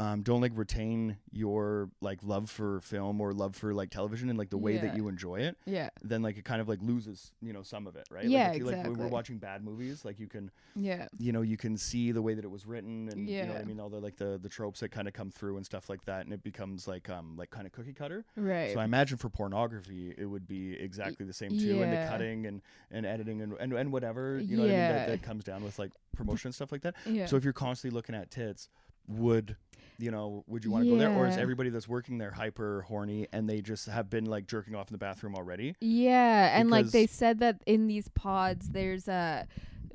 um, 0.00 0.22
don't 0.22 0.40
like 0.40 0.52
retain 0.54 1.16
your 1.32 1.90
like 2.00 2.20
love 2.22 2.48
for 2.48 2.80
film 2.80 3.20
or 3.20 3.32
love 3.32 3.56
for 3.56 3.74
like 3.74 3.90
television 3.90 4.28
and 4.30 4.38
like 4.38 4.48
the 4.50 4.56
way 4.58 4.74
Yeah. 4.74 4.82
that 4.82 4.96
you 4.96 5.08
enjoy 5.08 5.40
it, 5.40 5.56
yeah, 5.66 5.90
then 6.02 6.22
like 6.22 6.38
it 6.38 6.44
kind 6.44 6.60
of 6.60 6.68
like 6.68 6.78
loses 6.82 7.32
you 7.40 7.52
know 7.52 7.62
some 7.62 7.86
of 7.88 7.96
it, 7.96 8.06
right? 8.10 8.24
Yeah, 8.24 8.44
like, 8.44 8.52
if 8.54 8.58
you, 8.60 8.64
like 8.66 8.84
when 8.84 8.94
we're 8.96 9.08
watching 9.08 9.38
bad 9.38 9.64
movies, 9.64 10.04
like 10.04 10.20
you 10.20 10.28
can 10.28 10.50
yeah, 10.76 11.08
you 11.18 11.32
know 11.32 11.42
you 11.42 11.56
can 11.56 11.76
see 11.76 12.12
the 12.12 12.22
way 12.22 12.34
that 12.34 12.44
it 12.44 12.50
was 12.50 12.64
written 12.64 13.08
and 13.08 13.28
you 13.28 13.42
know 13.42 13.52
what 13.54 13.62
I 13.62 13.64
mean 13.64 13.80
all 13.80 13.88
the 13.88 13.98
like 13.98 14.16
the 14.16 14.38
the 14.40 14.48
tropes 14.48 14.80
that 14.80 14.90
kind 14.90 15.08
of 15.08 15.14
come 15.14 15.30
through 15.30 15.56
and 15.56 15.66
stuff 15.66 15.88
like 15.90 16.04
that, 16.04 16.24
and 16.24 16.32
it 16.32 16.42
becomes 16.44 16.86
like 16.86 17.08
um 17.10 17.36
like 17.36 17.50
kind 17.50 17.66
of 17.66 17.72
cookie 17.72 17.92
cutter. 17.92 18.24
right. 18.36 18.72
So 18.72 18.78
I 18.80 18.84
imagine 18.84 19.18
for 19.18 19.28
pornography, 19.30 20.14
it 20.16 20.26
would 20.26 20.46
be 20.46 20.74
exactly 20.78 21.26
the 21.26 21.32
same 21.32 21.58
too, 21.58 21.82
and 21.82 21.92
the 21.92 21.96
cutting 22.08 22.46
and, 22.46 22.62
and 22.92 23.04
editing 23.04 23.42
and, 23.42 23.54
and 23.58 23.72
and 23.72 23.90
whatever 23.92 24.38
you 24.38 24.56
know 24.56 24.62
what 24.62 24.70
I 24.70 24.74
mean 24.74 24.88
that, 24.88 25.08
that 25.08 25.22
comes 25.22 25.42
down 25.42 25.64
with 25.64 25.76
like 25.78 25.90
promotion 26.14 26.48
and 26.48 26.54
stuff 26.54 26.70
like 26.70 26.82
that. 26.82 26.94
yeah. 27.04 27.26
So 27.26 27.34
if 27.36 27.42
you're 27.42 27.52
constantly 27.52 27.96
looking 27.96 28.14
at 28.14 28.30
tits, 28.30 28.68
would 29.08 29.56
you 29.98 30.10
know 30.10 30.44
would 30.46 30.64
you 30.64 30.70
want 30.70 30.84
to 30.84 30.90
go 30.90 30.96
there, 30.96 31.10
or 31.10 31.26
is 31.26 31.36
everybody 31.36 31.70
that's 31.70 31.88
working 31.88 32.18
there 32.18 32.30
hyper 32.30 32.82
horny 32.82 33.26
and 33.32 33.48
they 33.48 33.60
just 33.60 33.86
have 33.86 34.08
been 34.08 34.24
like 34.26 34.46
jerking 34.46 34.74
off 34.74 34.88
in 34.88 34.92
the 34.92 34.98
bathroom 34.98 35.34
already? 35.34 35.74
Yeah, 35.80 36.58
and 36.58 36.70
like 36.70 36.86
they 36.86 37.06
said 37.06 37.40
that 37.40 37.62
in 37.66 37.86
these 37.88 38.08
pods, 38.08 38.68
there's 38.70 39.08
uh, 39.08 39.44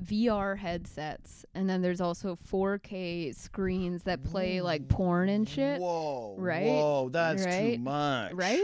VR 0.04 0.58
headsets, 0.58 1.46
and 1.56 1.70
then 1.70 1.82
there's 1.82 2.02
also 2.02 2.36
4K 2.36 3.34
screens 3.36 4.04
that 4.04 4.24
play 4.24 4.60
like 4.60 4.90
porn 4.90 5.30
and 5.30 5.48
shit. 5.48 5.80
Whoa, 5.80 6.36
right? 6.38 6.66
Whoa, 6.66 7.10
that's 7.10 7.46
too 7.46 7.78
much, 7.78 8.34
Right? 8.34 8.62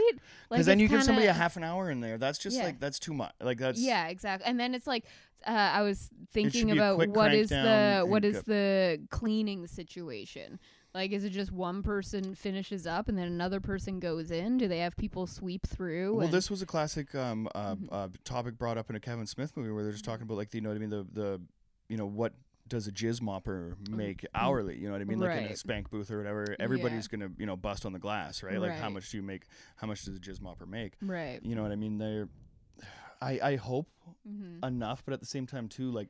Because 0.50 0.66
then 0.66 0.78
it's 0.78 0.82
you 0.82 0.88
give 0.88 1.04
somebody 1.04 1.28
a 1.28 1.32
half 1.32 1.56
an 1.56 1.64
hour 1.64 1.90
in 1.90 2.00
there. 2.00 2.18
That's 2.18 2.38
just 2.38 2.56
Yeah. 2.56 2.64
like 2.64 2.80
that's 2.80 2.98
too 2.98 3.14
much. 3.14 3.32
Like 3.40 3.58
that's 3.58 3.80
Yeah, 3.80 4.08
exactly. 4.08 4.46
And 4.46 4.58
then 4.60 4.74
it's 4.74 4.86
like 4.86 5.04
uh, 5.46 5.50
I 5.52 5.80
was 5.82 6.10
thinking 6.32 6.70
about 6.70 6.96
quick 6.96 7.08
what 7.16 7.28
crank 7.30 7.34
is 7.40 7.48
the 7.48 7.54
down 7.54 8.10
what 8.10 8.24
and 8.24 8.36
is 8.36 8.42
go- 8.42 8.52
the 8.52 9.00
cleaning 9.10 9.66
situation? 9.66 10.58
Like, 10.92 11.12
is 11.12 11.24
it 11.24 11.30
just 11.30 11.52
one 11.52 11.82
person 11.84 12.34
finishes 12.34 12.86
up 12.86 13.08
and 13.08 13.16
then 13.16 13.26
another 13.28 13.60
person 13.60 14.00
goes 14.00 14.30
in? 14.32 14.58
Do 14.58 14.66
they 14.66 14.78
have 14.80 14.96
people 14.96 15.26
sweep 15.26 15.66
through? 15.66 16.16
Well, 16.16 16.28
this 16.28 16.50
was 16.50 16.62
a 16.62 16.66
classic 16.66 17.14
um, 17.14 17.48
uh, 17.54 17.76
Mhm. 17.76 17.88
uh, 17.92 18.08
topic 18.24 18.58
brought 18.58 18.76
up 18.76 18.90
in 18.90 18.96
a 18.96 19.00
Kevin 19.00 19.26
Smith 19.26 19.56
movie 19.56 19.70
where 19.70 19.84
they're 19.84 19.92
just 19.92 20.04
Mm-hmm. 20.04 20.10
talking 20.12 20.22
about 20.24 20.36
like 20.36 20.50
the, 20.50 20.58
you 20.58 20.62
know 20.62 20.70
what 20.70 20.76
I 20.76 20.80
mean 20.80 20.90
the 20.90 21.06
the 21.12 21.40
you 21.88 21.96
know 21.96 22.06
what 22.06 22.32
does 22.66 22.86
a 22.88 22.92
jizz 22.92 23.20
mopper 23.20 23.74
make 23.88 24.26
hourly? 24.34 24.76
You 24.78 24.86
know 24.86 24.92
what 24.92 25.00
I 25.00 25.04
mean? 25.04 25.18
Like 25.20 25.30
in 25.36 25.44
a 25.44 25.46
Mm-hmm. 25.46 25.54
Spank 25.54 25.90
booth 25.90 26.10
or 26.10 26.18
whatever, 26.18 26.56
everybody's 26.58 27.06
gonna 27.08 27.28
you 27.38 27.46
know 27.46 27.56
bust 27.56 27.86
on 27.86 27.92
the 27.92 27.98
glass, 28.00 28.42
right? 28.42 28.60
Like 28.60 28.76
how 28.76 28.90
much 28.90 29.10
do 29.10 29.16
you 29.16 29.22
make? 29.22 29.44
How 29.76 29.86
much 29.86 30.04
does 30.04 30.16
a 30.16 30.20
jizz 30.20 30.40
mopper 30.40 30.66
make? 30.66 30.94
right. 31.00 31.38
You 31.42 31.54
know 31.54 31.62
what 31.62 31.70
I 31.72 31.76
mean? 31.76 31.98
They're 31.98 32.28
I 33.22 33.38
I 33.40 33.56
hope 33.56 33.86
Mm-hmm. 34.28 34.66
enough, 34.66 35.04
but 35.04 35.14
at 35.14 35.20
the 35.20 35.26
same 35.26 35.46
time 35.46 35.68
too 35.68 35.90
like. 35.92 36.08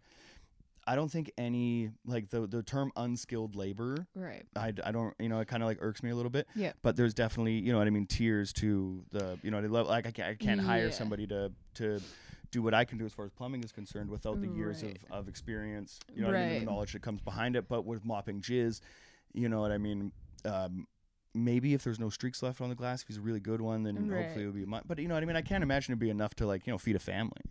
I 0.90 0.96
don't 0.96 1.10
think 1.10 1.30
any 1.38 1.90
like 2.04 2.30
the 2.30 2.46
the 2.46 2.62
term 2.62 2.90
unskilled 2.96 3.54
labor 3.54 4.06
Right. 4.14 4.44
I, 4.56 4.72
I 4.84 4.90
don't 4.90 5.14
you 5.20 5.28
know 5.28 5.38
it 5.40 5.46
kind 5.48 5.62
of 5.62 5.68
like 5.68 5.78
irks 5.80 6.02
me 6.02 6.10
a 6.10 6.16
little 6.16 6.30
bit 6.30 6.46
Yeah. 6.56 6.72
but 6.82 6.96
there's 6.96 7.14
definitely 7.14 7.54
you 7.60 7.70
know 7.72 7.78
what 7.78 7.86
I 7.86 7.90
mean 7.90 8.06
tiers 8.06 8.52
to 8.54 9.04
the 9.12 9.38
you 9.42 9.50
know 9.52 9.60
the 9.62 9.68
level 9.68 9.90
like 9.90 10.06
I 10.06 10.10
can't, 10.10 10.28
I 10.28 10.34
can't 10.34 10.60
hire 10.60 10.90
somebody 10.90 11.26
to 11.28 11.52
to 11.74 12.00
do 12.50 12.60
what 12.62 12.74
I 12.74 12.84
can 12.84 12.98
do 12.98 13.04
as 13.06 13.12
far 13.12 13.24
as 13.24 13.30
plumbing 13.30 13.62
is 13.62 13.70
concerned 13.72 14.10
without 14.10 14.40
the 14.40 14.48
years 14.48 14.82
Right. 14.82 14.98
of, 15.10 15.18
of 15.18 15.28
experience 15.28 16.00
you 16.12 16.22
know 16.22 16.28
what 16.28 16.36
I 16.36 16.38
mean 16.40 16.48
the 16.58 16.64
knowledge 16.72 16.92
that 16.94 17.02
comes 17.02 17.20
behind 17.20 17.54
it 17.56 17.68
but 17.68 17.84
with 17.84 18.04
mopping 18.04 18.40
jizz 18.40 18.80
you 19.32 19.48
know 19.48 19.60
what 19.60 19.70
I 19.70 19.78
mean 19.78 20.10
um, 20.44 20.86
maybe 21.32 21.74
if 21.74 21.84
there's 21.84 22.00
no 22.00 22.10
streaks 22.10 22.42
left 22.42 22.60
on 22.60 22.68
the 22.68 22.74
glass 22.74 23.02
if 23.02 23.08
he's 23.08 23.18
a 23.18 23.20
really 23.20 23.38
good 23.38 23.60
one 23.60 23.84
then 23.84 24.08
Right. 24.08 24.16
hopefully 24.24 24.42
it'll 24.44 24.54
be 24.54 24.64
but 24.86 24.98
you 24.98 25.06
know 25.06 25.14
what 25.14 25.22
I 25.22 25.26
mean 25.26 25.36
I 25.36 25.42
can't 25.42 25.62
imagine 25.62 25.92
it'd 25.92 26.00
be 26.00 26.10
enough 26.10 26.34
to 26.36 26.46
like 26.46 26.66
you 26.66 26.72
know 26.72 26.78
feed 26.78 26.96
a 26.96 27.00
family 27.00 27.42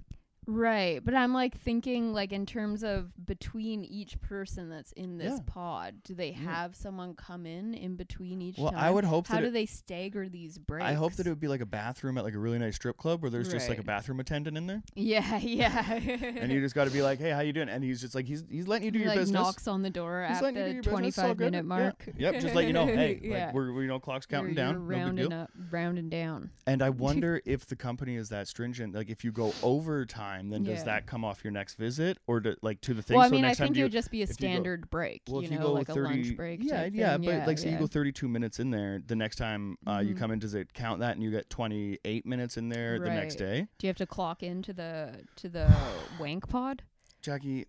Right. 0.52 1.04
But 1.06 1.14
I'm 1.14 1.32
like 1.34 1.56
thinking 1.60 2.12
like 2.12 2.34
in 2.34 2.45
terms 2.45 2.84
of 2.84 3.12
between 3.26 3.84
each 3.84 4.20
person 4.20 4.68
that's 4.70 4.91
in 4.93 5.18
this 5.20 5.34
Yeah. 5.38 5.43
pod, 5.45 5.95
do 6.04 6.16
they 6.16 6.30
Yeah. 6.32 6.38
have 6.52 6.76
someone 6.76 7.14
come 7.14 7.45
in 7.45 7.76
in 7.76 7.95
between 7.95 8.41
each 8.41 8.58
well 8.58 8.72
time? 8.72 8.80
I 8.84 8.89
would 8.89 9.04
hope 9.04 9.28
How 9.28 9.36
that 9.36 9.41
do 9.41 9.47
it, 9.47 9.52
they 9.52 9.68
stagger 9.68 10.28
these 10.28 10.58
breaks? 10.58 10.84
I 10.86 10.93
hope 10.93 11.14
that 11.14 11.28
it 11.28 11.30
would 11.30 11.39
be 11.39 11.47
like 11.47 11.62
a 11.62 11.66
bathroom 11.68 12.18
at 12.18 12.24
like 12.24 12.34
a 12.34 12.39
really 12.39 12.58
nice 12.58 12.76
strip 12.78 12.97
club 12.97 13.22
where 13.22 13.30
there's 13.30 13.47
just 13.50 13.70
like 13.70 13.78
a 13.78 13.82
Right. 13.82 13.86
bathroom 13.88 14.20
attendant 14.20 14.58
in 14.58 14.66
there 14.66 14.82
Yeah, 14.95 15.38
yeah. 15.41 15.93
and 15.93 16.52
you 16.52 16.60
just 16.62 16.74
got 16.74 16.86
to 16.86 16.91
be 16.91 17.02
like, 17.04 17.20
"Hey, 17.20 17.30
how 17.30 17.41
you 17.41 17.54
doing?" 17.54 17.70
And 17.70 17.84
he's 17.84 18.02
just 18.02 18.16
like, 18.16 18.26
he's 18.26 18.43
he's 18.50 18.68
letting 18.68 18.86
you 18.86 18.91
do 18.91 19.00
your 19.00 19.10
like 19.10 19.20
business. 19.20 19.34
knocks 19.34 19.68
on 19.68 19.84
the 19.84 19.89
door 19.91 20.26
He's 20.28 20.38
at 20.38 20.43
letting 20.43 20.58
you 20.58 20.64
do 20.64 20.70
the 20.70 20.74
your 20.74 20.84
business, 21.02 21.18
all 21.20 21.26
25 21.36 21.38
good. 21.38 21.45
minute 21.52 21.58
Yeah. 21.58 21.62
mark. 21.84 22.10
Yep, 22.18 22.41
just 22.41 22.56
let 22.56 22.66
you 22.66 22.74
know, 22.74 22.86
hey, 22.88 23.20
like 23.24 23.54
we're 23.54 23.72
we 23.74 23.86
know 23.86 24.00
clocks 24.00 24.26
counting 24.26 24.56
you're, 24.56 24.66
down, 24.66 24.74
You're 24.74 24.82
no 24.82 24.88
big 24.89 24.97
rounding 24.97 25.30
deal. 25.30 25.38
up, 25.39 25.52
rounding 25.70 26.10
down. 26.10 26.50
And 26.66 26.82
I 26.82 26.89
wonder 27.10 27.41
if 27.45 27.66
the 27.68 27.76
company 27.76 28.16
is 28.16 28.30
that 28.30 28.47
stringent. 28.47 28.95
Like, 28.95 29.10
if 29.10 29.24
you 29.24 29.32
go 29.32 29.54
overtime, 29.62 30.38
then 30.53 30.63
does 30.63 30.79
Yeah. 30.79 30.83
that 30.85 31.05
come 31.07 31.25
off 31.25 31.43
your 31.43 31.51
next 31.51 31.75
visit, 31.75 32.17
or 32.27 32.39
do, 32.39 32.55
like 32.61 32.79
to 32.81 32.93
the 32.93 33.01
thing? 33.01 33.17
Well, 33.17 33.25
I 33.25 33.29
so 33.29 33.35
mean, 33.35 33.43
I 33.43 33.47
next 33.49 33.57
time 33.57 33.65
think 33.67 33.75
do 33.75 33.79
it 33.79 33.81
you, 33.81 33.85
would 33.85 33.91
just 33.91 34.11
be 34.11 34.21
a 34.21 34.23
if 34.23 34.29
you 34.29 34.33
go- 34.35 34.37
standard 34.53 34.89
break, 34.89 35.21
well, 35.27 35.41
you 35.41 35.47
if 35.47 35.51
you 35.51 35.59
know, 35.59 35.65
go 35.67 35.73
like 35.73 35.87
30, 35.87 35.99
a 35.99 36.03
lunch 36.03 36.35
break. 36.37 36.59
yeah, 36.63 36.83
type 36.83 36.91
yeah, 36.95 37.17
thing. 37.17 37.25
but 37.25 37.47
like, 37.47 37.57
say 37.57 37.67
yeah. 37.67 37.73
you 37.73 37.79
go 37.79 37.87
32 37.87 38.27
minutes 38.29 38.59
in 38.59 38.71
there, 38.71 39.01
the 39.05 39.15
next 39.15 39.35
time 39.37 39.77
uh, 39.87 39.97
you 40.05 40.15
Mhm. 40.15 40.19
come 40.19 40.31
in, 40.31 40.39
does 40.39 40.53
it 40.53 40.73
count 40.73 40.99
that, 41.01 41.15
and 41.15 41.23
you 41.23 41.31
get 41.31 41.49
28 41.49 42.25
minutes 42.25 42.57
in 42.57 42.69
there 42.69 42.99
the 42.99 43.09
next 43.09 43.41
Right. 43.41 43.47
day? 43.49 43.67
Do 43.77 43.87
you 43.87 43.89
have 43.89 43.97
to 43.97 44.05
clock 44.07 44.41
into 44.43 44.71
the 44.71 45.21
to 45.37 45.49
the 45.49 45.67
wank 46.19 46.47
pod? 46.47 46.83
Jackie, 47.21 47.65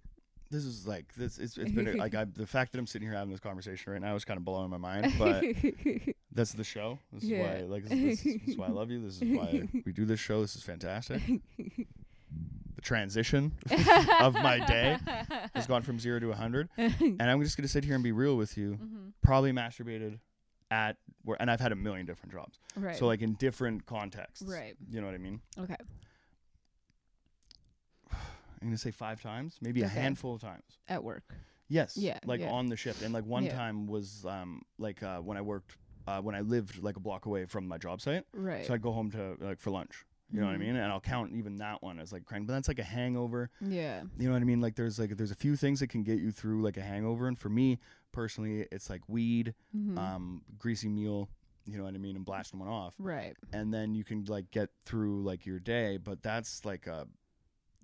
this 0.51 0.65
is 0.65 0.87
like 0.87 1.15
this. 1.15 1.39
It's, 1.39 1.57
it's 1.59 1.71
been 1.73 1.89
a, 1.89 1.93
like 1.95 2.15
I, 2.15 2.25
the 2.25 2.47
fact 2.47 2.73
that 2.73 2.79
I'm 2.79 2.87
sitting 2.87 3.07
here 3.09 3.17
having 3.17 3.31
this 3.31 3.41
conversation 3.41 3.93
right 3.93 4.03
now 4.03 4.15
is 4.15 4.25
kind 4.25 4.39
of 4.39 4.45
blowing 4.45 4.71
my 4.71 4.77
mind, 4.79 5.15
but. 5.19 5.43
That's 6.33 6.53
the 6.53 6.63
show. 6.63 7.01
This 7.13 7.25
is 7.25 7.31
Yeah. 7.31 7.43
why, 7.55 7.61
like, 7.67 7.83
this, 7.83 7.91
this, 7.91 8.25
is, 8.25 8.41
this 8.43 8.49
is 8.51 8.57
why 8.57 8.67
I 8.67 8.71
love 8.71 8.89
you. 8.93 9.03
This 9.03 9.21
is 9.21 9.37
why 9.37 9.69
we 9.85 9.93
do 9.93 10.05
this 10.05 10.21
show. 10.21 10.41
This 10.41 10.55
is 10.55 10.63
fantastic. 10.63 11.21
the 12.81 12.87
transition 12.87 13.53
of 14.21 14.35
my 14.35 14.59
day 14.67 14.97
has 15.55 15.67
gone 15.67 15.83
from 15.83 15.99
zero 15.99 16.19
to 16.21 16.31
a 16.31 16.35
hundred. 16.35 16.69
And 16.77 17.21
I'm 17.23 17.43
just 17.43 17.57
gonna 17.57 17.69
sit 17.69 17.85
here 17.85 17.95
and 17.95 18.03
be 18.03 18.13
real 18.13 18.37
with 18.37 18.57
you. 18.57 18.79
Mhm. 18.83 19.13
Probably 19.23 19.53
masturbated 19.53 20.19
at 20.71 20.97
where, 21.25 21.37
and 21.41 21.51
I've 21.51 21.61
had 21.61 21.73
a 21.73 21.77
million 21.77 22.07
different 22.07 22.33
jobs. 22.33 22.59
Right. 22.77 22.97
So 22.97 23.07
like 23.07 23.21
in 23.23 23.35
different 23.35 23.87
contexts. 23.87 24.43
right. 24.47 24.77
You 24.89 25.01
know 25.01 25.07
what 25.07 25.15
I 25.15 25.19
mean? 25.19 25.41
Okay. 25.59 25.77
I'm 28.13 28.69
gonna 28.69 28.77
say 28.79 28.91
five 28.91 29.23
times, 29.23 29.57
maybe 29.61 29.83
a 29.83 29.89
handful 29.89 30.35
of 30.35 30.41
times. 30.41 30.65
At 30.89 31.03
work. 31.05 31.35
Yes. 31.69 31.97
Yeah, 31.97 32.19
Like 32.25 32.41
yeah. 32.41 32.51
on 32.51 32.67
the 32.67 32.77
shift, 32.77 33.03
and 33.03 33.15
like 33.15 33.25
one 33.25 33.45
Yeah. 33.45 33.55
time 33.57 33.87
was 33.87 34.25
um 34.27 34.63
like 34.79 35.03
uh 35.03 35.19
when 35.21 35.37
I 35.37 35.41
worked 35.43 35.77
uh 36.07 36.21
when 36.21 36.35
I 36.35 36.41
lived 36.41 36.83
like 36.83 36.97
a 36.97 37.01
block 37.01 37.27
away 37.27 37.45
from 37.47 37.67
my 37.69 37.79
job 37.79 38.01
site, 38.01 38.25
Right. 38.33 38.67
so 38.67 38.75
I'd 38.75 38.83
go 38.83 38.93
home 38.93 39.11
to 39.13 39.37
like 39.41 39.61
for 39.61 39.71
lunch. 39.71 40.05
You 40.33 40.41
know 40.41 40.47
what 40.47 40.55
I 40.55 40.59
Mhm. 40.59 40.61
mean? 40.61 40.77
And 40.77 40.93
I'll 40.93 41.01
count 41.01 41.33
even 41.33 41.57
that 41.57 41.83
one 41.83 41.99
as 41.99 42.13
like 42.13 42.25
crank, 42.25 42.47
but 42.47 42.53
that's 42.53 42.69
like 42.69 42.79
a 42.79 42.85
hangover. 42.85 43.51
yeah. 43.61 44.05
You 44.19 44.27
know 44.29 44.33
what 44.35 44.43
I 44.43 44.45
mean? 44.45 44.61
Like 44.61 44.77
there's 44.77 44.99
like 44.99 45.17
there's 45.17 45.31
a 45.33 45.35
few 45.37 45.57
things 45.57 45.81
that 45.81 45.89
can 45.89 46.03
get 46.05 46.21
you 46.21 46.31
through 46.31 46.63
like 46.63 46.77
a 46.77 46.83
hangover, 46.83 47.27
and 47.27 47.39
for 47.39 47.49
me 47.49 47.79
personally, 48.13 48.67
it's 48.71 48.89
like 48.91 49.03
weed, 49.09 49.55
Mhm. 49.77 49.99
um, 49.99 50.43
greasy 50.59 50.89
meal. 50.89 51.29
You 51.67 51.79
know 51.79 51.85
what 51.85 51.95
I 51.95 51.99
mean? 51.99 52.17
And 52.17 52.25
blasting 52.25 52.59
one 52.59 52.69
off, 52.69 52.95
right. 52.99 53.37
and 53.53 53.73
then 53.73 53.95
you 53.95 54.03
can 54.05 54.25
like 54.25 54.51
get 54.51 54.71
through 54.85 55.23
like 55.23 55.47
your 55.47 55.61
day. 55.61 55.97
But 55.99 56.23
that's 56.23 56.65
like 56.65 56.87
a 56.87 57.07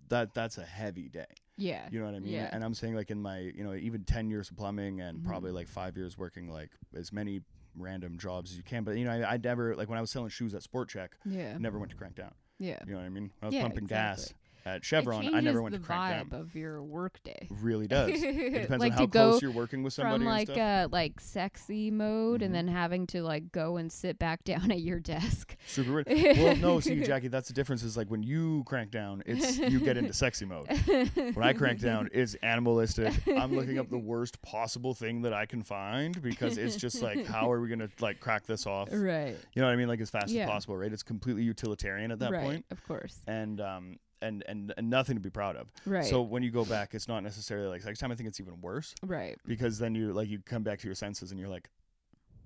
that 0.09 0.35
that's 0.35 0.57
a 0.59 0.65
heavy 0.65 1.09
day. 1.09 1.27
Yeah. 1.57 1.89
You 1.91 1.99
know 2.01 2.07
what 2.07 2.15
I 2.15 2.21
mean? 2.21 2.33
Yeah. 2.33 2.49
And 2.53 2.63
I'm 2.63 2.75
saying 2.75 2.95
like 2.95 3.11
in 3.11 3.21
my 3.21 3.39
you 3.41 3.65
know 3.65 3.75
even 3.75 4.05
ten 4.05 4.29
years 4.31 4.51
of 4.51 4.57
plumbing 4.57 5.01
and 5.01 5.19
Mhm. 5.21 5.25
probably 5.27 5.51
like 5.53 5.69
five 5.69 5.97
years 5.97 6.17
working 6.17 6.49
like 6.51 6.71
as 6.95 7.13
many 7.13 7.41
random 7.77 8.19
jobs 8.19 8.51
as 8.51 8.57
you 8.57 8.63
can. 8.63 8.85
But 8.85 8.93
you 8.99 9.05
know 9.05 9.13
I, 9.13 9.35
I 9.35 9.37
never 9.37 9.75
like 9.77 9.89
when 9.89 9.99
I 9.99 10.01
was 10.01 10.11
selling 10.11 10.29
shoes 10.31 10.55
at 10.55 10.63
Sport 10.63 10.89
Chek, 10.89 11.09
Yeah. 11.25 11.57
Never 11.59 11.79
went 11.79 11.91
to 11.91 11.97
crank 11.97 12.15
down. 12.17 12.33
Yeah. 12.59 12.79
You 12.87 12.93
know 12.93 12.99
what 12.99 13.07
I 13.07 13.11
mean? 13.11 13.25
When 13.25 13.43
I 13.43 13.47
was 13.47 13.55
Yeah, 13.55 13.63
pumping 13.63 13.85
gas 13.87 14.19
exactly. 14.19 14.41
At 14.67 14.85
Chevron, 14.85 15.35
I 15.35 15.41
never 15.41 15.63
went 15.63 15.73
the 15.73 15.79
to 15.79 15.85
crank 15.85 16.29
vibe 16.29 16.31
down. 16.33 16.41
of 16.41 16.55
your 16.57 16.83
workday. 16.83 17.47
Really 17.63 17.87
does. 17.97 18.11
It 18.11 18.53
depends 18.63 18.81
like 18.81 18.93
on 18.93 18.99
how 18.99 19.05
to 19.05 19.07
go 19.07 19.31
close 19.31 19.43
you're 19.43 19.51
working 19.53 19.83
with 19.83 19.93
somebody 19.93 20.17
from 20.17 20.23
and 20.23 20.31
like 20.31 20.49
stuff. 20.49 20.59
uh 20.59 20.89
like 20.91 21.21
sexy 21.21 21.91
mode 21.91 22.43
and 22.43 22.55
then 22.55 22.67
having 22.69 23.07
to 23.09 23.23
like 23.23 23.53
go 23.53 23.77
and 23.77 23.91
sit 23.93 24.19
back 24.19 24.43
down 24.45 24.71
at 24.71 24.81
your 24.81 24.99
desk. 24.99 25.57
Super 25.67 25.93
weird. 25.95 26.07
well, 26.09 26.57
no, 26.57 26.81
see, 26.81 27.01
Jackie, 27.05 27.29
that's 27.29 27.49
the 27.49 27.55
difference. 27.55 27.83
Is 27.83 27.97
like 27.97 28.11
when 28.11 28.23
you 28.23 28.65
crank 28.67 28.91
down, 28.91 29.23
it's 29.25 29.57
you 29.59 29.79
get 29.81 29.97
into 29.97 30.13
sexy 30.13 30.45
mode. 30.45 30.67
When 31.15 31.43
I 31.43 31.53
crank 31.53 31.81
down, 31.81 32.09
it's 32.13 32.35
animalistic. 32.43 33.15
I'm 33.29 33.55
looking 33.55 33.79
up 33.79 33.89
the 33.89 33.99
worst 33.99 34.43
possible 34.43 34.95
thing 34.95 35.23
that 35.23 35.33
I 35.33 35.47
can 35.47 35.63
find 35.63 36.21
because 36.21 36.59
it's 36.59 36.75
just 36.77 37.03
like, 37.03 37.25
how 37.27 37.51
are 37.53 37.61
we 37.61 37.69
gonna 37.69 37.89
like 38.01 38.19
crack 38.21 38.47
this 38.47 38.67
off? 38.67 38.89
right. 38.93 39.37
You 39.55 39.63
know 39.63 39.69
what 39.69 39.73
I 39.73 39.77
mean? 39.77 39.89
Like 39.89 40.01
as 40.01 40.11
fast 40.11 40.31
Yeah. 40.33 40.45
as 40.45 40.51
possible, 40.51 40.77
right? 40.77 40.93
It's 40.93 41.03
completely 41.05 41.43
utilitarian 41.45 42.11
at 42.11 42.19
that 42.19 42.33
right. 42.33 42.43
point, 42.43 42.65
Of 42.71 42.83
course. 42.87 43.19
and 43.29 43.61
um 43.61 43.99
and, 44.23 44.43
and 44.49 44.73
and 44.77 44.89
nothing 44.91 45.17
to 45.17 45.21
be 45.21 45.31
proud 45.31 45.57
of. 45.57 45.71
Right. 45.85 46.05
So 46.05 46.23
when 46.23 46.43
you 46.43 46.51
go 46.51 46.65
back, 46.65 46.95
it's 46.95 47.09
not 47.09 47.23
necessarily 47.23 47.69
like 47.69 47.85
next 47.85 47.99
time. 47.99 48.11
I 48.11 48.15
think 48.15 48.29
it's 48.29 48.41
even 48.41 48.61
worse 48.61 48.95
right. 49.03 49.39
because 49.47 49.79
then 49.79 49.95
you 49.95 50.13
like 50.13 50.29
you 50.29 50.41
come 50.45 50.63
back 50.63 50.79
to 50.81 50.87
your 50.89 50.95
senses 50.95 51.31
and 51.31 51.41
you're 51.41 51.49
like, 51.49 51.69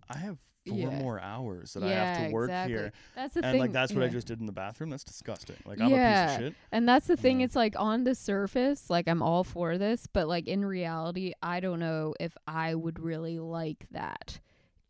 I 0.09 0.18
have 0.18 0.39
four 0.66 0.77
Yeah. 0.77 0.99
more 0.99 1.18
hours 1.21 1.73
that 1.73 1.83
I 1.83 1.89
have 1.91 2.27
to 2.27 2.33
work 2.33 2.51
exactly. 2.51 2.75
here, 2.77 2.93
That's 3.14 3.33
the 3.35 3.45
and 3.45 3.53
thing. 3.55 3.61
like 3.61 3.73
that's 3.73 3.93
what 3.95 4.03
I 4.05 4.09
just 4.09 4.27
did 4.27 4.41
in 4.41 4.47
the 4.47 4.53
bathroom. 4.53 4.91
That's 4.91 5.05
disgusting. 5.05 5.57
Like 5.64 5.81
I'm 5.81 5.87
a 5.93 5.97
piece 5.97 6.35
of 6.37 6.41
shit. 6.43 6.55
And 6.71 6.87
that's 6.89 7.07
the 7.07 7.16
thing. 7.16 7.41
Yeah. 7.41 7.47
It's 7.47 7.57
like 7.57 7.75
on 7.79 8.05
the 8.05 8.14
surface, 8.14 8.91
like 8.91 9.09
I'm 9.09 9.23
all 9.23 9.43
for 9.45 9.79
this, 9.79 10.07
but 10.12 10.29
like 10.29 10.49
in 10.49 10.64
reality, 10.64 11.33
I 11.43 11.61
don't 11.61 11.79
know 11.79 12.14
if 12.21 12.37
I 12.47 12.75
would 12.75 12.99
really 13.01 13.39
like 13.39 13.87
that 13.93 14.41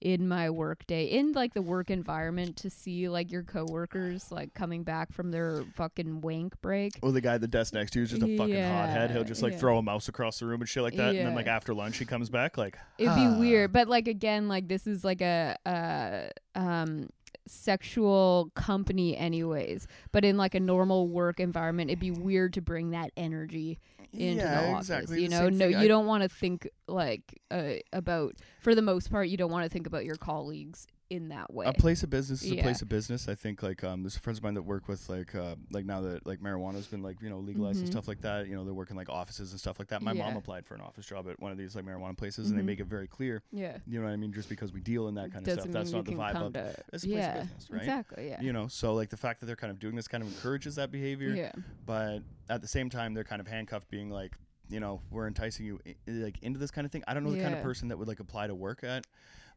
in 0.00 0.26
my 0.28 0.48
work 0.48 0.86
day, 0.86 1.04
in 1.04 1.32
like 1.32 1.54
the 1.54 1.62
work 1.62 1.90
environment 1.90 2.56
to 2.58 2.70
see 2.70 3.08
like 3.08 3.30
your 3.30 3.42
coworkers 3.42 4.32
like 4.32 4.54
coming 4.54 4.82
back 4.82 5.12
from 5.12 5.30
their 5.30 5.64
fucking 5.74 6.20
wank 6.20 6.60
break. 6.62 6.92
Or 7.02 7.12
the 7.12 7.20
guy 7.20 7.34
at 7.34 7.40
the 7.40 7.48
desk 7.48 7.74
next 7.74 7.92
to 7.92 7.98
you 7.98 8.04
is 8.04 8.10
just 8.10 8.22
a 8.22 8.36
fucking 8.36 8.62
hothead. 8.62 9.10
He'll 9.10 9.24
just 9.24 9.42
like 9.42 9.52
yeah. 9.52 9.58
throw 9.58 9.78
a 9.78 9.82
mouse 9.82 10.08
across 10.08 10.38
the 10.38 10.46
room 10.46 10.60
and 10.60 10.68
shit 10.68 10.82
like 10.82 10.96
that. 10.96 11.14
And 11.14 11.26
then 11.26 11.34
like 11.34 11.46
after 11.46 11.74
lunch 11.74 11.98
he 11.98 12.04
comes 12.04 12.30
back 12.30 12.56
like 12.56 12.78
It'd 12.98 13.12
"Ah." 13.12 13.34
be 13.34 13.40
weird, 13.40 13.72
but 13.72 13.88
like 13.88 14.08
again, 14.08 14.48
like 14.48 14.68
this 14.68 14.86
is 14.86 15.04
like 15.04 15.20
a 15.20 15.56
uh 15.66 16.58
um 16.58 17.08
sexual 17.46 18.50
company 18.54 19.16
anyways. 19.16 19.86
But 20.12 20.24
in 20.24 20.36
like 20.36 20.54
a 20.54 20.60
normal 20.60 21.08
work 21.08 21.40
environment, 21.40 21.90
it'd 21.90 22.00
be 22.00 22.10
weird 22.10 22.54
to 22.54 22.62
bring 22.62 22.90
that 22.90 23.10
energy 23.16 23.78
into 24.12 24.42
yeah, 24.42 24.62
the 24.62 24.68
office. 24.72 24.90
exactly. 24.90 25.22
You 25.22 25.28
know, 25.28 25.48
no, 25.48 25.66
you 25.66 25.78
I- 25.78 25.88
don't 25.88 26.06
want 26.06 26.22
to 26.22 26.28
think 26.28 26.68
like 26.88 27.40
uh, 27.50 27.74
about 27.92 28.36
for 28.60 28.74
the 28.74 28.82
most 28.82 29.10
part, 29.10 29.28
you 29.28 29.36
don't 29.36 29.50
want 29.50 29.64
to 29.64 29.70
think 29.70 29.86
about 29.86 30.04
your 30.04 30.16
colleagues 30.16 30.86
in 31.10 31.28
that 31.28 31.52
way. 31.52 31.66
A 31.66 31.72
place 31.72 32.02
of 32.04 32.10
business 32.10 32.42
is 32.42 32.52
Yeah. 32.52 32.60
a 32.60 32.62
place 32.62 32.80
of 32.82 32.88
business. 32.88 33.28
I 33.28 33.34
think 33.34 33.62
like 33.62 33.82
um 33.84 34.02
there's 34.02 34.16
friends 34.16 34.38
of 34.38 34.44
mine 34.44 34.54
that 34.54 34.62
work 34.62 34.86
with 34.88 35.08
like 35.08 35.34
uh 35.34 35.56
like 35.70 35.84
now 35.84 36.00
that 36.02 36.24
like 36.24 36.38
marijuana's 36.40 36.86
been 36.86 37.02
like, 37.02 37.20
you 37.20 37.28
know, 37.28 37.38
legalized 37.40 37.80
and 37.80 37.88
Mhm. 37.88 37.92
stuff 37.92 38.06
like 38.08 38.20
that, 38.20 38.46
you 38.48 38.54
know, 38.54 38.64
they're 38.64 38.72
working 38.72 38.96
like 38.96 39.08
offices 39.08 39.50
and 39.50 39.60
stuff 39.60 39.78
like 39.80 39.88
that. 39.88 40.00
My 40.02 40.12
mom 40.12 40.36
applied 40.36 40.64
for 40.64 40.74
an 40.76 40.80
office 40.80 41.04
job 41.04 41.28
at 41.28 41.40
one 41.40 41.50
of 41.52 41.58
these 41.58 41.74
like 41.74 41.84
marijuana 41.84 42.16
places 42.16 42.50
and 42.50 42.58
they 42.58 42.62
Mhm. 42.62 42.66
make 42.66 42.80
it 42.80 42.86
very 42.86 43.08
clear, 43.08 43.42
yeah, 43.50 43.78
you 43.86 43.98
know 43.98 44.06
what 44.06 44.12
I 44.12 44.16
mean, 44.16 44.32
just 44.32 44.48
because 44.48 44.72
we 44.72 44.80
deal 44.80 45.08
in 45.08 45.14
that 45.16 45.32
kind 45.32 45.46
of 45.46 45.54
doesn't 45.54 45.62
stuff. 45.62 45.72
That's 45.72 45.92
not 45.92 46.04
the 46.04 46.12
vibe 46.12 46.40
of 46.40 46.52
to 46.52 46.74
it's 46.92 47.04
a 47.04 47.08
place 47.08 47.18
yeah, 47.18 47.34
of 47.34 47.42
business, 47.42 47.70
right? 47.70 47.80
exactly, 47.80 48.28
yeah, 48.28 48.40
You 48.40 48.52
know, 48.52 48.68
so 48.68 48.94
like 48.94 49.10
the 49.10 49.16
fact 49.16 49.40
that 49.40 49.46
they're 49.46 49.56
kind 49.56 49.72
of 49.72 49.78
doing 49.80 49.96
this 49.96 50.06
kind 50.08 50.22
of 50.22 50.28
encourages 50.28 50.76
that 50.76 50.90
behavior. 50.92 51.34
yeah, 51.34 51.52
but 51.84 52.20
at 52.48 52.62
the 52.62 52.68
same 52.68 52.88
time 52.88 53.14
they're 53.14 53.24
kind 53.24 53.40
of 53.40 53.46
handcuffed 53.48 53.90
being 53.90 54.10
like 54.10 54.36
you 54.70 54.80
know 54.80 55.02
we're 55.10 55.26
enticing 55.26 55.66
you 55.66 55.78
like 56.06 56.36
into 56.42 56.58
this 56.58 56.70
kind 56.70 56.84
of 56.84 56.92
thing 56.92 57.02
i 57.08 57.14
don't 57.14 57.24
know 57.24 57.32
the 57.32 57.40
kind 57.42 57.54
of 57.54 57.62
person 57.62 57.88
that 57.88 57.98
would 57.98 58.08
like 58.08 58.20
apply 58.20 58.46
to 58.46 58.54
work 58.54 58.82
at 58.84 59.06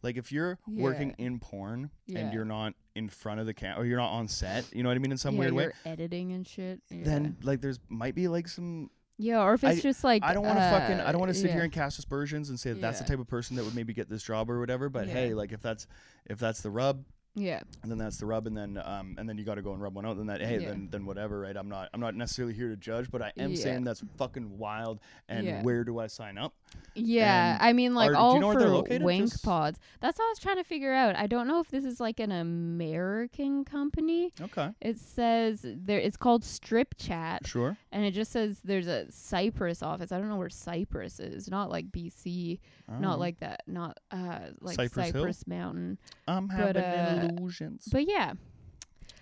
like 0.01 0.17
if 0.17 0.31
you're 0.31 0.57
working 0.67 1.15
in 1.17 1.39
porn 1.39 1.89
Yeah. 2.07 2.19
and 2.19 2.33
you're 2.33 2.43
not 2.45 2.73
in 2.95 3.07
front 3.09 3.39
of 3.39 3.45
the 3.45 3.53
camera 3.53 3.81
or 3.81 3.85
you're 3.85 3.97
not 3.99 4.11
on 4.11 4.27
set 4.27 4.65
you 4.73 4.83
know 4.83 4.89
what 4.89 4.95
i 4.95 4.99
mean 4.99 5.11
in 5.11 5.17
some 5.17 5.35
yeah, 5.35 5.39
weird 5.39 5.53
way 5.53 5.63
you're 5.63 5.73
editing 5.85 6.31
and 6.33 6.45
shit. 6.47 6.81
Yeah. 6.89 7.03
then 7.05 7.37
like 7.43 7.61
there's 7.61 7.79
might 7.89 8.15
be 8.15 8.27
like 8.27 8.47
some 8.47 8.89
yeah, 9.19 9.41
or 9.43 9.53
if 9.53 9.63
it's 9.63 9.77
I- 9.77 9.81
just 9.81 10.03
like 10.03 10.23
i 10.23 10.33
don't 10.33 10.43
want 10.45 10.57
to 10.57 10.69
fucking 10.69 10.99
i 10.99 11.11
don't 11.11 11.19
want 11.19 11.29
uh, 11.29 11.33
to 11.33 11.39
sit 11.39 11.51
here 11.51 11.61
and 11.61 11.71
cast 11.71 11.99
aspersions 11.99 12.49
and 12.49 12.59
say 12.59 12.71
that 12.73 12.81
that's 12.81 12.99
the 12.99 13.05
type 13.05 13.19
of 13.19 13.27
person 13.27 13.55
that 13.57 13.63
would 13.63 13.75
maybe 13.75 13.93
get 13.93 14.09
this 14.09 14.23
job 14.23 14.49
or 14.49 14.59
whatever 14.59 14.89
but 14.89 15.07
Yeah. 15.07 15.13
hey 15.13 15.33
like 15.35 15.51
if 15.51 15.61
that's 15.61 15.85
if 16.25 16.39
that's 16.39 16.61
the 16.61 16.71
rub 16.71 17.05
yeah, 17.35 17.61
and 17.81 17.91
then 17.91 17.97
that's 17.97 18.17
the 18.17 18.25
rub 18.25 18.45
and 18.47 18.55
then 18.55 18.79
um 18.83 19.15
and 19.17 19.27
then 19.27 19.37
you 19.37 19.43
got 19.43 19.55
to 19.55 19.61
go 19.61 19.73
and 19.73 19.81
rub 19.81 19.95
one 19.95 20.05
out 20.05 20.17
then 20.17 20.27
that 20.27 20.41
hey 20.41 20.59
Yeah. 20.59 20.69
then 20.69 20.87
then 20.91 21.05
whatever 21.05 21.39
right 21.39 21.55
i'm 21.57 21.67
not 21.67 21.89
i'm 21.93 21.99
not 21.99 22.13
necessarily 22.15 22.53
here 22.53 22.69
to 22.69 22.75
judge 22.77 23.09
but 23.09 23.21
i 23.21 23.31
am 23.37 23.51
Yeah. 23.51 23.63
saying 23.63 23.83
that's 23.85 24.03
fucking 24.17 24.57
wild 24.57 24.99
and 25.27 25.45
Yeah. 25.47 25.61
where 25.63 25.83
do 25.83 25.97
i 25.99 26.07
sign 26.07 26.37
up 26.37 26.53
Yeah, 26.95 27.53
And 27.55 27.63
I 27.63 27.73
mean, 27.73 27.93
like 27.95 28.11
are- 28.11 28.15
all 28.15 28.35
you 28.35 28.39
know 28.41 28.51
for 28.53 28.99
wank 29.03 29.31
Just- 29.31 29.43
pods. 29.43 29.79
That's 29.99 30.17
what 30.19 30.25
I 30.25 30.29
was 30.29 30.39
trying 30.39 30.57
to 30.57 30.63
figure 30.63 30.93
out. 30.93 31.15
I 31.15 31.25
don't 31.27 31.47
know 31.47 31.59
if 31.59 31.69
this 31.69 31.85
is 31.85 31.99
like 31.99 32.19
an 32.19 32.31
American 32.31 33.63
company. 33.65 34.31
okay 34.41 34.69
It 34.81 34.97
says 34.97 35.59
there. 35.63 35.99
It's 35.99 36.17
called 36.17 36.43
Strip 36.43 36.95
Chat, 36.97 37.45
sure 37.47 37.77
and 37.91 38.03
it 38.05 38.11
just 38.11 38.31
says 38.31 38.59
there's 38.63 38.87
a 38.87 39.11
Cyprus 39.11 39.81
office. 39.81 40.11
I 40.11 40.17
don't 40.19 40.29
know 40.29 40.37
where 40.37 40.49
Cyprus 40.49 41.19
is. 41.19 41.49
Not 41.49 41.69
like 41.69 41.91
BC. 41.91 42.59
Not 42.99 43.15
Oh. 43.17 43.19
like 43.19 43.39
that. 43.39 43.63
Not 43.67 43.97
uh 44.11 44.39
like 44.61 44.75
Cypress 44.75 45.07
Cypress, 45.13 45.47
Mountain. 45.47 45.97
i'm 46.27 46.47
but, 46.47 46.75
having 46.75 46.83
uh, 46.83 47.22
illusions 47.29 47.87
But 47.91 48.07
yeah, 48.07 48.33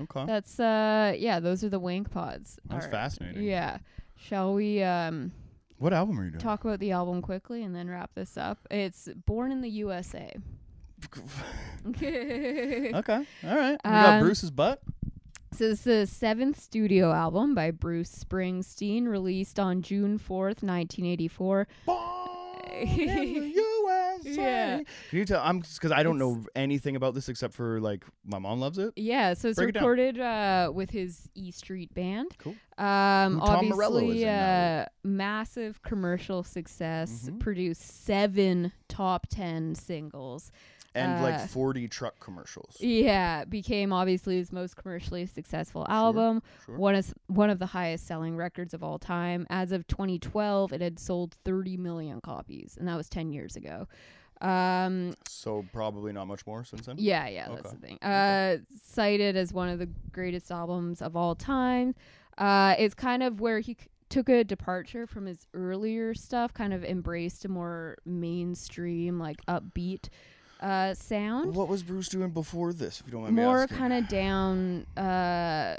okay 0.01 0.25
that's 0.25 0.59
uh 0.59 1.13
yeah. 1.17 1.39
Those 1.39 1.63
are 1.63 1.69
the 1.69 1.79
wank 1.79 2.11
pods. 2.11 2.59
that's 2.65 2.85
Alright. 2.85 2.91
fascinating 2.91 3.43
Yeah. 3.43 3.77
Shall 4.15 4.53
we 4.53 4.81
um 4.83 5.31
what 5.77 5.93
album 5.93 6.19
are 6.19 6.23
you 6.25 6.31
doing 6.31 6.41
talk 6.41 6.63
about 6.63 6.79
the 6.79 6.91
album 6.91 7.21
quickly 7.21 7.63
and 7.63 7.75
then 7.75 7.89
wrap 7.89 8.11
this 8.13 8.37
up? 8.37 8.59
It's 8.69 9.09
Born 9.25 9.51
in 9.51 9.61
the 9.61 9.69
USA. 9.69 10.33
okay 11.89 12.91
all 12.93 13.55
right 13.55 13.79
we 13.83 13.89
got 13.89 14.13
Um, 14.15 14.19
bruce's 14.21 14.51
butt 14.51 14.81
So 15.53 15.67
this 15.69 15.79
is 15.79 15.83
the 15.83 16.05
seventh 16.07 16.59
studio 16.59 17.11
album 17.11 17.55
by 17.55 17.71
Bruce 17.71 18.23
Springsteen, 18.23 19.07
released 19.07 19.59
on 19.59 19.81
June 19.81 20.17
fourth, 20.19 20.61
nineteen 20.63 21.05
eighty 21.05 21.27
four. 21.27 21.67
Born 24.11 24.17
in 24.17 24.23
the 24.23 24.29
USA. 24.29 24.41
Yeah. 24.43 24.77
Can 25.09 25.19
you 25.19 25.25
tell? 25.25 25.41
I'm 25.43 25.59
because 25.59 25.91
I 25.91 26.03
don't 26.03 26.17
know 26.17 26.43
anything 26.55 26.95
about 26.95 27.13
this 27.13 27.29
except 27.29 27.53
for 27.53 27.79
like 27.79 28.03
my 28.25 28.39
mom 28.39 28.59
loves 28.59 28.77
it. 28.77 28.93
Yeah, 28.95 29.33
so 29.33 29.49
it's 29.49 29.57
Break 29.57 29.69
it 29.69 29.71
down. 29.73 29.83
recorded 29.83 30.19
uh, 30.19 30.71
with 30.73 30.89
his 30.91 31.29
E 31.35 31.51
Street 31.51 31.93
Band. 31.93 32.35
Cool. 32.37 32.55
Um, 32.77 33.39
Tom 33.39 33.69
Morello 33.69 33.97
is 33.97 34.03
obviously, 34.03 34.21
in 34.23 34.27
now. 34.27 34.81
uh, 34.81 34.85
massive 35.03 35.81
commercial 35.83 36.43
success. 36.43 37.29
Mhm. 37.29 37.39
Produced 37.39 38.03
seven 38.05 38.71
top 38.87 39.27
ten 39.29 39.75
singles. 39.75 40.51
And 40.93 41.19
Uh, 41.19 41.21
like 41.21 41.49
40 41.49 41.87
truck 41.87 42.19
commercials. 42.19 42.75
Yeah, 42.81 43.45
became 43.45 43.93
obviously 43.93 44.35
his 44.37 44.51
most 44.51 44.75
commercially 44.75 45.25
successful 45.25 45.85
album. 45.89 46.41
Sure. 46.65 46.77
One 46.77 46.95
is 46.95 47.13
one 47.27 47.49
of 47.49 47.59
the 47.59 47.67
highest 47.67 48.05
selling 48.07 48.35
records 48.35 48.73
of 48.73 48.83
all 48.83 48.99
time. 48.99 49.47
As 49.49 49.71
of 49.71 49.87
2012, 49.87 50.73
it 50.73 50.81
had 50.81 50.99
sold 50.99 51.35
30 51.45 51.77
million 51.77 52.19
copies, 52.19 52.75
and 52.77 52.87
that 52.89 52.97
was 52.97 53.07
10 53.07 53.29
years 53.31 53.55
ago. 53.55 53.87
Um, 54.41 55.13
So 55.27 55.63
probably 55.71 56.11
not 56.13 56.25
much 56.27 56.45
more 56.47 56.63
since 56.65 56.85
then. 56.87 56.95
yeah, 56.99 57.27
yeah, 57.27 57.47
that's 57.49 57.71
the 57.71 57.77
thing. 57.77 57.97
Okay. 58.03 58.55
Uh, 58.59 58.63
cited 58.83 59.37
as 59.37 59.53
one 59.53 59.69
of 59.69 59.79
the 59.79 59.87
greatest 60.11 60.51
albums 60.51 61.01
of 61.01 61.15
all 61.15 61.35
time. 61.35 61.93
Uh, 62.37 62.75
it's 62.79 62.95
kind 62.95 63.21
of 63.23 63.39
where 63.39 63.59
he 63.59 63.73
c- 63.79 63.87
took 64.09 64.29
a 64.29 64.43
departure 64.43 65.05
from 65.05 65.25
his 65.27 65.45
earlier 65.53 66.13
stuff, 66.15 66.53
kind 66.53 66.73
of 66.73 66.83
embraced 66.83 67.45
a 67.45 67.49
more 67.49 67.97
mainstream, 68.05 69.19
like 69.19 69.45
upbeat 69.45 70.09
uh, 70.61 70.93
sound. 70.93 71.55
What 71.55 71.67
was 71.67 71.83
Bruce 71.83 72.07
doing 72.09 72.29
before 72.31 72.73
this? 72.73 72.99
If 72.99 73.07
you 73.07 73.11
don't 73.13 73.23
mind 73.23 73.35
More 73.35 73.67
kind 73.67 73.93
of 73.93 74.07
down, 74.07 74.85
uh, 74.95 75.75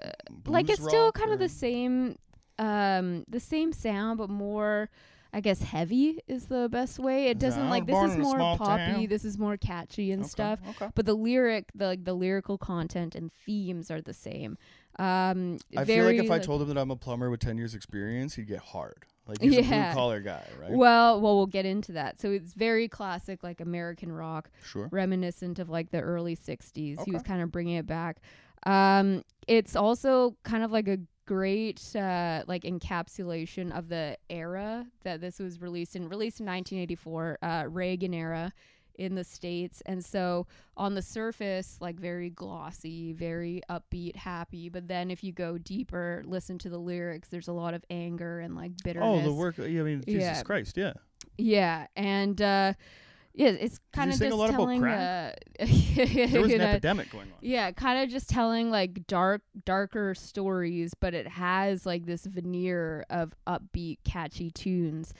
like 0.47 0.68
it's 0.68 0.83
still 0.83 1.12
kind 1.12 1.33
of 1.33 1.39
the 1.39 1.49
same 1.49 2.18
um 2.59 3.24
the 3.28 3.41
same 3.41 3.72
sound 3.72 4.18
but 4.18 4.28
more 4.28 4.91
I 5.35 5.41
guess 5.41 5.62
heavy 5.62 6.18
is 6.28 6.47
the 6.47 6.68
best 6.70 6.99
way. 6.99 7.28
It 7.28 7.39
doesn't 7.39 7.70
like 7.70 7.87
this 7.87 8.11
is 8.11 8.18
more 8.18 8.37
poppy, 8.59 8.93
town. 8.93 9.07
this 9.07 9.24
is 9.24 9.39
more 9.39 9.57
catchy 9.57 10.12
and 10.12 10.20
Okay, 10.22 10.28
stuff. 10.28 10.59
Okay. 10.70 10.91
But 10.95 11.07
the 11.07 11.14
lyric, 11.14 11.70
the 11.74 11.87
like 11.87 12.05
the 12.05 12.12
lyrical 12.12 12.59
content 12.59 13.14
and 13.14 13.33
themes 13.47 13.91
are 13.91 14.03
the 14.03 14.12
same. 14.12 14.59
Um 14.99 15.59
I 15.74 15.87
feel 15.87 16.05
like 16.05 16.16
if 16.16 16.30
I 16.30 16.39
told 16.39 16.61
him 16.61 16.68
that 16.68 16.76
I'm 16.76 16.91
a 16.91 16.97
plumber 16.97 17.30
with 17.30 17.41
10 17.41 17.57
years 17.57 17.74
experience, 17.74 18.35
he'd 18.35 18.47
get 18.47 18.59
hard. 18.61 19.07
Like 19.27 19.41
he's 19.41 19.57
a 19.57 19.62
Yeah. 19.62 19.93
blue 19.93 19.95
collar 19.95 20.20
guy, 20.20 20.45
right? 20.61 20.70
Well, 20.73 21.20
well, 21.20 21.37
we'll 21.37 21.47
get 21.47 21.64
into 21.64 21.93
that. 21.93 22.20
So 22.20 22.31
it's 22.33 22.55
very 22.55 22.89
classic, 22.89 23.43
like 23.43 23.61
American 23.61 24.11
rock, 24.11 24.51
sure. 24.64 24.89
reminiscent 24.91 25.59
of 25.59 25.70
like 25.70 25.91
the 25.91 26.01
early 26.01 26.35
'60s. 26.37 27.05
He 27.05 27.11
was 27.12 27.23
kind 27.23 27.41
of 27.43 27.53
bringing 27.53 27.77
it 27.77 27.87
back. 27.87 28.18
Um, 28.64 29.23
it's 29.47 29.75
also 29.77 30.37
kind 30.45 30.62
of 30.64 30.70
like 30.73 30.89
a 30.89 30.99
great 31.27 31.95
uh, 31.95 32.43
like 32.49 32.62
encapsulation 32.64 33.70
of 33.77 33.89
the 33.89 34.16
era 34.29 34.87
that 35.05 35.20
this 35.20 35.39
was 35.39 35.61
released 35.61 35.95
in. 35.97 36.09
Released 36.09 36.41
in 36.41 36.47
1984, 36.47 37.39
uh, 37.43 37.64
Reagan 37.68 38.14
era 38.14 38.53
in 38.97 39.14
the 39.14 39.24
states, 39.24 39.82
and 39.86 40.05
so 40.05 40.47
on 40.76 40.95
the 40.95 41.03
surface, 41.03 41.78
like 41.80 41.99
very 41.99 42.30
glossy, 42.30 43.12
very 43.12 43.62
upbeat, 43.70 44.16
happy. 44.16 44.68
But 44.68 44.88
then 44.88 45.11
if 45.11 45.22
you 45.24 45.32
go 45.32 45.59
deeper, 45.59 46.22
listen 46.26 46.59
to 46.59 46.68
the 46.68 46.78
lyrics. 46.78 47.28
There's 47.28 47.49
a 47.49 47.53
lot 47.53 47.74
of 47.74 47.84
anger 47.90 48.40
and 48.40 48.55
like 48.57 48.72
bitterness. 48.84 49.20
Oh, 49.22 49.28
the 49.28 49.32
work. 49.32 49.59
I 49.59 49.62
mean, 49.68 50.03
Jesus 50.07 50.22
Yeah. 50.22 50.43
Christ, 50.43 50.76
yeah. 50.76 50.93
Yeah, 51.38 51.86
and 51.97 52.40
uh, 52.43 52.74
yeah, 53.34 53.49
it's 53.49 53.80
kind 53.95 54.11
of 54.12 54.18
just 54.18 54.51
telling. 54.53 54.84
Uh, 54.84 55.32
There 55.95 56.40
was 56.43 56.53
an 56.53 56.59
know, 56.59 56.64
epidemic 56.66 57.11
going 57.11 57.28
on. 57.28 57.38
yeah, 57.40 57.70
kind 57.70 58.03
of 58.03 58.11
just 58.11 58.28
telling 58.28 58.70
like 58.70 59.07
dark, 59.07 59.43
darker 59.64 60.14
stories, 60.14 60.93
but 60.99 61.14
it 61.14 61.26
has 61.28 61.86
like 61.86 62.05
this 62.07 62.24
veneer 62.26 63.05
of 63.11 63.32
upbeat, 63.47 63.99
catchy 64.05 64.51
tunes. 64.51 65.14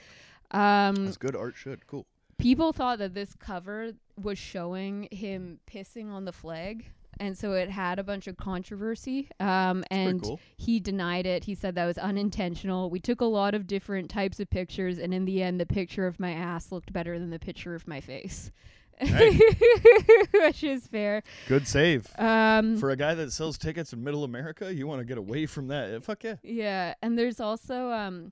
Um, 0.51 1.05
That's 1.05 1.17
good 1.17 1.35
art 1.35 1.55
should. 1.55 1.87
Cool. 1.87 2.05
People 2.37 2.73
thought 2.73 2.99
that 2.99 3.13
this 3.13 3.35
cover 3.39 3.91
was 4.21 4.37
showing 4.37 5.07
him 5.11 5.59
pissing 5.71 6.11
on 6.11 6.25
the 6.25 6.31
flag. 6.33 6.85
And 7.19 7.37
so 7.37 7.53
it 7.53 7.69
had 7.69 7.99
a 7.99 8.03
bunch 8.03 8.25
of 8.27 8.37
controversy. 8.37 9.29
Um, 9.39 9.83
and 9.91 10.21
cool. 10.21 10.39
he 10.57 10.79
denied 10.79 11.27
it. 11.27 11.43
He 11.43 11.53
said 11.53 11.75
that 11.75 11.85
was 11.85 11.99
unintentional. 11.99 12.89
We 12.89 12.99
took 12.99 13.21
a 13.21 13.25
lot 13.25 13.53
of 13.53 13.67
different 13.67 14.09
types 14.09 14.39
of 14.39 14.49
pictures, 14.49 14.97
and 14.97 15.13
in 15.13 15.25
the 15.25 15.43
end, 15.43 15.59
the 15.59 15.65
picture 15.67 16.07
of 16.07 16.19
my 16.19 16.31
ass 16.31 16.71
looked 16.71 16.91
better 16.91 17.19
than 17.19 17.29
the 17.29 17.37
picture 17.37 17.75
of 17.75 17.87
my 17.87 18.01
face, 18.01 18.51
Hey. 18.97 19.39
which 20.33 20.63
is 20.63 20.87
fair. 20.87 21.21
Good 21.47 21.67
save. 21.67 22.07
Um, 22.17 22.77
For 22.77 22.89
a 22.89 22.95
guy 22.95 23.13
that 23.13 23.31
sells 23.31 23.59
tickets 23.59 23.93
in 23.93 24.03
middle 24.03 24.23
America, 24.23 24.73
you 24.73 24.87
want 24.87 24.99
to 24.99 25.05
get 25.05 25.19
away 25.19 25.45
from 25.45 25.67
that. 25.67 25.93
Uh, 25.93 25.99
Fuck 25.99 26.23
yeah. 26.23 26.35
yeah, 26.41 26.93
and 27.03 27.15
there's 27.17 27.39
also 27.39 27.91
um, 27.91 28.31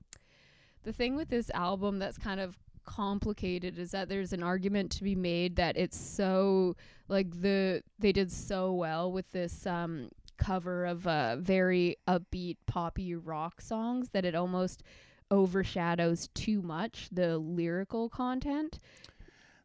the 0.82 0.92
thing 0.92 1.14
with 1.14 1.28
this 1.28 1.50
album 1.50 2.00
that's 2.00 2.18
kind 2.18 2.40
of 2.40 2.58
complicated 2.84 3.78
is 3.78 3.90
that 3.92 4.08
there's 4.08 4.32
an 4.32 4.42
argument 4.42 4.90
to 4.92 5.04
be 5.04 5.14
made 5.14 5.56
that 5.56 5.76
it's 5.76 5.98
so 5.98 6.74
like 7.08 7.40
the 7.42 7.82
they 7.98 8.12
did 8.12 8.30
so 8.30 8.72
well 8.72 9.10
with 9.10 9.30
this 9.32 9.66
um 9.66 10.08
cover 10.36 10.84
of 10.86 11.06
uh 11.06 11.36
very 11.36 11.96
upbeat 12.08 12.56
poppy 12.66 13.14
rock 13.14 13.60
songs 13.60 14.10
that 14.10 14.24
it 14.24 14.34
almost 14.34 14.82
overshadows 15.30 16.28
too 16.34 16.60
much 16.62 17.08
the 17.10 17.38
lyrical 17.38 18.08
content. 18.08 18.78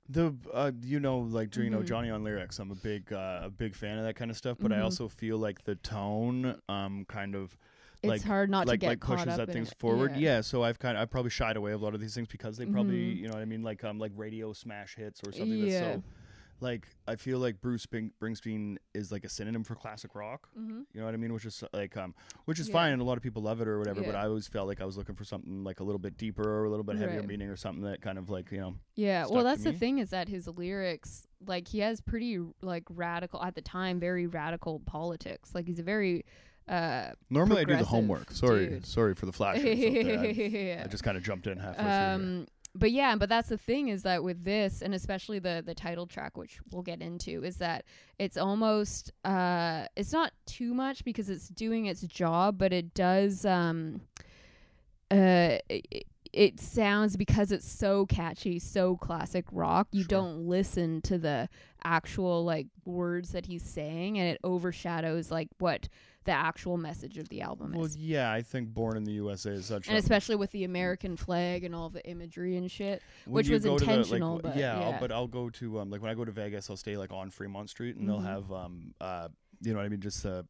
The 0.09 0.34
uh, 0.53 0.72
you 0.82 1.01
know 1.01 1.20
like 1.20 1.53
you 1.57 1.70
know 1.70 1.80
Mhm. 1.82 1.86
Johnny 1.88 2.09
on 2.09 2.24
lyrics. 2.24 2.59
I'm 2.59 2.72
a 2.72 2.76
big 2.76 3.11
uh, 3.11 3.41
a 3.43 3.49
big 3.49 3.76
fan 3.76 3.97
of 3.97 4.05
that 4.05 4.15
kind 4.15 4.32
of 4.32 4.38
stuff. 4.38 4.57
But 4.59 4.72
I 4.72 4.78
Mhm. 4.78 4.84
also 4.84 5.09
feel 5.09 5.38
like 5.38 5.65
the 5.65 5.76
tone 5.76 6.61
um 6.70 7.03
kind 7.09 7.36
of 7.36 7.57
It's 8.04 8.10
Like- 8.10 8.22
hard 8.24 8.50
not 8.50 8.64
to 8.66 8.70
like 8.70 8.80
get 8.80 8.88
like 8.89 9.00
caught 9.00 9.18
pushes 9.18 9.34
up 9.34 9.38
that 9.38 9.50
in 9.50 9.54
things 9.54 9.72
it. 9.72 9.80
forward. 9.80 10.12
Yeah. 10.16 10.36
Yeah. 10.36 10.41
So 10.41 10.64
I've 10.64 10.78
kind 10.80 10.98
of 10.98 11.02
I 11.02 11.06
probably 11.06 11.32
shied 11.32 11.58
away 11.58 11.72
of 11.72 11.82
a 11.82 11.84
lot 11.84 11.93
of 11.95 12.00
these 12.02 12.14
things 12.16 12.28
because 12.28 12.58
they 12.58 12.66
probably 12.66 13.16
Mhm. 13.16 13.18
you 13.18 13.28
know 13.28 13.34
what 13.34 13.41
I 13.41 13.45
mean 13.45 13.64
like 13.64 13.84
um 13.84 13.98
like 14.00 14.12
radio 14.16 14.54
smash 14.54 14.95
hits 14.95 15.22
or 15.26 15.32
something 15.32 15.62
that's 15.62 15.72
Yeah. 15.74 15.93
so 15.95 16.04
like 16.60 16.88
I 17.08 17.16
feel 17.18 17.38
like 17.38 17.62
Bruce 17.62 17.84
Spring- 17.84 18.12
Springsteen 18.20 18.78
is 18.95 19.12
like 19.12 19.24
a 19.24 19.30
synonym 19.30 19.64
for 19.64 19.76
classic 19.76 20.16
rock. 20.16 20.50
Mm-hmm. 20.58 20.82
You 20.91 21.00
know 21.00 21.06
what 21.06 21.14
I 21.14 21.18
mean? 21.18 21.32
Which 21.34 21.45
is 21.45 21.64
like 21.74 21.95
um, 21.98 22.16
which 22.45 22.60
is 22.60 22.68
Yeah. 22.68 22.74
fine, 22.74 22.93
and 22.93 23.02
a 23.02 23.06
lot 23.06 23.16
of 23.18 23.22
people 23.24 23.43
love 23.43 23.62
it 23.62 23.68
or 23.68 23.78
whatever. 23.78 24.02
But 24.02 24.16
I 24.16 24.26
always 24.26 24.48
felt 24.48 24.68
like 24.68 24.82
I 24.82 24.86
was 24.86 24.98
looking 24.98 25.14
for 25.16 25.24
something 25.24 25.64
like 25.64 25.80
a 25.80 25.84
little 25.84 26.00
bit 26.00 26.18
deeper 26.18 26.41
or 26.43 26.66
a 26.66 26.70
little 26.70 26.84
bit 26.84 26.98
heavier 26.98 27.20
Right. 27.20 27.28
meaning 27.28 27.50
or 27.50 27.56
something 27.58 27.84
that 27.84 28.02
kind 28.02 28.18
of 28.18 28.30
like 28.32 28.52
you 28.52 28.60
know. 28.60 28.76
Yeah, 28.95 29.26
well, 29.30 29.39
to 29.39 29.43
that's 29.43 29.64
the 29.64 29.74
thing 29.74 30.00
is 30.00 30.10
that 30.10 30.30
his 30.30 30.48
lyrics, 30.48 31.28
like, 31.45 31.68
he 31.68 31.80
has 31.80 32.02
pretty 32.02 32.39
like 32.64 32.86
radical 32.89 33.41
at 33.43 33.54
the 33.54 33.62
time, 33.62 34.00
very 34.00 34.26
radical 34.26 34.80
politics. 34.80 35.54
Like, 35.54 35.68
he's 35.68 35.78
a 35.80 35.84
very, 35.84 36.26
uh, 36.68 37.11
Normally 37.30 37.61
I 37.61 37.63
do 37.65 37.78
the 37.78 37.86
homework. 37.86 38.32
Sorry, 38.32 38.68
dude. 38.68 38.86
sorry 38.86 39.15
for 39.15 39.26
the 39.26 39.32
flashers. 39.34 39.65
out 39.65 39.78
there. 39.78 40.20
I, 40.20 40.26
yeah. 40.28 40.82
I 40.86 40.88
just 40.88 41.03
kind 41.05 41.18
of 41.18 41.24
jumped 41.24 41.47
in 41.47 41.57
halfway 41.59 41.84
through. 41.84 41.91
um, 41.91 42.47
but 42.76 42.91
yeah, 42.91 43.15
but 43.15 43.28
that's 43.30 43.49
the 43.49 43.57
thing 43.57 43.88
is 43.88 44.03
that 44.03 44.24
with 44.24 44.43
this, 44.43 44.82
and 44.84 44.93
especially 44.93 45.39
the 45.39 45.63
the 45.65 45.74
title 45.74 46.05
track, 46.05 46.38
which 46.38 46.59
we'll 46.72 46.84
get 46.84 47.01
into, 47.01 47.43
is 47.43 47.57
that 47.57 47.86
it's 48.20 48.38
almost, 48.38 49.11
uh, 49.26 49.86
it's 49.95 50.11
not 50.13 50.32
too 50.45 50.74
much 50.76 51.03
because 51.03 51.30
it's 51.30 51.47
doing 51.47 51.88
its 51.88 52.01
job, 52.01 52.57
but 52.59 52.72
it 52.74 52.93
does, 52.93 53.45
um, 53.45 54.01
uh. 55.11 55.57
It, 55.70 56.05
it 56.34 56.59
sounds 56.59 57.15
because 57.15 57.51
it's 57.53 57.68
so 57.68 58.05
catchy, 58.05 58.59
so 58.59 58.97
classic 58.97 59.45
rock. 59.51 59.88
You 59.91 60.01
Sure. 60.03 60.07
don't 60.09 60.45
listen 60.47 61.01
to 61.03 61.18
the 61.18 61.47
actual 61.86 62.43
like 62.43 62.68
words 62.86 63.32
that 63.32 63.45
he's 63.45 63.63
saying, 63.63 64.20
and 64.20 64.28
it 64.30 64.38
overshadows 64.43 65.32
like 65.32 65.47
what 65.57 65.88
the 66.28 66.32
actual 66.34 66.78
message 66.78 67.17
of 67.17 67.28
the 67.30 67.41
album 67.41 67.71
Well, 67.73 67.86
is. 67.86 67.97
yeah, 67.97 68.32
I 68.32 68.43
think 68.43 68.69
"Born 68.73 68.95
in 68.97 69.03
the 69.05 69.13
USA" 69.13 69.49
is 69.53 69.65
such 69.65 69.88
a 69.88 69.89
And 69.89 69.95
a 69.97 69.99
especially 69.99 70.36
with 70.36 70.51
the 70.51 70.63
American 70.65 71.17
flag 71.17 71.63
and 71.63 71.73
all 71.73 71.89
the 71.89 72.07
imagery 72.07 72.55
and 72.57 72.69
shit. 72.69 73.01
which 73.25 73.49
was 73.49 73.63
to 73.63 73.69
the, 73.69 73.73
like, 73.73 73.82
intentional, 73.82 74.39
but 74.43 74.55
yeah, 74.55 74.78
I'll- 74.80 74.99
but 74.99 75.11
I'll 75.11 75.28
go 75.28 75.49
to 75.49 75.80
um 75.80 75.89
like 75.89 76.01
when 76.01 76.11
I 76.11 76.13
go 76.13 76.23
to 76.25 76.32
Vegas, 76.32 76.69
I'll 76.69 76.78
stay 76.78 76.95
like 76.97 77.11
on 77.11 77.32
Fremont 77.32 77.69
Street, 77.71 77.95
and 77.95 78.07
they'll 78.07 78.19
Mhm. 78.19 78.25
have 78.25 78.51
um 78.51 78.93
uh 79.01 79.30
you 79.61 79.71
know 79.73 79.80
what 79.80 79.86
I 79.86 79.89
mean, 79.89 80.01
just 80.01 80.23
uh 80.25 80.43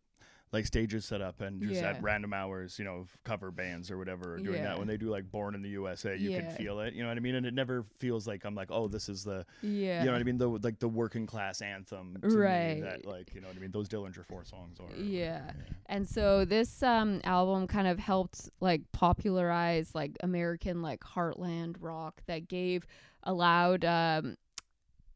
like 0.54 0.66
stages 0.66 1.04
set 1.04 1.22
up 1.22 1.42
and 1.42 1.62
just 1.62 1.82
Yeah. 1.82 1.90
at 1.90 2.02
random 2.02 2.34
hours, 2.34 2.80
you 2.80 2.86
know, 2.86 3.06
cover 3.26 3.52
bands 3.52 3.92
or 3.92 3.98
whatever 3.98 4.36
are 4.36 4.40
doing 4.40 4.60
Yeah. 4.60 4.70
that. 4.70 4.80
When 4.80 4.88
they 4.88 4.96
do 4.96 5.10
like 5.10 5.30
"Born 5.30 5.56
in 5.56 5.62
the 5.62 5.70
USA," 5.70 6.16
you 6.16 6.30
Yeah. 6.30 6.40
can 6.42 6.50
feel 6.52 6.80
it. 6.80 6.94
You 6.94 7.04
know 7.04 7.10
what 7.10 7.18
I 7.18 7.20
mean? 7.20 7.36
And 7.36 7.46
it 7.46 7.54
never 7.54 7.84
feels 8.00 8.28
like 8.28 8.46
I'm 8.46 8.56
like, 8.56 8.72
oh, 8.72 8.88
this 8.88 9.10
is 9.10 9.26
the 9.26 9.46
Yeah. 9.62 10.00
you 10.00 10.06
know 10.06 10.14
what 10.14 10.22
I 10.22 10.24
mean, 10.24 10.38
the 10.38 10.48
like 10.50 10.80
the 10.80 10.88
working 10.88 11.26
class 11.26 11.62
anthem, 11.62 12.18
to 12.22 12.28
me 12.28 12.36
Right. 12.36 12.82
that 12.82 13.06
like 13.06 13.34
you 13.36 13.42
know 13.42 13.48
what 13.50 13.58
I 13.58 13.60
mean. 13.60 13.72
Those 13.72 13.90
Dillinger 13.90 14.24
Four 14.26 14.46
songs 14.46 14.80
are. 14.80 14.96
Yeah. 14.96 15.52
And 15.88 16.08
so 16.08 16.46
this 16.46 16.82
um 16.82 17.20
album 17.26 17.68
kind 17.68 17.88
of 17.88 18.00
helped 18.00 18.50
like 18.62 18.82
popularize 18.94 19.94
like 19.94 20.16
American 20.22 20.82
like 20.82 21.02
heartland 21.02 21.76
rock 21.82 22.22
that 22.28 22.48
gave 22.48 22.88
allowed 23.24 23.84
um 23.84 24.38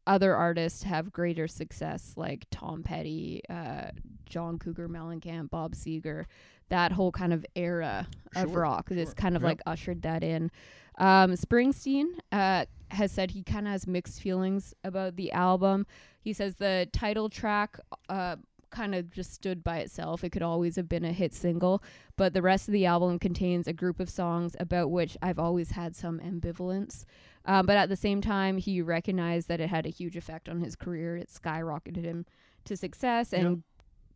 other 0.06 0.34
artists 0.34 0.82
have 0.82 1.12
greater 1.12 1.46
success 1.48 2.14
like 2.16 2.46
Tom 2.50 2.82
Petty, 2.82 3.42
uh 3.48 3.90
John 4.26 4.58
Cougar 4.58 4.88
Mellencamp, 4.88 5.50
Bob 5.50 5.74
Seger, 5.74 6.24
that 6.70 6.92
whole 6.92 7.12
kind 7.12 7.32
of 7.32 7.44
era 7.54 8.06
of 8.34 8.50
Sure, 8.50 8.60
rock. 8.60 8.88
This 8.88 9.12
kind 9.14 9.36
of 9.36 9.42
Yep. 9.42 9.48
like 9.48 9.60
ushered 9.66 10.02
that 10.02 10.22
in. 10.24 10.50
Um 10.98 11.32
Springsteen 11.32 12.06
uh 12.32 12.64
has 12.90 13.10
said 13.12 13.30
he 13.30 13.42
kind 13.42 13.66
of 13.66 13.72
has 13.72 13.86
mixed 13.86 14.20
feelings 14.20 14.74
about 14.84 15.16
the 15.16 15.32
album. 15.32 15.86
He 16.20 16.32
says 16.32 16.56
the 16.56 16.88
title 16.92 17.28
track 17.28 17.78
uh 18.08 18.36
kind 18.70 18.94
of 18.94 19.10
just 19.10 19.34
stood 19.34 19.62
by 19.62 19.78
itself. 19.80 20.24
It 20.24 20.30
could 20.30 20.42
always 20.42 20.76
have 20.76 20.88
been 20.88 21.04
a 21.04 21.12
hit 21.12 21.34
single, 21.34 21.82
but 22.16 22.32
the 22.32 22.40
rest 22.40 22.68
of 22.68 22.72
the 22.72 22.86
album 22.86 23.18
contains 23.18 23.68
a 23.68 23.72
group 23.74 24.00
of 24.00 24.08
songs 24.08 24.56
about 24.58 24.90
which 24.90 25.14
I've 25.20 25.38
always 25.38 25.72
had 25.72 25.94
some 25.94 26.18
ambivalence. 26.20 27.04
Um, 27.44 27.66
but 27.66 27.76
at 27.76 27.88
the 27.88 27.96
same 27.96 28.20
time, 28.20 28.58
he 28.58 28.80
recognized 28.82 29.48
that 29.48 29.60
it 29.60 29.68
had 29.68 29.86
a 29.86 29.90
huge 29.90 30.16
effect 30.16 30.48
on 30.48 30.60
his 30.60 30.76
career. 30.76 31.16
It 31.16 31.28
skyrocketed 31.28 32.04
him 32.04 32.26
to 32.64 32.76
success 32.76 33.32
and 33.32 33.64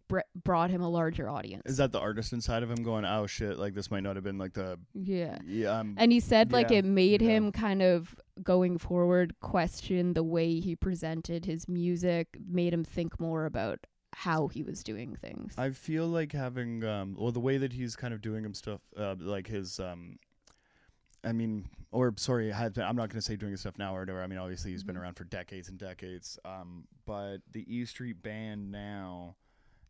br- 0.09 0.21
brought 0.45 0.71
him 0.71 0.81
a 0.81 0.89
larger 0.89 1.29
audience. 1.29 1.63
Is 1.67 1.77
that 1.79 1.93
the 1.93 1.99
artist 2.01 2.33
inside 2.33 2.63
of 2.63 2.71
him 2.71 2.83
going, 2.83 3.05
oh 3.05 3.27
shit, 3.27 3.59
like 3.59 3.75
this 3.75 3.91
might 3.91 4.03
not 4.03 4.17
have 4.17 4.25
been 4.25 4.39
like 4.39 4.53
the 4.55 4.79
yeah. 4.95 5.39
yeah. 5.45 5.79
Um, 5.81 5.95
And 5.97 6.13
he 6.13 6.21
said 6.21 6.53
like 6.53 6.71
Yeah, 6.71 6.79
it 6.79 6.85
made 6.85 7.23
yeah. 7.23 7.31
him 7.31 7.53
kind 7.53 7.83
of 7.83 8.15
going 8.43 8.79
forward 8.79 9.35
question 9.41 10.13
the 10.13 10.23
way 10.23 10.61
he 10.61 10.77
presented 10.77 11.47
his 11.47 11.69
music, 11.69 12.29
made 12.49 12.73
him 12.73 12.85
think 12.85 13.19
more 13.19 13.47
about 13.47 13.81
how 14.15 14.49
he 14.49 14.63
was 14.63 14.83
doing 14.83 15.15
things. 15.15 15.55
I 15.59 15.71
feel 15.71 16.07
like 16.07 16.33
having 16.33 16.85
um 16.85 17.17
well 17.19 17.33
the 17.33 17.41
way 17.41 17.59
that 17.59 17.73
he's 17.73 17.97
kind 17.97 18.15
of 18.15 18.23
doing 18.23 18.45
him 18.45 18.55
stuff 18.55 18.81
uh 18.97 19.15
like 19.19 19.47
his 19.47 19.79
um 19.81 20.19
I 21.27 21.33
mean 21.33 21.69
or 21.93 22.13
sorry 22.17 22.51
had 22.51 22.75
been, 22.75 22.85
I'm 22.85 22.97
not 22.97 23.09
going 23.11 23.19
to 23.21 23.23
say 23.23 23.37
doing 23.37 23.53
his 23.53 23.61
stuff 23.61 23.79
now 23.79 23.95
or 23.97 24.01
whatever 24.01 24.23
I 24.23 24.27
mean 24.27 24.39
obviously 24.39 24.71
he's 24.71 24.85
been 24.85 24.97
Mhm. 24.97 25.01
around 25.03 25.15
for 25.15 25.25
decades 25.25 25.69
and 25.69 25.79
decades 25.79 26.39
um 26.45 26.85
but 27.05 27.39
the 27.53 27.65
E 27.75 27.85
Street 27.85 28.23
band 28.23 28.71
now 28.71 29.37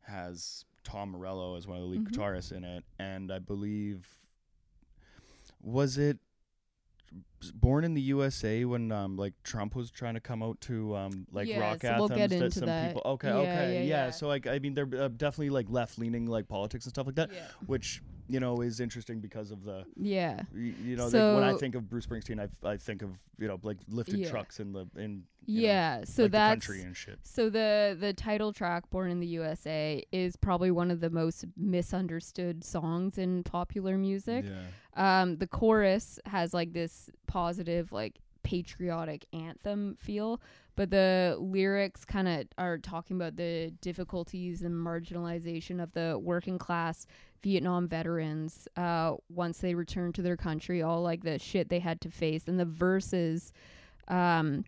has 0.02 0.64
Tom 0.84 1.10
Morello 1.10 1.56
as 1.56 1.66
one 1.66 1.76
of 1.78 1.82
the 1.82 1.88
lead 1.88 2.04
Mhm. 2.04 2.10
guitarists 2.12 2.52
in 2.52 2.64
it 2.64 2.84
and 2.98 3.30
I 3.32 3.38
believe 3.38 4.08
was 5.60 5.98
it 5.98 6.18
born 7.54 7.84
in 7.84 7.94
the 7.94 8.00
USA 8.02 8.64
when 8.64 8.90
um 8.92 9.16
like 9.16 9.34
Trump 9.44 9.74
was 9.74 9.90
trying 9.90 10.14
to 10.14 10.20
come 10.20 10.42
out 10.42 10.60
to 10.62 10.94
um 10.96 11.26
like 11.32 11.48
Yeah, 11.48 11.60
rock 11.60 11.84
anthems 11.84 11.98
we'll 12.10 12.28
that 12.28 12.52
some 12.52 12.66
that. 12.66 12.86
people 12.88 13.02
okay 13.12 13.28
Yeah, 13.28 13.34
okay 13.36 13.74
yeah, 13.74 13.80
yeah, 13.80 14.04
yeah. 14.06 14.10
so 14.10 14.26
like 14.28 14.46
I 14.46 14.58
mean 14.58 14.74
they're 14.74 14.88
uh, 15.00 15.08
definitely 15.08 15.50
like 15.50 15.66
left 15.70 15.98
leaning 15.98 16.26
like 16.26 16.48
politics 16.48 16.84
and 16.84 16.92
stuff 16.92 17.06
like 17.06 17.14
that 17.16 17.30
yeah. 17.32 17.46
which 17.66 18.02
you 18.28 18.40
know, 18.40 18.60
is 18.60 18.80
interesting 18.80 19.20
because 19.20 19.50
of 19.50 19.64
the 19.64 19.84
Yeah. 19.96 20.42
you 20.54 20.96
know 20.96 21.04
like, 21.06 21.12
when 21.14 21.42
I 21.44 21.54
think 21.54 21.74
of 21.74 21.88
Bruce 21.88 22.06
Springsteen, 22.06 22.40
I, 22.40 22.68
I 22.68 22.76
think 22.76 23.02
of 23.02 23.10
you 23.38 23.48
know 23.48 23.58
like 23.62 23.78
lifted 23.88 24.18
Yeah. 24.18 24.30
trucks 24.30 24.60
in 24.60 24.72
the 24.72 24.86
in 24.96 25.24
you 25.48 25.62
know, 25.62 25.66
Yeah. 25.68 26.04
so 26.04 26.22
like 26.24 26.32
the 26.32 26.38
that's 26.38 26.66
country 26.66 26.82
and 26.84 26.96
shit. 26.96 27.18
So 27.22 27.48
the 27.50 27.96
the 27.98 28.12
title 28.12 28.52
track 28.52 28.90
"Born 28.90 29.10
in 29.10 29.20
the 29.20 29.26
USA" 29.28 30.02
is 30.12 30.36
probably 30.36 30.70
one 30.70 30.90
of 30.90 31.00
the 31.00 31.10
most 31.10 31.44
misunderstood 31.56 32.64
songs 32.64 33.18
in 33.18 33.42
popular 33.44 33.96
music. 33.96 34.44
Yeah. 34.46 35.20
Um, 35.22 35.36
the 35.36 35.46
chorus 35.46 36.18
has 36.26 36.52
like 36.54 36.72
this 36.72 37.10
positive, 37.26 37.92
like 37.92 38.18
patriotic 38.42 39.26
anthem 39.32 39.96
feel, 39.96 40.40
but 40.76 40.90
the 40.90 41.36
lyrics 41.40 42.04
kind 42.04 42.28
of 42.28 42.46
are 42.58 42.78
talking 42.78 43.16
about 43.16 43.36
the 43.36 43.72
difficulties 43.80 44.62
and 44.62 44.74
marginalization 44.74 45.82
of 45.82 45.92
the 45.92 46.18
working 46.22 46.58
class 46.58 47.06
Vietnam 47.42 47.88
veterans 47.88 48.68
uh, 48.76 49.14
once 49.28 49.58
they 49.58 49.74
returned 49.74 50.14
to 50.14 50.22
their 50.22 50.36
country, 50.36 50.82
all 50.82 51.02
like 51.02 51.22
the 51.24 51.38
shit 51.38 51.68
they 51.68 51.80
had 51.80 52.00
to 52.02 52.10
face, 52.10 52.44
and 52.46 52.58
the 52.60 52.64
verses. 52.64 53.52
Um, 54.08 54.64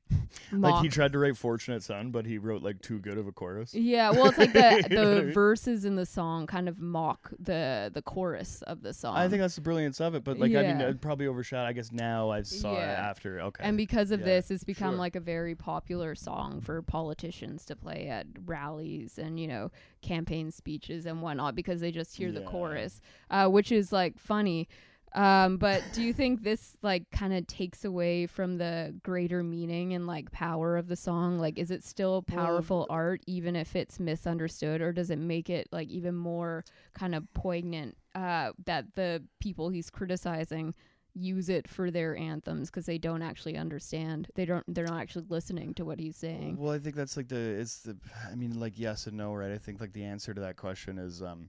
Like 0.51 0.83
he 0.83 0.89
tried 0.89 1.13
to 1.13 1.19
write 1.19 1.37
"Fortunate 1.37 1.83
Son," 1.83 2.11
but 2.11 2.27
he 2.27 2.39
wrote 2.39 2.63
like 2.63 2.81
too 2.81 2.99
good 2.99 3.19
of 3.19 3.27
a 3.27 3.33
chorus. 3.33 3.75
yeah, 3.75 4.11
well, 4.11 4.27
it's 4.27 4.39
like 4.39 4.53
the 4.53 4.85
You 4.91 4.97
know 4.97 5.03
I 5.13 5.15
the 5.17 5.23
mean? 5.25 5.33
verses 5.33 5.85
in 5.85 5.95
the 5.95 6.07
song 6.07 6.47
kind 6.47 6.69
of 6.69 6.81
mock 6.81 7.31
the 7.39 7.91
the 7.93 8.03
chorus 8.03 8.63
of 8.63 8.83
the 8.83 8.93
song. 8.93 9.17
I 9.17 9.29
think 9.29 9.41
that's 9.41 9.55
the 9.55 9.61
brilliance 9.61 10.01
of 10.01 10.15
it, 10.15 10.25
but 10.25 10.39
like 10.39 10.51
I 10.53 10.63
mean, 10.63 10.81
Yeah. 10.81 10.89
it 10.89 11.01
probably 11.01 11.27
overshadowed. 11.27 11.69
I 11.69 11.73
guess 11.73 11.93
now 11.93 12.31
I 12.31 12.43
saw 12.43 12.75
it 12.75 12.79
after. 12.81 13.41
Okay, 13.41 13.63
and 13.65 13.77
because 13.77 14.11
of 14.11 14.21
Yeah, 14.21 14.27
this, 14.27 14.51
it's 14.51 14.65
become 14.65 14.93
sure. 14.95 14.99
like 14.99 15.15
a 15.17 15.21
very 15.21 15.55
popular 15.55 16.15
song 16.15 16.61
for 16.61 16.83
politicians 16.83 17.65
to 17.67 17.77
play 17.77 18.09
at 18.09 18.27
rallies 18.47 19.19
and 19.19 19.39
you 19.39 19.47
know 19.47 19.71
campaign 20.03 20.51
speeches 20.51 21.07
and 21.07 21.23
whatnot 21.23 21.55
because 21.55 21.81
they 21.81 21.93
just 21.93 22.17
hear 22.17 22.33
the 22.33 22.41
chorus, 22.43 23.01
uh, 23.31 23.49
which 23.49 23.71
is 23.71 23.93
like 23.93 24.19
funny. 24.19 24.67
Um, 25.15 25.57
but 25.57 25.83
do 25.93 26.03
you 26.03 26.13
think 26.13 26.43
this 26.43 26.77
like 26.83 27.11
kind 27.11 27.33
of 27.33 27.47
takes 27.47 27.85
away 27.85 28.27
from 28.27 28.59
the 28.59 28.95
greater 29.03 29.43
meaning 29.43 29.95
and 29.95 30.07
like 30.07 30.31
power 30.31 30.77
of 30.77 30.89
the 30.89 30.97
song? 30.97 31.39
Like, 31.39 31.59
is 31.59 31.71
it 31.71 31.83
still 31.83 32.23
powerful 32.23 32.87
art 32.91 33.23
even 33.27 33.57
if 33.57 33.75
it's 33.75 33.99
misunderstood, 33.99 34.81
or 34.81 34.93
does 34.93 35.11
it 35.11 35.19
make 35.19 35.49
it 35.51 35.69
like 35.73 35.89
even 35.89 36.15
more 36.15 36.65
kind 36.95 37.15
of 37.15 37.33
poignant 37.35 37.97
uh, 38.15 38.53
that 38.67 38.95
the 38.95 39.23
people 39.41 39.71
he's 39.71 39.91
criticizing 39.91 40.75
use 41.15 41.49
it 41.49 41.69
for 41.69 41.91
their 41.91 42.17
anthems 42.17 42.71
because 42.71 42.87
they 42.87 42.99
don't 42.99 43.23
actually 43.23 43.57
understand. 43.57 44.29
They 44.35 44.45
don't. 44.45 44.65
They're 44.73 44.87
not 44.87 45.01
actually 45.01 45.27
listening 45.29 45.75
to 45.75 45.85
what 45.85 45.99
he's 45.99 46.17
saying. 46.17 46.57
Well, 46.59 46.73
I 46.73 46.79
think 46.79 46.95
that's 46.95 47.17
like 47.17 47.29
the 47.29 47.37
it's 47.37 47.81
the 47.81 47.97
I 48.31 48.35
mean 48.35 48.59
like 48.59 48.75
yes 48.77 49.07
and 49.07 49.17
no, 49.17 49.35
right? 49.35 49.53
I 49.53 49.59
think 49.59 49.81
like 49.81 49.93
the 49.93 50.05
answer 50.05 50.35
to 50.35 50.41
that 50.43 50.57
question 50.57 50.99
is 50.99 51.23
um 51.23 51.49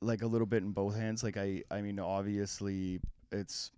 like 0.00 0.22
a 0.22 0.26
little 0.26 0.46
bit 0.46 0.62
in 0.62 0.70
both 0.72 0.96
hands. 0.96 1.22
Like 1.22 1.36
I 1.36 1.62
I 1.70 1.80
mean 1.82 1.98
obviously 1.98 3.00
it's 3.32 3.70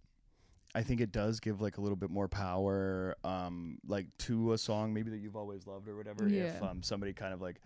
I 0.75 0.83
think 0.83 1.01
it 1.01 1.13
does 1.13 1.41
give 1.41 1.61
like 1.61 1.79
a 1.79 1.81
little 1.81 1.97
bit 1.97 2.11
more 2.11 2.29
power 2.29 3.17
um 3.25 3.79
like 3.87 4.07
to 4.19 4.53
a 4.53 4.59
song 4.59 4.95
maybe 4.95 5.11
that 5.11 5.19
you've 5.19 5.37
always 5.37 5.67
loved 5.67 5.87
or 5.89 5.97
whatever 5.97 6.29
if 6.29 6.63
um 6.63 6.83
somebody 6.83 7.13
kind 7.13 7.35
of 7.35 7.43
like 7.43 7.57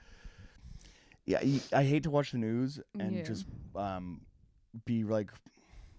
yeah, 1.25 1.41
I 1.73 1.83
hate 1.83 2.05
to 2.05 2.11
watch 2.11 2.31
the 2.33 2.39
news 2.39 2.79
and 3.01 3.17
Yeah. 3.17 3.23
just 3.25 3.47
um 3.75 4.21
be 4.85 5.03
like 5.05 5.31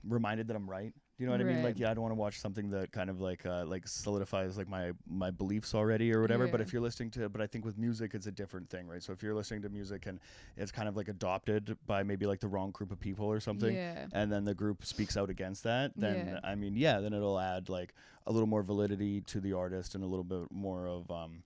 reminded 0.07 0.47
that 0.47 0.55
I'm 0.55 0.69
right. 0.69 0.93
Do 1.17 1.23
you 1.23 1.29
know 1.31 1.31
what 1.35 1.41
I 1.41 1.45
mean? 1.45 1.63
Like, 1.63 1.79
yeah, 1.79 1.89
I 1.89 1.95
don't 1.95 2.03
want 2.03 2.11
to 2.11 2.19
watch 2.19 2.39
something 2.39 2.69
that 2.69 2.91
kind 2.91 3.09
of 3.09 3.19
like 3.19 3.43
uh, 3.43 3.65
like 3.65 3.87
solidifies 3.87 4.55
like 4.55 4.69
my 4.69 4.91
my 5.09 5.31
beliefs 5.31 5.73
already 5.73 6.13
or 6.13 6.21
whatever. 6.21 6.47
But 6.47 6.61
if 6.61 6.71
you're 6.71 6.81
listening 6.81 7.09
to, 7.11 7.27
but 7.27 7.41
I 7.41 7.47
think 7.47 7.65
with 7.65 7.75
music, 7.75 8.13
it's 8.13 8.27
a 8.27 8.31
different 8.31 8.69
thing, 8.69 8.87
right? 8.87 9.01
So 9.01 9.13
if 9.13 9.23
you're 9.23 9.33
listening 9.33 9.63
to 9.63 9.69
music 9.69 10.05
and 10.05 10.19
it's 10.57 10.71
kind 10.71 10.87
of 10.87 10.95
like 10.95 11.07
adopted 11.07 11.75
by 11.87 12.03
maybe 12.03 12.27
like 12.27 12.39
the 12.39 12.47
wrong 12.47 12.69
group 12.69 12.91
of 12.91 12.99
people 12.99 13.25
or 13.25 13.39
something, 13.39 13.73
Yeah. 13.75 14.05
and 14.13 14.31
then 14.31 14.45
the 14.45 14.53
group 14.53 14.85
speaks 14.85 15.17
out 15.17 15.31
against 15.31 15.63
that, 15.63 15.91
then 15.95 16.27
Yeah. 16.27 16.39
I 16.43 16.53
mean, 16.53 16.75
yeah, 16.75 16.99
then 16.99 17.13
it'll 17.13 17.39
add 17.39 17.67
like 17.67 17.95
a 18.27 18.31
little 18.31 18.47
more 18.47 18.61
validity 18.61 19.21
to 19.21 19.39
the 19.39 19.53
artist 19.53 19.95
and 19.95 20.03
a 20.03 20.07
little 20.07 20.23
bit 20.23 20.51
more 20.51 20.87
of 20.87 21.09
um, 21.09 21.41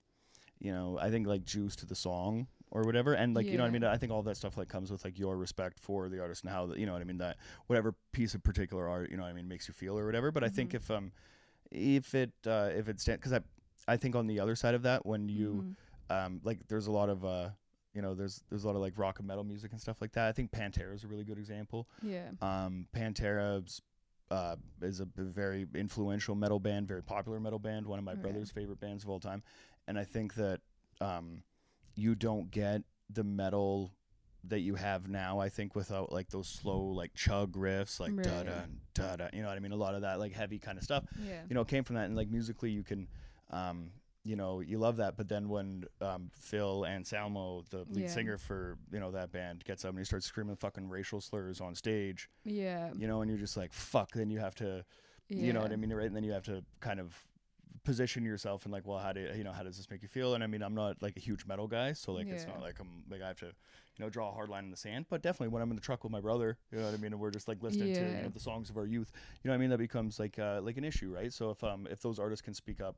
you 0.58 0.70
know, 0.72 0.98
I 1.00 1.08
think 1.08 1.26
like 1.26 1.44
juice 1.44 1.76
to 1.76 1.86
the 1.86 1.94
song 1.96 2.46
or 2.72 2.82
whatever. 2.82 3.12
And 3.14 3.34
like, 3.34 3.50
you 3.52 3.58
know 3.58 3.62
what 3.64 3.68
I 3.68 3.72
mean? 3.72 3.84
I 3.84 3.96
think 3.98 4.10
all 4.10 4.22
that 4.22 4.36
stuff 4.36 4.56
like 4.56 4.68
comes 4.68 4.90
with 4.90 5.04
like 5.04 5.18
your 5.18 5.36
respect 5.36 5.78
for 5.78 6.08
the 6.08 6.20
artist 6.20 6.42
and 6.42 6.50
how, 6.52 6.66
the, 6.66 6.80
you 6.80 6.86
know 6.86 6.92
what 6.94 7.02
I 7.02 7.04
mean? 7.04 7.18
That 7.18 7.36
whatever 7.68 7.94
piece 8.12 8.34
of 8.34 8.42
particular 8.42 8.88
art, 8.88 9.10
you 9.10 9.16
know 9.16 9.22
what 9.22 9.28
I 9.28 9.32
mean, 9.34 9.46
makes 9.46 9.68
you 9.68 9.74
feel 9.74 9.96
or 9.98 10.04
whatever. 10.06 10.30
But 10.32 10.42
I 10.42 10.48
think 10.48 10.70
Mhm. 10.72 10.74
if, 10.76 10.90
um, 10.90 11.12
if 11.70 12.14
it, 12.14 12.32
uh, 12.46 12.70
if 12.74 12.88
it 12.88 12.98
stands, 13.00 13.22
cause 13.22 13.32
I, 13.32 13.40
I 13.86 13.96
think 13.96 14.16
on 14.16 14.26
the 14.26 14.40
other 14.40 14.56
side 14.56 14.74
of 14.74 14.82
that, 14.82 15.04
when 15.06 15.28
you, 15.28 15.64
Mhm. 16.10 16.14
um, 16.26 16.40
like 16.44 16.66
there's 16.68 16.86
a 16.86 16.92
lot 16.92 17.08
of, 17.08 17.24
uh, 17.24 17.50
you 17.94 18.00
know, 18.00 18.14
there's 18.14 18.42
there's 18.48 18.64
a 18.64 18.66
lot 18.66 18.74
of 18.74 18.80
like 18.80 18.96
rock 18.96 19.18
and 19.18 19.28
metal 19.28 19.44
music 19.44 19.70
and 19.72 19.78
stuff 19.80 20.00
like 20.00 20.12
that. 20.12 20.26
I 20.28 20.32
think 20.32 20.50
Pantera 20.50 20.94
is 20.94 21.04
a 21.04 21.08
really 21.08 21.24
good 21.24 21.36
example. 21.38 21.86
yeah. 22.02 22.30
Um, 22.40 22.88
Pantera's 22.94 23.82
uh, 24.30 24.56
is 24.80 25.00
a 25.00 25.04
very 25.04 25.66
influential 25.74 26.34
metal 26.34 26.58
band, 26.58 26.88
very 26.88 27.02
popular 27.02 27.38
metal 27.38 27.58
band, 27.58 27.86
one 27.86 27.98
of 27.98 28.04
my 28.06 28.12
Right. 28.12 28.22
brother's 28.22 28.50
favorite 28.50 28.80
bands 28.80 29.04
of 29.04 29.10
all 29.10 29.20
time. 29.20 29.42
And 29.86 29.98
I 29.98 30.04
think 30.04 30.34
that 30.36 30.62
um, 31.02 31.42
you 31.94 32.14
don't 32.14 32.50
get 32.50 32.82
the 33.10 33.24
metal 33.24 33.92
that 34.44 34.60
you 34.60 34.74
have 34.74 35.08
now. 35.08 35.38
I 35.38 35.48
think 35.48 35.74
without 35.76 36.10
like 36.12 36.30
those 36.30 36.48
slow 36.48 36.80
like 36.82 37.14
chug 37.14 37.52
riffs, 37.56 38.00
like 38.00 38.14
da 38.22 38.42
da 38.42 38.52
da 38.94 39.16
da. 39.16 39.28
You 39.32 39.42
know 39.42 39.48
what 39.48 39.56
I 39.56 39.60
mean? 39.60 39.72
A 39.72 39.76
lot 39.76 39.94
of 39.94 40.02
that 40.02 40.18
like 40.18 40.32
heavy 40.32 40.58
kind 40.58 40.78
of 40.78 40.84
stuff. 40.84 41.04
Yeah. 41.24 41.42
You 41.48 41.54
know, 41.54 41.64
came 41.64 41.84
from 41.84 41.96
that, 41.96 42.06
and 42.06 42.16
like 42.16 42.30
musically, 42.30 42.70
you 42.70 42.82
can. 42.82 43.08
Um, 43.50 43.90
you 44.24 44.36
know, 44.36 44.60
you 44.60 44.78
love 44.78 44.98
that, 44.98 45.16
but 45.16 45.28
then 45.28 45.48
when 45.48 45.82
um, 46.00 46.30
Phil 46.32 46.86
Anselmo, 46.86 47.64
the 47.70 47.78
lead 47.90 48.02
Yeah. 48.04 48.08
singer 48.08 48.38
for 48.38 48.78
you 48.92 49.00
know 49.00 49.10
that 49.10 49.32
band, 49.32 49.64
gets 49.64 49.84
up 49.84 49.90
and 49.90 49.98
he 49.98 50.04
starts 50.04 50.26
screaming 50.26 50.54
fucking 50.54 50.88
racial 50.88 51.20
slurs 51.20 51.60
on 51.60 51.74
stage, 51.74 52.30
Yeah. 52.44 52.92
you 52.96 53.08
know, 53.08 53.20
and 53.22 53.28
you're 53.28 53.40
just 53.40 53.56
like, 53.56 53.72
fuck. 53.72 54.12
Then 54.12 54.30
you 54.30 54.38
have 54.38 54.54
to, 54.56 54.84
you 55.28 55.52
know 55.52 55.60
what 55.60 55.72
I 55.72 55.76
mean, 55.76 55.92
right? 55.92 56.06
And 56.06 56.14
then 56.14 56.22
you 56.22 56.30
have 56.30 56.44
to 56.44 56.62
kind 56.78 57.00
of 57.00 57.16
position 57.84 58.24
yourself 58.24 58.64
and 58.64 58.72
like, 58.72 58.86
well, 58.86 58.98
how 58.98 59.12
do 59.12 59.20
you 59.36 59.44
know 59.44 59.52
how 59.52 59.62
does 59.62 59.76
this 59.76 59.90
make 59.90 60.02
you 60.02 60.08
feel? 60.08 60.34
And 60.34 60.44
I 60.44 60.46
mean, 60.46 60.62
I'm 60.62 60.74
not 60.74 61.02
like 61.02 61.16
a 61.16 61.20
huge 61.20 61.46
metal 61.46 61.66
guy, 61.66 61.92
so 61.92 62.12
like 62.12 62.26
it's 62.34 62.46
not 62.46 62.60
like 62.62 62.78
I'm 62.80 63.02
like 63.10 63.22
I 63.22 63.28
have 63.28 63.38
to, 63.40 63.46
you 63.46 63.52
know, 64.04 64.08
draw 64.10 64.28
a 64.30 64.32
hard 64.32 64.48
line 64.48 64.64
in 64.64 64.70
the 64.70 64.76
sand. 64.76 65.06
But 65.10 65.22
definitely 65.22 65.48
when 65.48 65.62
I'm 65.62 65.70
in 65.70 65.76
the 65.76 65.82
truck 65.82 66.04
with 66.04 66.12
my 66.12 66.20
brother, 66.20 66.58
you 66.70 66.78
know 66.78 66.84
what 66.84 66.94
I 66.94 66.96
mean, 66.98 67.12
and 67.12 67.20
we're 67.20 67.30
just 67.30 67.48
like 67.48 67.62
listening 67.62 67.88
to 67.94 68.00
you 68.00 68.22
know, 68.22 68.28
the 68.28 68.40
songs 68.40 68.70
of 68.70 68.76
our 68.76 68.86
youth, 68.86 69.10
you 69.42 69.48
know 69.48 69.52
what 69.52 69.58
I 69.58 69.60
mean, 69.60 69.70
that 69.70 69.78
becomes 69.78 70.18
like 70.18 70.38
uh, 70.38 70.60
like 70.62 70.76
an 70.76 70.84
issue, 70.84 71.12
right? 71.14 71.32
So 71.32 71.50
if 71.50 71.62
um 71.64 71.88
if 71.90 72.00
those 72.00 72.18
artists 72.18 72.42
can 72.42 72.54
speak 72.54 72.80
up. 72.80 72.96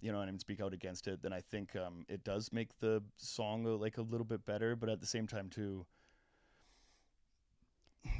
You 0.00 0.12
know, 0.12 0.20
and 0.20 0.38
speak 0.38 0.60
out 0.60 0.74
against 0.74 1.08
it, 1.08 1.22
then 1.22 1.32
I 1.32 1.40
think 1.40 1.74
um, 1.76 2.04
it 2.10 2.24
does 2.24 2.52
make 2.52 2.78
the 2.78 3.02
song 3.16 3.66
uh, 3.66 3.70
like 3.70 3.96
a 3.96 4.02
little 4.02 4.26
bit 4.26 4.44
better. 4.44 4.76
But 4.76 4.90
at 4.90 5.00
the 5.00 5.06
same 5.06 5.26
time, 5.26 5.48
too, 5.48 5.86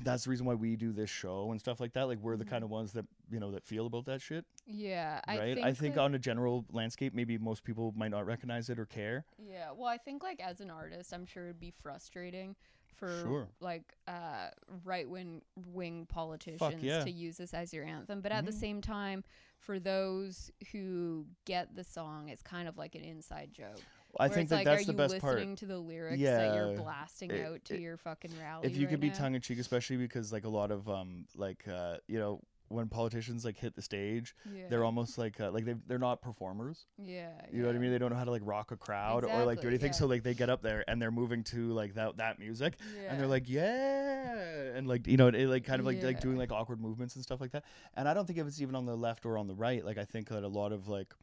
that's 0.02 0.24
the 0.24 0.30
reason 0.30 0.46
why 0.46 0.54
we 0.54 0.76
do 0.76 0.92
this 0.92 1.10
show 1.10 1.50
and 1.50 1.60
stuff 1.60 1.80
like 1.80 1.92
that. 1.94 2.06
Like 2.08 2.18
we're 2.20 2.36
the 2.36 2.44
kind 2.44 2.64
of 2.64 2.70
ones 2.70 2.92
that 2.92 3.04
you 3.30 3.40
know 3.40 3.50
that 3.52 3.64
feel 3.64 3.86
about 3.86 4.06
that 4.06 4.20
shit, 4.20 4.44
Yeah. 4.66 5.20
I 5.26 5.38
right? 5.38 5.54
think 5.54 5.66
I 5.66 5.72
think 5.72 5.96
on 5.98 6.14
a 6.14 6.18
general 6.18 6.64
landscape, 6.72 7.14
maybe 7.14 7.38
most 7.38 7.64
people 7.64 7.92
might 7.96 8.10
not 8.10 8.26
recognize 8.26 8.68
it 8.70 8.78
or 8.78 8.86
care. 8.86 9.24
Yeah, 9.38 9.70
well, 9.76 9.88
I 9.88 9.98
think 9.98 10.22
like 10.22 10.40
as 10.40 10.60
an 10.60 10.70
artist, 10.70 11.12
I'm 11.12 11.26
sure 11.26 11.44
it'd 11.44 11.60
be 11.60 11.70
frustrating 11.70 12.56
for 12.96 13.08
Sure. 13.22 13.48
like 13.60 13.94
uh 14.06 14.48
right 14.84 15.08
wing 15.08 15.42
wing 15.72 16.06
politicians 16.06 16.76
yeah. 16.82 17.02
to 17.02 17.10
use 17.10 17.36
this 17.38 17.52
as 17.52 17.72
your 17.72 17.84
anthem. 17.84 18.20
But 18.20 18.32
at 18.32 18.46
the 18.46 18.52
Mhm. 18.52 18.60
same 18.60 18.80
time, 18.80 19.24
for 19.58 19.78
those 19.80 20.50
who 20.72 21.26
get 21.44 21.74
the 21.74 21.84
song, 21.84 22.28
it's 22.28 22.42
kind 22.42 22.68
of 22.68 22.76
like 22.78 22.94
an 22.94 23.02
inside 23.02 23.52
joke. 23.52 23.80
I 24.20 24.28
think 24.28 24.42
it's 24.42 24.50
that 24.50 24.56
like, 24.56 24.64
that's 24.66 24.82
are 24.82 24.86
the 24.86 24.92
you 24.92 24.98
best 24.98 25.18
part. 25.20 25.34
listening 25.34 25.56
to 25.56 25.66
the 25.66 25.78
lyrics 25.78 26.22
that 26.22 26.54
you're 26.54 26.76
blasting 26.76 27.30
it- 27.30 27.46
out 27.46 27.64
to 27.66 27.74
it- 27.74 27.80
your 27.80 27.96
fucking 27.96 28.32
rally? 28.40 28.66
If 28.66 28.76
you 28.76 28.82
right 28.86 28.90
could 28.90 29.00
be 29.00 29.08
now? 29.08 29.14
tongue 29.14 29.34
in 29.34 29.40
cheek, 29.40 29.58
especially 29.58 29.96
because 29.96 30.32
like 30.32 30.44
a 30.44 30.48
lot 30.48 30.70
of 30.70 30.88
um 30.88 31.26
like 31.36 31.66
uh 31.68 31.96
you 32.06 32.18
know 32.18 32.40
when 32.68 32.88
politicians 32.88 33.44
like 33.44 33.58
hit 33.58 33.76
the 33.76 33.82
stage, 33.82 34.34
yeah. 34.50 34.64
they're 34.70 34.84
almost 34.84 35.18
like 35.18 35.38
uh, 35.38 35.50
like 35.50 35.64
they 35.66 35.74
they're 35.86 35.98
not 35.98 36.22
performers. 36.22 36.86
yeah, 36.98 37.28
You 37.52 37.60
know 37.60 37.66
what 37.68 37.76
I 37.76 37.78
mean? 37.78 37.92
They 37.92 37.98
don't 37.98 38.10
know 38.10 38.16
how 38.16 38.24
to 38.24 38.30
like 38.30 38.40
rock 38.44 38.72
a 38.72 38.76
crowd 38.76 39.22
or 39.24 39.28
like 39.28 39.36
do 39.36 39.42
Exactly, 39.50 39.68
anything. 39.68 39.92
So 39.92 40.06
like 40.06 40.22
they 40.22 40.32
get 40.34 40.48
up 40.48 40.62
there 40.62 40.82
and 40.88 41.00
they're 41.00 41.10
moving 41.12 41.44
to 41.44 41.72
like 41.72 41.94
that 41.94 42.16
that 42.16 42.38
music. 42.38 42.74
and 43.08 43.20
they're 43.20 43.26
like 43.26 43.48
yeah 43.48 44.76
and 44.76 44.88
like 44.88 45.06
you 45.06 45.16
know 45.16 45.28
it, 45.28 45.34
it, 45.34 45.48
like 45.48 45.64
kind 45.64 45.78
of 45.78 45.86
like 45.86 46.02
like 46.02 46.20
doing 46.20 46.36
like 46.36 46.50
awkward 46.52 46.80
movements 46.80 47.14
and 47.14 47.22
stuff 47.22 47.40
like 47.40 47.52
that 47.52 47.64
and 47.94 48.08
i 48.08 48.14
don't 48.14 48.26
think 48.26 48.38
if 48.38 48.46
it's 48.46 48.60
even 48.60 48.74
on 48.74 48.86
the 48.86 48.96
left 48.96 49.24
or 49.24 49.38
on 49.38 49.46
the 49.46 49.54
right 49.54 49.84
like 49.84 49.98
i 49.98 50.04
think 50.04 50.28
that 50.28 50.42
a 50.42 50.48
lot 50.48 50.72
of 50.72 50.88
like 50.88 51.14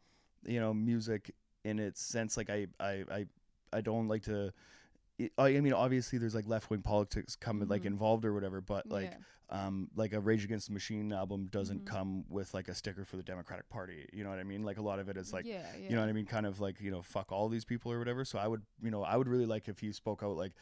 you 0.46 0.60
know 0.60 0.74
music 0.74 1.32
in 1.64 1.80
its 1.80 2.01
sense 2.01 2.38
like 2.38 2.49
i 2.49 2.68
i 2.80 3.03
i, 3.12 3.26
I 3.74 3.82
don't 3.82 4.07
like 4.07 4.24
to 4.24 4.51
I 5.38 5.51
mean, 5.59 5.74
obviously, 5.74 6.18
there's 6.18 6.34
like 6.34 6.47
left 6.47 6.72
wing 6.72 6.82
politics 6.82 7.36
come 7.36 7.59
like 7.68 7.84
Mhm. 7.84 7.93
involved 7.93 8.26
or 8.26 8.34
whatever, 8.34 8.59
but 8.59 8.89
like, 8.89 9.12
Yeah. 9.51 9.66
um, 9.68 9.91
like 9.95 10.14
a 10.14 10.20
Rage 10.20 10.43
Against 10.43 10.66
the 10.66 10.74
Machine 10.74 11.14
album 11.14 11.45
doesn't 11.45 11.82
Mhm. 11.84 11.86
come 11.86 12.26
with 12.28 12.55
like 12.55 12.68
a 12.70 12.74
sticker 12.74 13.05
for 13.05 13.18
the 13.18 13.24
Democratic 13.24 13.70
Party. 13.70 14.09
You 14.12 14.24
know 14.24 14.32
what 14.32 14.39
I 14.39 14.43
mean? 14.43 14.64
Like 14.64 14.78
a 14.80 14.82
lot 14.82 14.97
of 14.97 15.09
it 15.09 15.18
is 15.18 15.32
like, 15.32 15.45
yeah, 15.45 15.64
yeah. 15.78 15.89
you 15.89 15.95
know 15.95 16.01
what 16.01 16.09
I 16.09 16.14
mean? 16.14 16.26
Kind 16.26 16.47
of 16.47 16.59
like, 16.59 16.82
you 16.82 16.89
know, 16.89 17.03
fuck 17.03 17.32
all 17.32 17.49
these 17.49 17.66
people 17.66 17.91
or 17.91 17.99
whatever. 17.99 18.26
So 18.26 18.39
I 18.39 18.47
would, 18.47 18.64
you 18.82 18.89
know, 18.89 19.03
I 19.03 19.16
would 19.16 19.28
really 19.28 19.45
like 19.45 19.68
if 19.68 19.78
he 19.80 19.91
spoke 19.91 20.24
out 20.24 20.38
like 20.38 20.53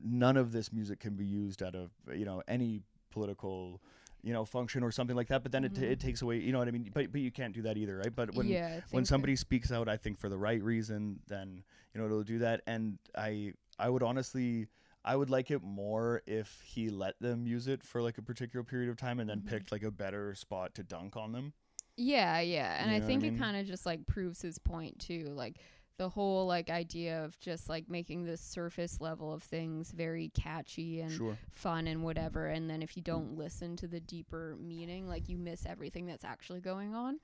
none 0.00 0.36
of 0.36 0.52
this 0.52 0.72
music 0.72 1.00
can 1.00 1.16
be 1.16 1.26
used 1.26 1.60
at 1.60 1.74
a, 1.74 1.90
you 2.14 2.24
know, 2.24 2.40
any 2.46 2.82
political, 3.10 3.82
you 4.24 4.32
know, 4.32 4.44
function 4.44 4.82
or 4.82 4.90
something 4.90 5.14
like 5.14 5.28
that. 5.28 5.42
But 5.42 5.52
then 5.52 5.64
it, 5.64 5.74
Mhm. 5.74 5.82
it 5.82 6.00
takes 6.00 6.22
away, 6.22 6.38
you 6.40 6.50
know 6.50 6.58
what 6.58 6.66
I 6.66 6.70
mean? 6.70 6.90
But, 6.94 7.12
but 7.12 7.20
you 7.20 7.30
can't 7.30 7.54
do 7.54 7.62
that 7.62 7.76
either, 7.76 7.98
right? 7.98 8.14
But 8.14 8.34
when, 8.34 8.48
yeah, 8.48 8.70
when 8.72 8.80
think 8.80 8.90
that- 9.02 9.06
somebody 9.06 9.36
speaks 9.36 9.70
out, 9.70 9.88
I 9.88 9.96
think 9.98 10.18
for 10.18 10.28
the 10.28 10.38
right 10.38 10.62
reason, 10.62 11.20
then, 11.28 11.62
you 11.92 12.00
know, 12.00 12.06
it'll 12.06 12.22
do 12.24 12.38
that. 12.38 12.62
And 12.66 12.98
I, 13.16 13.52
I 13.78 13.88
would 13.90 14.02
honestly, 14.02 14.68
I 15.04 15.14
would 15.14 15.28
like 15.28 15.50
it 15.50 15.62
more 15.62 16.22
if 16.26 16.62
he 16.64 16.88
let 16.88 17.20
them 17.20 17.46
use 17.46 17.68
it 17.68 17.82
for 17.82 18.00
like 18.00 18.16
a 18.16 18.22
particular 18.22 18.64
period 18.64 18.88
of 18.88 18.96
time 18.96 19.20
and 19.20 19.28
then 19.28 19.42
Mhm. 19.42 19.46
picked 19.46 19.70
like 19.70 19.82
a 19.82 19.90
better 19.90 20.34
spot 20.34 20.74
to 20.76 20.82
dunk 20.82 21.16
on 21.16 21.32
them. 21.32 21.52
Yeah, 21.96 22.40
yeah. 22.40 22.80
And 22.80 22.90
You 22.90 22.96
I 22.96 22.98
know 22.98 23.04
I 23.04 23.06
think 23.08 23.22
mean? 23.22 23.34
it 23.36 23.38
kind 23.38 23.56
of 23.56 23.66
just 23.66 23.84
like 23.86 24.06
proves 24.06 24.40
his 24.42 24.58
point 24.58 24.98
too. 24.98 25.26
Like 25.34 25.58
the 25.96 26.08
whole 26.08 26.46
like 26.46 26.70
idea 26.70 27.24
of 27.24 27.38
just 27.38 27.68
like 27.68 27.88
making 27.88 28.24
the 28.24 28.36
surface 28.36 29.00
level 29.00 29.32
of 29.32 29.42
things 29.42 29.92
very 29.92 30.28
catchy 30.34 31.00
and 31.00 31.12
Sure. 31.12 31.38
fun 31.52 31.86
and 31.86 32.02
whatever 32.02 32.46
and 32.46 32.68
then 32.68 32.82
if 32.82 32.96
you 32.96 33.02
don't 33.02 33.36
listen 33.36 33.76
to 33.76 33.86
the 33.86 34.00
deeper 34.00 34.56
meaning 34.60 35.06
like 35.06 35.28
you 35.28 35.38
miss 35.38 35.64
everything 35.66 36.06
that's 36.06 36.24
actually 36.24 36.60
going 36.60 36.94
on. 36.94 37.20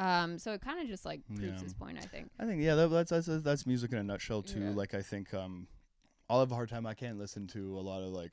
Um 0.00 0.38
so 0.38 0.52
it 0.52 0.60
kind 0.60 0.80
of 0.80 0.88
just 0.88 1.04
like 1.04 1.20
proves 1.28 1.42
Yeah. 1.42 1.62
his 1.62 1.74
point, 1.74 1.98
I 1.98 2.06
think. 2.06 2.30
I 2.40 2.44
think 2.46 2.60
yeah, 2.62 2.74
that, 2.74 2.88
that's, 2.88 3.10
that's 3.10 3.42
that's 3.42 3.66
music 3.66 3.92
in 3.92 3.98
a 3.98 4.02
nutshell 4.04 4.42
too. 4.42 4.60
Yeah. 4.60 4.70
Like 4.70 4.94
I 4.94 5.02
think 5.02 5.32
um, 5.32 5.68
I'll 6.28 6.40
have 6.40 6.50
a 6.52 6.54
hard 6.56 6.68
time. 6.68 6.86
I 6.86 6.94
can't 6.94 7.18
listen 7.18 7.46
to 7.48 7.78
a 7.78 7.80
lot 7.80 8.02
of 8.02 8.08
like, 8.10 8.32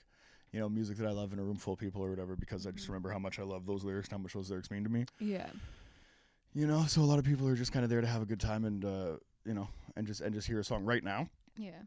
you 0.51 0.59
know, 0.59 0.67
music 0.67 0.97
that 0.97 1.07
I 1.07 1.11
love 1.11 1.31
in 1.31 1.39
a 1.39 1.43
room 1.43 1.57
full 1.57 1.73
of 1.73 1.79
people 1.79 2.01
or 2.03 2.09
whatever 2.09 2.35
because 2.35 2.65
I 2.67 2.71
just 2.71 2.85
Mhm. 2.85 2.89
remember 2.89 3.11
how 3.11 3.19
much 3.19 3.37
I 3.39 3.43
love 3.43 3.65
those 3.67 3.83
lyrics, 3.83 4.07
and 4.09 4.17
how 4.19 4.23
much 4.23 4.33
those 4.33 4.49
lyrics 4.49 4.69
mean 4.71 4.83
to 4.83 4.89
me. 4.89 5.05
Yeah. 5.19 5.47
You 6.53 6.65
know, 6.67 6.85
so 6.85 7.01
a 7.01 7.03
lot 7.03 7.19
of 7.19 7.25
people 7.25 7.47
are 7.47 7.55
just 7.55 7.71
kind 7.71 7.83
of 7.83 7.89
there 7.89 8.01
to 8.01 8.07
have 8.07 8.21
a 8.21 8.25
good 8.25 8.39
time 8.39 8.63
and 8.65 8.83
uh, 8.85 9.17
you 9.45 9.53
know, 9.53 9.67
and 9.95 10.05
just 10.07 10.21
and 10.21 10.33
just 10.33 10.47
hear 10.47 10.59
a 10.59 10.63
song. 10.63 10.83
Right 10.85 11.03
now, 11.03 11.29
Yeah. 11.57 11.81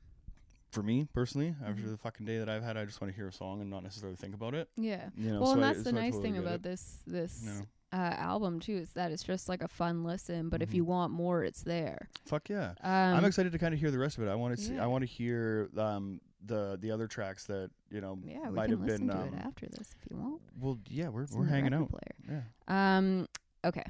for 0.70 0.82
me 0.82 1.08
personally, 1.12 1.54
after 1.64 1.82
Mhm. 1.82 1.90
the 1.90 1.96
fucking 1.98 2.26
day 2.26 2.38
that 2.38 2.48
I've 2.48 2.62
had, 2.62 2.76
I 2.76 2.84
just 2.84 3.00
want 3.00 3.12
to 3.12 3.16
hear 3.16 3.28
a 3.28 3.32
song 3.32 3.60
and 3.60 3.70
not 3.70 3.82
necessarily 3.82 4.16
think 4.16 4.34
about 4.34 4.54
it. 4.54 4.68
Yeah. 4.76 5.10
You 5.16 5.32
know, 5.32 5.40
well, 5.40 5.48
so 5.50 5.54
and 5.56 5.64
I- 5.64 5.68
that's 5.72 5.84
the 5.84 5.90
so 5.90 5.96
nice 5.96 6.12
totally 6.12 6.30
thing 6.32 6.38
about 6.38 6.54
it. 6.56 6.62
this 6.62 7.02
this 7.06 7.42
You 7.44 7.50
know, 7.50 7.60
uh, 7.92 7.96
album 7.96 8.60
too 8.60 8.76
is 8.76 8.92
that 8.92 9.10
it's 9.12 9.22
just 9.22 9.48
like 9.48 9.62
a 9.62 9.68
fun 9.68 10.04
listen, 10.04 10.48
but 10.50 10.60
if 10.62 10.70
Mhm. 10.70 10.74
you 10.74 10.84
want 10.84 11.12
more, 11.12 11.42
it's 11.44 11.62
there. 11.62 12.08
fuck 12.26 12.48
yeah. 12.50 12.74
Um, 12.82 13.16
I'm 13.16 13.24
excited 13.24 13.52
to 13.52 13.58
kind 13.58 13.72
of 13.74 13.80
hear 13.80 13.90
the 13.90 13.98
rest 13.98 14.18
of 14.18 14.24
it. 14.24 14.28
I 14.28 14.34
want 14.34 14.56
to 14.56 14.62
see. 14.62 14.74
yeah. 14.74 14.84
I 14.84 14.86
want 14.86 15.02
to 15.02 15.06
hear 15.06 15.70
um 15.76 16.20
the 16.44 16.78
the 16.80 16.90
other 16.92 17.08
tracks 17.08 17.46
that 17.46 17.70
you 17.90 18.00
know 18.00 18.16
Yeah, 18.24 18.48
we 18.48 18.54
might 18.54 18.68
can 18.68 18.78
have 18.78 18.86
listen 18.86 19.06
been. 19.08 19.16
to 19.16 19.22
um, 19.22 19.34
it 19.34 19.38
after 19.38 19.66
this 19.66 19.94
if 20.00 20.10
you 20.10 20.16
want. 20.16 20.40
Well, 20.60 20.78
yeah, 20.86 21.08
we're 21.08 21.22
It's 21.22 21.32
we're 21.34 21.46
hanging 21.46 21.74
out. 21.74 21.88
Player. 21.90 22.44
Yeah. 22.68 22.96
Um. 22.98 23.26
Okay. 23.64 23.84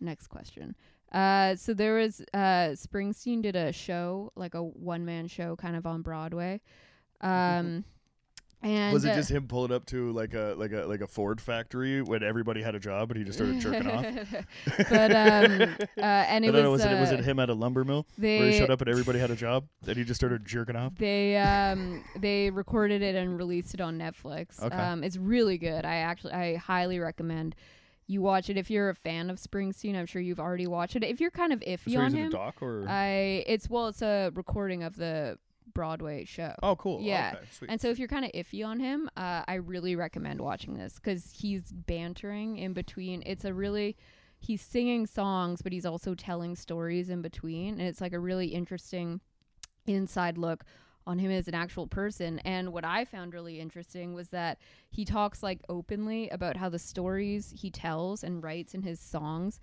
Next 0.00 0.26
question. 0.26 0.74
Uh. 1.12 1.56
So 1.56 1.74
there 1.74 1.94
was 1.94 2.22
uh 2.32 2.74
Springsteen 2.74 3.42
did 3.42 3.56
a 3.56 3.72
show 3.72 4.32
like 4.34 4.54
a 4.54 4.62
one 4.62 5.04
man 5.04 5.28
show 5.28 5.56
kind 5.56 5.76
of 5.76 5.86
on 5.86 6.02
Broadway. 6.02 6.60
Um. 7.20 7.84
and 8.62 8.92
was 8.92 9.04
it 9.04 9.10
uh, 9.10 9.14
just 9.14 9.30
him 9.30 9.46
pulling 9.46 9.72
up 9.72 9.86
to 9.86 10.12
like 10.12 10.34
a 10.34 10.54
like 10.56 10.72
a 10.72 10.86
like 10.86 11.00
a 11.00 11.06
Ford 11.06 11.40
factory 11.40 12.00
when 12.00 12.22
everybody 12.22 12.62
had 12.62 12.74
a 12.74 12.80
job 12.80 13.10
and 13.10 13.18
he 13.18 13.24
just 13.24 13.38
started 13.38 13.60
jerking 13.60 13.90
off? 13.90 14.04
but 14.90 15.14
um. 15.14 15.76
Uh. 15.98 16.24
And 16.28 16.44
it 16.44 16.52
don't 16.52 16.62
know, 16.62 16.70
was. 16.70 16.82
was 16.82 16.90
it 16.90 17.00
was 17.00 17.10
uh, 17.12 17.14
it 17.16 17.24
him 17.24 17.38
at 17.38 17.50
a 17.50 17.54
lumber 17.54 17.84
mill 17.84 18.06
They 18.16 18.38
where 18.38 18.50
he 18.50 18.58
showed 18.58 18.70
up 18.70 18.80
and 18.80 18.88
everybody 18.88 19.18
had 19.18 19.30
a 19.30 19.36
job 19.36 19.66
and 19.86 19.96
he 19.96 20.04
just 20.04 20.18
started 20.18 20.44
jerking 20.44 20.76
off? 20.76 20.94
They 20.96 21.36
um 21.36 22.02
they 22.18 22.50
recorded 22.50 23.02
it 23.02 23.14
and 23.14 23.36
released 23.36 23.74
it 23.74 23.80
on 23.80 23.98
Netflix. 23.98 24.62
Okay. 24.62 24.74
Um 24.74 25.04
it's 25.04 25.16
really 25.16 25.58
good. 25.58 25.84
I 25.84 25.96
actually 25.96 26.32
I 26.32 26.56
highly 26.56 26.98
recommend 26.98 27.54
you 28.12 28.22
watch 28.22 28.50
it 28.50 28.56
if 28.56 28.70
you're 28.70 28.90
a 28.90 28.94
fan 28.94 29.30
of 29.30 29.38
Springsteen. 29.38 29.96
I'm 29.96 30.06
sure 30.06 30.20
you've 30.22 30.40
already 30.40 30.66
watched 30.66 30.96
it. 30.96 31.04
If 31.04 31.20
you're 31.20 31.30
kind 31.30 31.52
of 31.52 31.60
iffy 31.60 31.92
Sorry, 31.94 31.96
on 31.96 32.06
is 32.08 32.14
it 32.14 32.18
a 32.18 32.20
him, 32.24 32.30
doc 32.30 32.62
or? 32.62 32.86
I 32.88 33.44
it's 33.46 33.68
well 33.70 33.88
it's 33.88 34.02
a 34.02 34.30
recording 34.34 34.82
of 34.82 34.96
the 34.96 35.38
Broadway 35.74 36.24
show. 36.24 36.54
oh, 36.62 36.76
cool. 36.76 37.00
yeah. 37.00 37.34
Okay. 37.36 37.66
And 37.70 37.80
so 37.80 37.88
if 37.88 37.98
you're 37.98 38.08
kind 38.08 38.24
of 38.26 38.32
iffy 38.32 38.66
on 38.66 38.78
him, 38.78 39.08
uh, 39.16 39.42
I 39.48 39.54
really 39.54 39.96
recommend 39.96 40.40
watching 40.40 40.74
this 40.74 40.98
cuz 40.98 41.32
he's 41.40 41.72
bantering 41.72 42.58
in 42.58 42.72
between. 42.74 43.22
It's 43.24 43.44
a 43.44 43.54
really 43.54 43.96
he's 44.38 44.60
singing 44.60 45.06
songs 45.06 45.62
but 45.62 45.72
he's 45.72 45.86
also 45.86 46.14
telling 46.14 46.56
stories 46.56 47.08
in 47.08 47.22
between 47.22 47.74
and 47.78 47.82
it's 47.82 48.00
like 48.00 48.12
a 48.12 48.18
really 48.18 48.48
interesting 48.48 49.20
inside 49.86 50.36
look 50.36 50.64
on 51.06 51.18
him 51.18 51.30
as 51.30 51.48
an 51.48 51.54
actual 51.54 51.86
person 51.86 52.38
and 52.40 52.72
what 52.72 52.84
i 52.84 53.04
found 53.04 53.34
really 53.34 53.60
interesting 53.60 54.14
was 54.14 54.28
that 54.28 54.58
he 54.90 55.04
talks 55.04 55.42
like 55.42 55.60
openly 55.68 56.28
about 56.30 56.56
how 56.56 56.68
the 56.68 56.78
stories 56.78 57.52
he 57.56 57.70
tells 57.70 58.22
and 58.22 58.42
writes 58.42 58.74
in 58.74 58.82
his 58.82 59.00
songs 59.00 59.60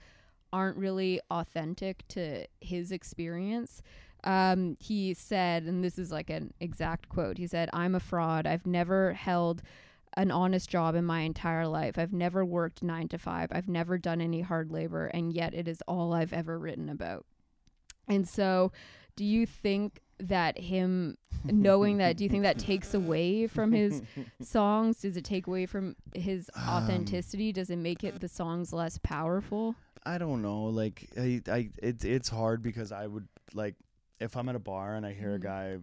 aren't 0.52 0.78
really 0.78 1.20
authentic 1.32 2.08
to 2.08 2.46
his 2.62 2.92
experience 2.92 3.82
um, 4.26 4.76
he 4.82 5.14
said 5.14 5.64
and 5.64 5.84
this 5.84 5.98
is 5.98 6.12
like 6.12 6.30
an 6.30 6.54
exact 6.60 7.08
quote 7.08 7.38
he 7.38 7.48
said 7.48 7.70
i'm 7.72 7.96
a 7.96 8.00
fraud 8.00 8.46
i've 8.46 8.66
never 8.66 9.14
held 9.14 9.62
an 10.14 10.32
honest 10.32 10.70
job 10.70 10.96
in 10.96 11.06
my 11.06 11.22
entire 11.22 11.68
life. 11.68 11.98
I've 11.98 12.14
never 12.14 12.44
worked 12.44 12.84
nine 12.84 13.08
to 13.10 13.18
five. 13.18 13.50
I've 13.52 13.70
never 13.70 13.98
done 13.98 14.22
any 14.22 14.42
hard 14.42 14.72
labor, 14.72 15.08
and 15.08 15.32
yet 15.32 15.54
it 15.54 15.68
is 15.68 15.82
all 15.88 16.14
I've 16.14 16.34
ever 16.34 16.58
written 16.58 16.90
about. 16.90 17.26
And 18.08 18.28
so, 18.28 18.72
do 19.20 19.26
you 19.26 19.46
think 19.46 20.00
that 20.18 20.58
him 20.58 21.18
knowing 21.44 21.98
that, 21.98 22.16
do 22.16 22.24
you 22.24 22.30
think 22.30 22.44
that 22.44 22.58
takes 22.58 22.94
away 22.94 23.48
from 23.48 23.74
his 23.74 24.02
songs? 24.42 25.02
Does 25.02 25.18
it 25.18 25.26
take 25.26 25.46
away 25.46 25.66
from 25.66 25.98
his 26.14 26.50
Um, 26.56 26.70
authenticity? 26.70 27.52
Does 27.52 27.70
it 27.70 27.76
make 27.76 28.06
it 28.06 28.22
the 28.22 28.30
songs 28.30 28.72
less 28.72 28.98
powerful? 29.04 29.76
I 30.06 30.18
don't 30.18 30.42
know. 30.42 30.64
Like 30.82 31.10
I, 31.18 31.42
I, 31.52 31.70
it, 31.84 32.06
it's 32.06 32.30
hard 32.30 32.64
because 32.64 32.94
I 32.94 33.08
would 33.08 33.28
like 33.54 33.76
if 34.22 34.38
I'm 34.38 34.48
at 34.48 34.56
a 34.56 34.60
bar 34.60 34.96
and 34.96 35.06
I 35.06 35.12
hear 35.12 35.36
a 35.36 35.38
Mhm. 35.40 35.44
guy. 35.44 35.78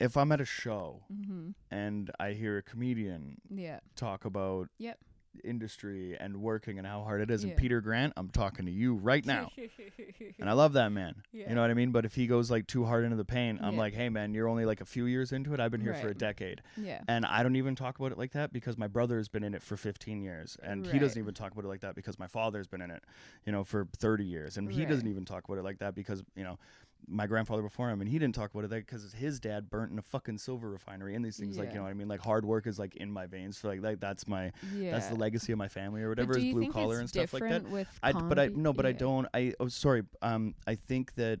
If 0.00 0.16
I'm 0.16 0.32
at 0.32 0.40
a 0.40 0.44
show 0.44 1.04
Mm-hmm. 1.12 1.50
and 1.70 2.10
I 2.18 2.32
hear 2.32 2.58
a 2.58 2.62
comedian 2.62 3.40
Yeah. 3.48 3.78
talk 3.94 4.24
about 4.24 4.68
Yep. 4.78 4.98
Industry 5.42 6.16
and 6.18 6.36
working 6.40 6.78
and 6.78 6.86
how 6.86 7.02
hard 7.02 7.20
it 7.20 7.30
is, 7.30 7.42
Yeah. 7.44 7.50
and 7.50 7.58
Peter 7.58 7.80
Grant, 7.80 8.12
I'm 8.16 8.28
talking 8.28 8.66
to 8.66 8.70
you 8.72 8.94
right 8.94 9.24
now, 9.24 9.50
and 10.38 10.48
I 10.48 10.52
love 10.52 10.74
that 10.74 10.90
man. 10.92 11.16
Yeah. 11.32 11.48
You 11.48 11.54
know 11.54 11.60
what 11.62 11.70
I 11.70 11.74
mean? 11.74 11.90
But 11.92 12.04
if 12.04 12.14
he 12.14 12.26
goes 12.26 12.50
like 12.50 12.66
too 12.66 12.84
hard 12.84 13.04
into 13.04 13.16
the 13.16 13.24
paint, 13.24 13.60
I'm 13.62 13.74
Yeah. 13.74 13.80
like, 13.80 13.94
hey 13.94 14.08
man, 14.08 14.34
you're 14.34 14.48
only 14.48 14.64
like 14.64 14.80
a 14.80 14.84
few 14.84 15.06
years 15.06 15.32
into 15.32 15.52
it. 15.54 15.60
I've 15.60 15.70
been 15.70 15.80
here 15.80 15.94
for 15.94 16.08
a 16.08 16.14
decade. 16.14 16.62
yeah. 16.76 17.02
And 17.08 17.24
I 17.26 17.42
don't 17.42 17.56
even 17.56 17.74
talk 17.74 17.98
about 17.98 18.12
it 18.12 18.18
like 18.18 18.32
that 18.32 18.52
because 18.52 18.76
my 18.78 18.86
brother's 18.86 19.28
been 19.28 19.44
in 19.44 19.54
it 19.54 19.62
for 19.62 19.76
15 19.76 20.22
years. 20.22 20.56
And 20.62 20.86
he 20.86 20.98
doesn't 20.98 21.20
even 21.20 21.34
talk 21.34 21.52
about 21.52 21.64
it 21.64 21.68
like 21.68 21.80
that 21.80 21.94
because 21.94 22.18
my 22.18 22.26
father's 22.26 22.66
been 22.66 22.80
in 22.82 22.90
it, 22.90 23.02
you 23.46 23.52
know, 23.52 23.64
for 23.64 23.86
30 23.96 24.24
years. 24.24 24.56
And 24.56 24.70
he 24.70 24.84
doesn't 24.84 25.06
even 25.08 25.24
talk 25.24 25.44
about 25.44 25.58
it 25.58 25.64
like 25.64 25.78
that 25.78 25.94
because, 25.94 26.22
you 26.36 26.44
know, 26.44 26.58
my 27.06 27.26
grandfather 27.26 27.62
before 27.62 27.90
him 27.90 28.00
and 28.00 28.08
he 28.08 28.18
didn't 28.18 28.34
talk 28.34 28.54
about 28.54 28.64
it 28.64 28.70
because 28.70 29.12
his 29.12 29.38
dad 29.38 29.68
burnt 29.68 29.92
in 29.92 29.98
a 29.98 30.02
fucking 30.02 30.38
silver 30.38 30.70
refinery 30.70 31.14
and 31.14 31.24
these 31.24 31.36
things 31.36 31.58
like 31.58 31.68
you 31.70 31.76
know 31.76 31.82
what 31.82 31.90
I 31.90 31.94
mean 31.94 32.08
like 32.08 32.20
hard 32.20 32.44
work 32.44 32.66
is 32.66 32.78
like 32.78 32.96
in 32.96 33.10
my 33.12 33.26
veins 33.26 33.58
so 33.58 33.68
like, 33.68 33.82
like 33.82 34.00
that's 34.00 34.26
my 34.26 34.52
Yeah. 34.74 34.92
that's 34.92 35.08
the 35.08 35.14
legacy 35.16 35.52
of 35.52 35.58
my 35.58 35.68
family 35.68 36.02
or 36.02 36.08
whatever 36.08 36.36
is 36.36 36.44
blue 36.44 36.70
collar 36.70 37.00
and 37.00 37.08
stuff 37.08 37.32
like 37.32 37.42
that 37.48 37.68
With 37.68 37.88
I 38.02 38.12
but 38.12 38.38
I 38.38 38.46
no, 38.48 38.72
but 38.72 38.86
I 38.86 38.92
don't. 38.92 39.26
I 39.34 39.52
oh 39.60 39.68
sorry. 39.68 40.02
Um, 40.22 40.54
I 40.66 40.74
think 40.76 41.14
that 41.16 41.40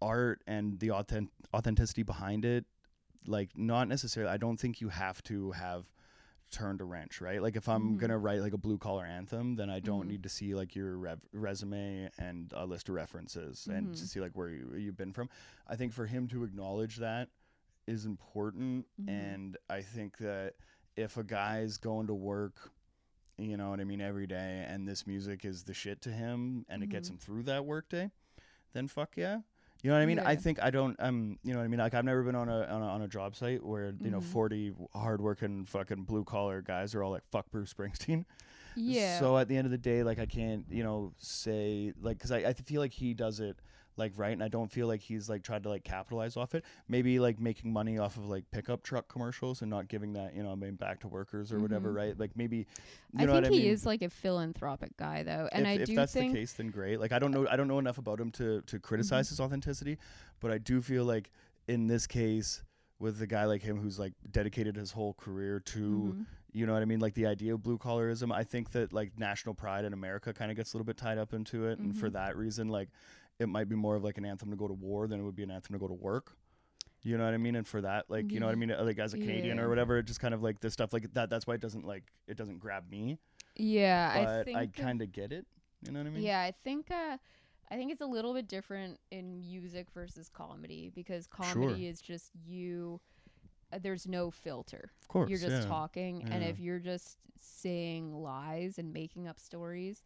art 0.00 0.42
and 0.46 0.78
the 0.78 0.92
authentic 0.92 1.30
authenticity 1.54 2.02
behind 2.02 2.44
it, 2.44 2.64
like 3.26 3.50
not 3.56 3.88
necessarily. 3.88 4.32
I 4.32 4.36
don't 4.36 4.58
think 4.58 4.80
you 4.80 4.88
have 4.88 5.22
to 5.24 5.50
have 5.52 5.90
turned 6.50 6.80
a 6.80 6.84
wrench, 6.84 7.20
right? 7.20 7.42
Like 7.42 7.56
if 7.56 7.68
I'm 7.68 7.94
Mhm. 7.94 7.98
gonna 7.98 8.18
write 8.18 8.40
like 8.40 8.52
a 8.52 8.58
blue 8.58 8.78
collar 8.78 9.04
anthem, 9.04 9.56
then 9.56 9.68
I 9.70 9.80
don't 9.80 10.04
Mhm. 10.04 10.08
need 10.08 10.22
to 10.22 10.28
see 10.28 10.54
like 10.54 10.74
your 10.74 10.96
rev- 10.96 11.24
resume 11.32 12.10
and 12.18 12.52
a 12.56 12.64
list 12.66 12.88
of 12.88 12.94
references 12.94 13.66
and 13.66 13.94
to 13.94 14.02
Mhm. 14.02 14.06
see 14.06 14.20
like 14.20 14.32
where 14.36 14.48
you, 14.50 14.74
you've 14.76 14.96
been 14.96 15.12
from. 15.12 15.28
I 15.66 15.76
think 15.76 15.92
for 15.92 16.06
him 16.06 16.26
to 16.28 16.44
acknowledge 16.44 16.96
that 16.96 17.28
is 17.86 18.04
important, 18.06 18.86
Mhm. 19.00 19.08
and 19.08 19.56
I 19.68 19.82
think 19.82 20.18
that 20.18 20.54
if 20.96 21.16
a 21.16 21.24
guy's 21.24 21.76
going 21.78 22.06
to 22.08 22.14
work 22.14 22.72
you 23.40 23.56
know 23.56 23.70
what 23.70 23.78
I 23.78 23.84
mean, 23.84 24.00
every 24.00 24.26
day, 24.26 24.66
and 24.68 24.88
this 24.88 25.06
music 25.06 25.44
is 25.44 25.62
the 25.62 25.72
shit 25.72 26.00
to 26.00 26.10
him, 26.10 26.66
and 26.68 26.82
it 26.82 26.88
gets 26.88 27.08
Mhm. 27.08 27.12
him 27.12 27.18
through 27.18 27.42
that 27.44 27.64
workday, 27.64 28.10
then 28.72 28.88
fuck 28.88 29.16
yeah. 29.16 29.42
You 29.82 29.90
know 29.90 29.96
what 29.96 30.02
I 30.02 30.06
mean? 30.06 30.18
I 30.18 30.34
think 30.34 30.60
I 30.60 30.70
don't. 30.70 30.96
Um, 30.98 31.38
you 31.44 31.52
know 31.52 31.58
what 31.60 31.64
I 31.64 31.68
mean? 31.68 31.78
Like 31.78 31.94
I've 31.94 32.04
never 32.04 32.22
been 32.24 32.34
on 32.34 32.48
a 32.48 32.62
on 32.64 32.82
a, 32.82 32.86
on 32.86 33.02
a 33.02 33.08
job 33.08 33.36
site 33.36 33.64
where 33.64 33.92
you 34.00 34.10
know 34.10 34.18
Mhm. 34.18 34.24
forty 34.24 34.72
hardworking 34.92 35.64
fucking 35.66 36.02
blue 36.02 36.24
collar 36.24 36.62
guys 36.62 36.94
are 36.96 37.02
all 37.04 37.12
like 37.12 37.22
fuck 37.30 37.50
Bruce 37.50 37.72
Springsteen. 37.74 38.24
Yeah. 38.76 39.18
So 39.20 39.36
at 39.38 39.48
the 39.48 39.56
end 39.56 39.66
of 39.66 39.70
the 39.70 39.78
day, 39.78 40.02
like 40.02 40.18
I 40.18 40.26
can't 40.26 40.64
you 40.70 40.82
know 40.82 41.12
say 41.18 41.92
like 42.00 42.18
because 42.18 42.32
I 42.32 42.38
I 42.38 42.52
feel 42.54 42.80
like 42.80 42.92
he 42.92 43.14
does 43.14 43.38
it 43.40 43.56
like 43.98 44.12
right, 44.16 44.32
and 44.32 44.42
I 44.42 44.48
don't 44.48 44.70
feel 44.70 44.86
like 44.86 45.00
he's 45.02 45.28
like 45.28 45.42
tried 45.42 45.64
to 45.64 45.68
like 45.68 45.84
capitalize 45.84 46.36
off 46.36 46.54
it. 46.54 46.64
Maybe 46.88 47.18
like 47.18 47.38
making 47.40 47.72
money 47.72 47.98
off 47.98 48.16
of 48.16 48.26
like 48.28 48.50
pickup 48.50 48.82
truck 48.82 49.08
commercials 49.08 49.60
and 49.60 49.70
not 49.70 49.88
giving 49.88 50.12
that 50.14 50.34
you 50.34 50.42
know 50.42 50.52
I 50.52 50.54
mean 50.54 50.76
back 50.76 51.00
to 51.00 51.08
workers 51.08 51.52
or 51.52 51.58
whatever, 51.58 51.90
Mhm. 51.90 51.96
right? 51.96 52.18
Like 52.18 52.36
maybe 52.36 52.58
you 52.58 52.64
I 53.18 53.24
know 53.26 53.32
think 53.32 53.44
what 53.44 53.52
I 53.52 53.56
he 53.56 53.62
mean? 53.64 53.72
is 53.72 53.84
like 53.84 54.02
a 54.02 54.08
philanthropic 54.10 54.96
guy 54.96 55.22
though, 55.24 55.48
and 55.52 55.62
if, 55.62 55.68
I 55.68 55.72
if 55.82 55.86
do 55.86 55.94
that's 55.96 56.12
think 56.14 56.32
the 56.32 56.38
case, 56.38 56.52
then 56.54 56.68
great. 56.70 57.00
Like 57.00 57.12
I 57.12 57.18
don't 57.18 57.32
know, 57.32 57.46
I 57.50 57.56
don't 57.56 57.68
know 57.68 57.78
enough 57.78 57.98
about 57.98 58.20
him 58.20 58.30
to 58.32 58.62
to 58.62 58.78
criticize 58.78 59.26
Mhm. 59.26 59.30
his 59.30 59.40
authenticity, 59.40 59.98
but 60.40 60.50
I 60.50 60.58
do 60.58 60.80
feel 60.80 61.04
like 61.04 61.30
in 61.66 61.86
this 61.88 62.06
case, 62.06 62.62
with 63.00 63.20
a 63.20 63.26
guy 63.26 63.44
like 63.44 63.62
him 63.62 63.78
who's 63.78 63.98
like 63.98 64.14
dedicated 64.30 64.74
his 64.74 64.90
whole 64.92 65.14
career 65.14 65.60
to, 65.60 66.14
Mhm. 66.16 66.26
you 66.52 66.66
know 66.66 66.72
what 66.72 66.82
I 66.82 66.84
mean, 66.86 66.98
like 66.98 67.14
the 67.14 67.26
idea 67.26 67.54
of 67.54 67.62
blue 67.62 67.78
collarism. 67.78 68.32
I 68.32 68.42
think 68.42 68.70
that 68.72 68.92
like 68.92 69.16
national 69.18 69.54
pride 69.54 69.84
in 69.84 69.92
America 69.92 70.32
kind 70.32 70.50
of 70.50 70.56
gets 70.56 70.72
a 70.72 70.76
little 70.76 70.84
bit 70.86 70.96
tied 70.96 71.16
up 71.18 71.32
into 71.34 71.66
it, 71.66 71.78
and 71.78 71.96
for 71.96 72.08
Mhm. 72.08 72.14
that 72.14 72.36
reason, 72.36 72.68
like 72.68 72.88
it 73.38 73.48
might 73.48 73.68
be 73.68 73.76
more 73.76 73.96
of 73.96 74.04
like 74.04 74.18
an 74.18 74.24
anthem 74.24 74.50
to 74.50 74.56
go 74.56 74.68
to 74.68 74.74
war 74.74 75.06
than 75.06 75.20
it 75.20 75.22
would 75.22 75.36
be 75.36 75.42
an 75.42 75.50
anthem 75.50 75.74
to 75.74 75.78
go 75.78 75.88
to 75.88 75.94
work. 75.94 76.36
You 77.02 77.16
know 77.16 77.24
what 77.24 77.34
I 77.34 77.38
mean? 77.38 77.54
And 77.54 77.66
for 77.66 77.80
that, 77.82 78.06
like, 78.08 78.32
you 78.32 78.40
know 78.40 78.46
what 78.46 78.52
I 78.52 78.56
mean? 78.56 78.74
Like 78.76 78.98
as 78.98 79.14
a 79.14 79.18
Canadian 79.18 79.58
yeah. 79.58 79.62
or 79.62 79.68
whatever, 79.68 79.98
it 79.98 80.04
just 80.04 80.20
kind 80.20 80.34
of 80.34 80.42
like 80.42 80.60
the 80.60 80.70
stuff 80.70 80.92
like 80.92 81.12
that. 81.14 81.30
That's 81.30 81.46
why 81.46 81.54
it 81.54 81.60
doesn't 81.60 81.86
like 81.86 82.04
it 82.26 82.36
doesn't 82.36 82.58
grab 82.58 82.90
me. 82.90 83.18
yeah, 83.54 84.12
I 84.14 84.24
But 84.24 84.44
think 84.46 84.58
I, 84.58 84.66
kind 84.66 85.00
of 85.00 85.12
get 85.12 85.32
it. 85.32 85.46
You 85.84 85.92
know 85.92 86.00
what 86.00 86.08
I 86.08 86.10
mean? 86.10 86.24
Yeah, 86.24 86.40
I 86.40 86.52
think 86.64 86.90
uh 86.90 87.18
I 87.70 87.76
think 87.76 87.92
it's 87.92 88.00
a 88.00 88.06
little 88.06 88.34
bit 88.34 88.48
different 88.48 88.98
in 89.10 89.38
music 89.38 89.88
versus 89.92 90.28
comedy 90.28 90.90
because 90.94 91.26
comedy 91.26 91.86
is 91.86 92.00
just 92.00 92.30
you 92.46 93.00
uh, 93.72 93.78
there's 93.80 94.08
no 94.08 94.30
filter. 94.30 94.90
Of 95.02 95.08
course, 95.08 95.30
you're 95.30 95.38
just 95.38 95.62
yeah. 95.62 95.68
talking, 95.68 96.26
and 96.30 96.42
if 96.42 96.58
you're 96.58 96.78
just 96.78 97.18
saying 97.38 98.12
lies 98.14 98.78
and 98.78 98.92
making 98.92 99.28
up 99.28 99.38
stories, 99.38 100.04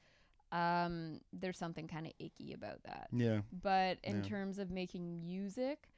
um, 0.53 1.21
there's 1.33 1.59
something 1.59 1.89
kind 1.89 2.07
of 2.07 2.13
icky 2.19 2.53
about 2.53 2.83
that. 2.85 3.09
Yeah. 3.13 3.41
But 3.53 3.99
in 4.05 4.17
Yeah. 4.17 4.23
terms 4.23 4.59
of 4.59 4.71
making 4.71 5.19
music, 5.21 5.89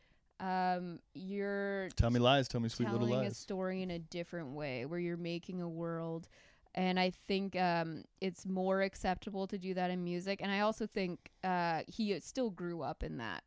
um, 0.41 1.01
you're 1.13 1.89
Tell 1.97 2.11
me 2.11 2.21
lies. 2.21 2.49
Tell 2.49 2.61
me 2.61 2.69
sweet 2.69 2.87
telling 2.87 3.03
little 3.03 3.21
a 3.21 3.31
story 3.35 3.83
in 3.83 3.91
a 3.91 3.99
different 3.99 4.55
way 4.55 4.87
where 4.87 4.99
you're 4.99 5.17
making 5.17 5.61
a 5.61 5.69
world 5.69 6.29
and 6.75 6.99
i 6.99 7.09
think 7.11 7.55
um, 7.57 8.05
it's 8.21 8.45
more 8.45 8.83
acceptable 8.83 9.47
to 9.47 9.57
do 9.59 9.75
that 9.75 9.91
in 9.91 10.03
music 10.03 10.41
and 10.43 10.51
i 10.51 10.61
also 10.61 10.87
think 10.87 11.31
uh, 11.45 11.83
he 11.87 12.19
still 12.21 12.51
grew 12.51 12.83
up 12.83 13.03
in 13.03 13.19
that 13.19 13.45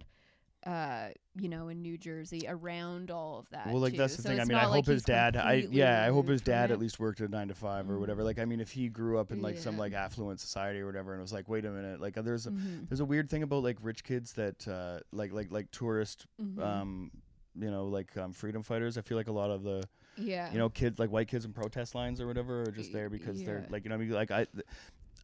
uh, 0.66 1.10
you 1.39 1.47
know 1.49 1.68
in 1.70 1.82
new 1.82 1.97
jersey 1.97 2.45
around 2.47 3.12
all 3.12 3.39
of 3.39 3.49
that 3.51 3.72
Well, 3.72 3.82
like 3.82 3.91
too. 3.93 3.97
that's 3.99 4.16
the 4.18 4.24
So 4.24 4.30
thing. 4.30 4.39
I 4.39 4.45
mean, 4.45 4.58
I 4.58 4.62
not 4.62 4.72
like 4.72 4.86
hope 4.86 4.93
his 4.93 5.03
dad. 5.03 5.38
I 5.38 5.66
yeah, 5.70 6.03
I 6.03 6.10
hope 6.12 6.28
his 6.28 6.41
dad 6.41 6.72
at 6.72 6.80
least 6.80 6.99
worked 6.99 7.20
a 7.22 7.28
nine 7.28 7.47
to 7.49 7.55
five 7.55 7.89
or 7.89 7.95
Mm. 7.95 7.99
whatever. 7.99 8.24
Like, 8.24 8.39
I 8.39 8.45
mean, 8.45 8.60
if 8.60 8.72
he 8.72 8.89
grew 8.89 9.18
up 9.20 9.32
in 9.32 9.41
like 9.41 9.58
some 9.58 9.78
like 9.78 9.93
affluent 9.93 10.39
society 10.39 10.80
or 10.80 10.86
whatever, 10.86 11.14
and 11.14 11.22
was 11.22 11.32
like, 11.34 11.47
wait 11.47 11.66
a 11.66 11.70
minute, 11.72 12.01
like, 12.01 12.18
uh, 12.18 12.22
there's 12.22 12.47
a 12.47 12.51
Mhm, 12.51 12.89
there's 12.89 12.99
a 12.99 13.05
weird 13.05 13.30
thing 13.30 13.43
about 13.43 13.64
like 13.64 13.78
rich 13.82 14.03
kids 14.03 14.34
that 14.34 14.68
uh 14.68 14.99
like 15.12 15.32
like 15.32 15.51
like 15.51 15.70
tourist 15.72 16.26
mhm. 16.41 16.62
um 16.62 17.12
you 17.55 17.72
know 17.72 17.86
like 17.86 18.16
um 18.18 18.34
freedom 18.34 18.64
fighters. 18.64 18.97
I 18.97 19.01
feel 19.01 19.18
like 19.18 19.28
a 19.28 19.32
lot 19.32 19.51
of 19.51 19.64
the 19.64 19.84
yeah 20.16 20.51
you 20.51 20.58
know 20.58 20.70
kids 20.70 20.97
like 20.99 21.12
white 21.12 21.28
kids 21.28 21.45
in 21.45 21.53
protest 21.53 21.93
lines 21.93 22.20
or 22.20 22.26
whatever 22.28 22.64
are 22.64 22.72
just 22.72 22.91
there 22.91 23.10
because 23.10 23.43
they're 23.43 23.66
like 23.70 23.84
you 23.84 23.89
know 23.89 23.95
I 23.95 23.99
mean 23.99 24.10
like 24.10 24.32
I. 24.32 24.45
Th- 24.45 24.66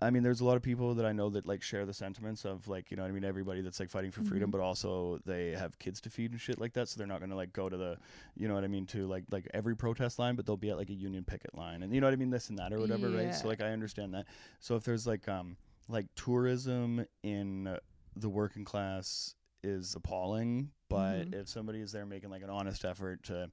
I 0.03 0.09
mean, 0.09 0.21
there's 0.23 0.41
a 0.41 0.45
lot 0.45 0.57
of 0.57 0.61
people 0.63 0.93
that 0.95 1.05
I 1.05 1.11
know 1.13 1.29
that 1.31 1.45
like 1.45 1.61
share 1.63 1.85
the 1.85 1.93
sentiments 1.93 2.45
of 2.45 2.67
like 2.67 2.91
you 2.91 2.97
know 2.97 3.03
what 3.03 3.09
I 3.09 3.13
mean 3.13 3.23
everybody 3.23 3.61
that's 3.61 3.79
like 3.79 3.89
fighting 3.89 4.11
for 4.11 4.23
freedom, 4.23 4.49
Mhm. 4.49 4.51
but 4.51 4.61
also 4.61 5.19
they 5.25 5.51
have 5.51 5.79
kids 5.79 6.01
to 6.01 6.09
feed 6.09 6.31
and 6.31 6.41
shit 6.41 6.59
like 6.59 6.73
that, 6.73 6.89
so 6.89 6.97
they're 6.97 7.07
not 7.07 7.19
gonna 7.19 7.35
like 7.35 7.53
go 7.53 7.69
to 7.69 7.77
the, 7.77 7.97
you 8.35 8.47
know 8.47 8.53
what 8.53 8.63
I 8.63 8.67
mean, 8.67 8.85
to 8.87 9.07
like 9.07 9.23
like 9.31 9.47
every 9.53 9.75
protest 9.75 10.19
line, 10.19 10.35
but 10.35 10.45
they'll 10.45 10.57
be 10.57 10.69
at 10.69 10.77
like 10.77 10.89
a 10.89 10.93
union 10.93 11.23
picket 11.23 11.55
line, 11.55 11.83
and 11.83 11.93
you 11.93 12.01
know 12.01 12.07
what 12.07 12.13
I 12.13 12.17
mean, 12.17 12.29
this 12.29 12.49
and 12.49 12.57
that 12.59 12.73
or 12.73 12.79
whatever, 12.79 13.09
right? 13.09 13.33
So 13.33 13.47
like 13.47 13.61
I 13.61 13.69
understand 13.71 14.13
that. 14.13 14.25
So 14.59 14.75
if 14.75 14.83
there's 14.83 15.07
like 15.07 15.27
um 15.27 15.57
like 15.87 16.07
tourism 16.15 17.05
in 17.23 17.77
the 18.15 18.29
working 18.29 18.65
class 18.65 19.35
is 19.63 19.95
appalling, 19.95 20.71
but 20.89 21.25
Mhm. 21.29 21.33
if 21.41 21.47
somebody 21.47 21.79
is 21.79 21.91
there 21.91 22.05
making 22.05 22.29
like 22.29 22.43
an 22.43 22.49
honest 22.49 22.83
effort 22.85 23.23
to 23.23 23.49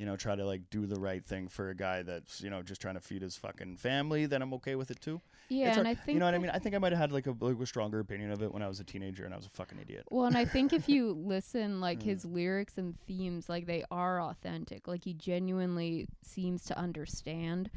you 0.00 0.06
know, 0.06 0.16
try 0.16 0.34
to 0.34 0.46
like 0.46 0.62
do 0.70 0.86
the 0.86 0.98
right 0.98 1.22
thing 1.24 1.46
for 1.46 1.68
a 1.68 1.74
guy 1.74 2.02
that's, 2.02 2.40
you 2.40 2.48
know, 2.48 2.62
just 2.62 2.80
trying 2.80 2.94
to 2.94 3.00
feed 3.02 3.20
his 3.20 3.36
fucking 3.36 3.76
family, 3.76 4.24
then 4.24 4.40
I'm 4.40 4.54
okay 4.54 4.74
with 4.74 4.90
it 4.90 4.98
too. 5.00 5.20
yeah 5.50 5.68
It's 5.68 5.76
and 5.76 5.86
hard- 5.86 5.98
i 5.98 6.00
think 6.00 6.14
you 6.14 6.20
know 6.20 6.24
what 6.24 6.34
I 6.34 6.38
mean? 6.38 6.50
I 6.50 6.58
think 6.58 6.74
I 6.74 6.78
might 6.78 6.92
have 6.92 6.98
had 7.00 7.12
like 7.12 7.26
a, 7.26 7.34
like 7.38 7.60
a 7.60 7.66
stronger 7.66 8.00
opinion 8.00 8.30
of 8.32 8.42
it 8.42 8.50
when 8.54 8.62
I 8.62 8.68
was 8.68 8.80
a 8.80 8.84
teenager 8.84 9.24
and 9.26 9.34
I 9.34 9.36
was 9.36 9.44
a 9.46 9.50
fucking 9.50 9.78
idiot. 9.78 10.04
Well, 10.10 10.24
and 10.24 10.38
I 10.38 10.46
think 10.46 10.72
if 10.72 10.88
you 10.88 11.12
listen, 11.34 11.80
like 11.82 11.98
Mm. 12.00 12.04
his 12.04 12.24
lyrics 12.24 12.78
and 12.78 12.98
themes, 13.06 13.48
like 13.50 13.66
they 13.66 13.84
are 13.90 14.22
authentic. 14.22 14.88
Like 14.88 15.04
he 15.04 15.12
genuinely 15.12 16.06
seems 16.22 16.64
to 16.64 16.78
understand. 16.78 17.68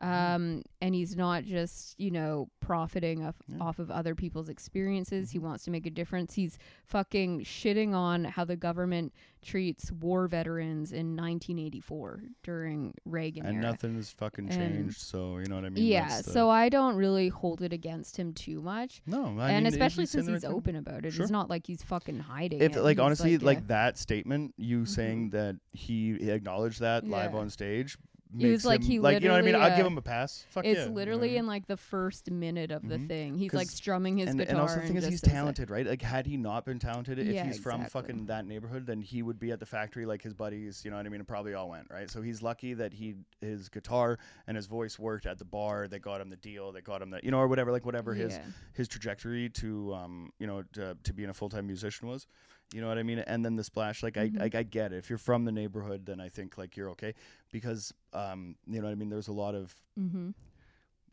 Um, 0.00 0.62
and 0.80 0.94
he's 0.94 1.16
not 1.16 1.44
just 1.44 1.98
you 1.98 2.10
know 2.10 2.48
profiting 2.60 3.24
off, 3.24 3.34
Yeah. 3.48 3.58
off 3.60 3.78
of 3.78 3.90
other 3.90 4.14
people's 4.14 4.48
experiences. 4.48 5.30
He 5.30 5.38
Mhm. 5.38 5.42
wants 5.42 5.64
to 5.64 5.70
make 5.70 5.86
a 5.86 5.90
difference. 5.90 6.34
He's 6.34 6.58
fucking 6.84 7.40
shitting 7.40 7.94
on 7.94 8.24
how 8.24 8.44
the 8.44 8.56
government 8.56 9.12
treats 9.42 9.90
war 9.92 10.26
veterans 10.28 10.92
in 10.92 11.14
1984 11.16 12.22
during 12.42 12.92
Reagan 13.04 13.46
And 13.46 13.56
era. 13.58 13.62
nothing 13.62 13.94
has 13.94 14.10
fucking 14.10 14.50
And- 14.50 14.54
changed, 14.74 14.98
so 15.00 15.38
you 15.38 15.46
know 15.46 15.54
what 15.56 15.64
I 15.64 15.68
mean? 15.70 15.84
yeah, 15.84 16.08
That's 16.08 16.32
so 16.32 16.50
I 16.50 16.68
don't 16.68 16.96
really 16.96 17.28
hold 17.28 17.62
it 17.62 17.72
against 17.72 18.16
him 18.16 18.32
too 18.32 18.60
much. 18.60 19.00
no, 19.06 19.38
I 19.38 19.52
and 19.52 19.64
mean, 19.64 19.66
especially 19.72 20.02
he's 20.02 20.10
since 20.10 20.26
he's 20.26 20.44
open 20.44 20.76
about 20.76 21.04
it, 21.06 21.12
Sure. 21.12 21.22
it's 21.22 21.30
not 21.32 21.48
like 21.48 21.66
he's 21.66 21.82
fucking 21.82 22.18
hiding. 22.20 22.60
If 22.60 22.76
it. 22.76 22.82
like 22.82 22.98
He's 22.98 23.02
honestly, 23.04 23.32
yeah. 23.32 23.38
like 23.42 23.66
that 23.68 23.96
statement, 23.98 24.54
you 24.56 24.80
Mhm. 24.82 24.88
saying 24.88 25.30
that 25.30 25.56
he 25.72 26.12
acknowledged 26.30 26.80
that 26.80 27.06
live 27.06 27.34
on 27.34 27.48
stage, 27.50 27.96
It 28.38 28.48
was 28.50 28.64
like 28.64 28.80
him, 28.80 28.86
he 28.86 28.98
like 29.00 29.22
you 29.22 29.28
know 29.28 29.34
what 29.34 29.38
I 29.38 29.42
mean. 29.42 29.52
literally, 29.54 29.70
I'll 29.70 29.76
give 29.76 29.86
uh, 29.86 29.90
him 29.90 29.98
a 29.98 30.02
pass. 30.02 30.44
Fuck 30.50 30.64
it's 30.64 30.76
yeah, 30.76 30.82
you 30.84 30.88
know 30.90 30.92
I 30.92 30.96
literally 30.96 31.28
mean? 31.30 31.38
in 31.38 31.46
like 31.46 31.66
the 31.66 31.76
first 31.76 32.30
minute 32.30 32.70
of 32.70 32.86
the 32.88 32.96
Mhm. 32.96 33.08
thing. 33.08 33.34
He's 33.38 33.54
like 33.54 33.68
strumming 33.68 34.18
his 34.18 34.28
and, 34.28 34.38
guitar. 34.38 34.50
and 34.52 34.60
also 34.60 34.80
the 34.80 34.86
thing 34.86 34.96
is 34.96 35.06
he's 35.06 35.22
it. 35.22 35.28
talented, 35.30 35.70
right? 35.70 35.86
Like 35.86 36.02
had 36.02 36.26
he 36.26 36.36
not 36.36 36.64
been 36.66 36.78
talented, 36.78 37.18
if 37.18 37.26
Yeah, 37.26 37.44
he's 37.46 37.58
from 37.58 37.80
exactly. 37.82 38.00
fucking 38.02 38.26
that 38.26 38.46
neighborhood, 38.46 38.86
then 38.86 39.00
he 39.00 39.22
would 39.22 39.38
be 39.38 39.50
at 39.52 39.60
the 39.60 39.66
factory 39.66 40.04
like 40.04 40.22
his 40.22 40.34
buddies, 40.34 40.84
you 40.84 40.90
know 40.90 40.96
what 40.98 41.06
I 41.06 41.08
mean? 41.08 41.20
And 41.20 41.28
probably 41.28 41.54
all 41.54 41.70
went, 41.70 41.86
right? 41.90 42.10
So 42.10 42.20
he's 42.20 42.42
lucky 42.42 42.74
that 42.74 42.92
he 42.92 43.14
his 43.40 43.68
guitar 43.68 44.18
and 44.46 44.56
his 44.56 44.66
voice 44.66 44.98
worked 44.98 45.24
at 45.26 45.38
the 45.38 45.44
bar. 45.44 45.88
They 45.88 45.98
got 45.98 46.20
him 46.20 46.28
the 46.28 46.36
deal. 46.36 46.72
They 46.72 46.80
got 46.82 47.00
him 47.02 47.10
the 47.10 47.20
you 47.22 47.30
know 47.30 47.38
or 47.38 47.48
whatever, 47.48 47.72
like 47.72 47.86
whatever 47.86 48.14
his 48.14 48.34
Yeah. 48.34 48.42
his 48.74 48.88
trajectory 48.88 49.48
to 49.50 49.94
um 49.94 50.30
you 50.38 50.46
know 50.46 50.64
to, 50.74 50.96
to 51.02 51.12
being 51.14 51.30
a 51.30 51.34
full 51.34 51.48
time 51.48 51.66
musician 51.66 52.08
was. 52.08 52.26
You 52.72 52.80
know 52.82 52.88
what 52.88 52.98
I 52.98 53.02
mean? 53.02 53.18
And 53.20 53.44
then 53.44 53.56
the 53.56 53.64
splash, 53.64 54.02
like 54.02 54.16
Mhm. 54.16 54.40
I, 54.40 54.44
I 54.44 54.58
I 54.58 54.62
get 54.62 54.92
it. 54.92 54.98
If 54.98 55.08
you're 55.08 55.18
from 55.18 55.44
the 55.44 55.52
neighborhood, 55.52 56.04
then 56.06 56.20
I 56.20 56.28
think 56.28 56.58
like 56.58 56.76
you're 56.76 56.90
okay 56.90 57.14
because 57.50 57.94
um 58.12 58.56
you 58.66 58.80
know 58.80 58.86
what 58.86 58.92
I 58.92 58.94
mean. 58.94 59.08
There's 59.08 59.28
a 59.28 59.32
lot 59.32 59.54
of 59.54 59.74
Mm-hmm. 59.98 60.30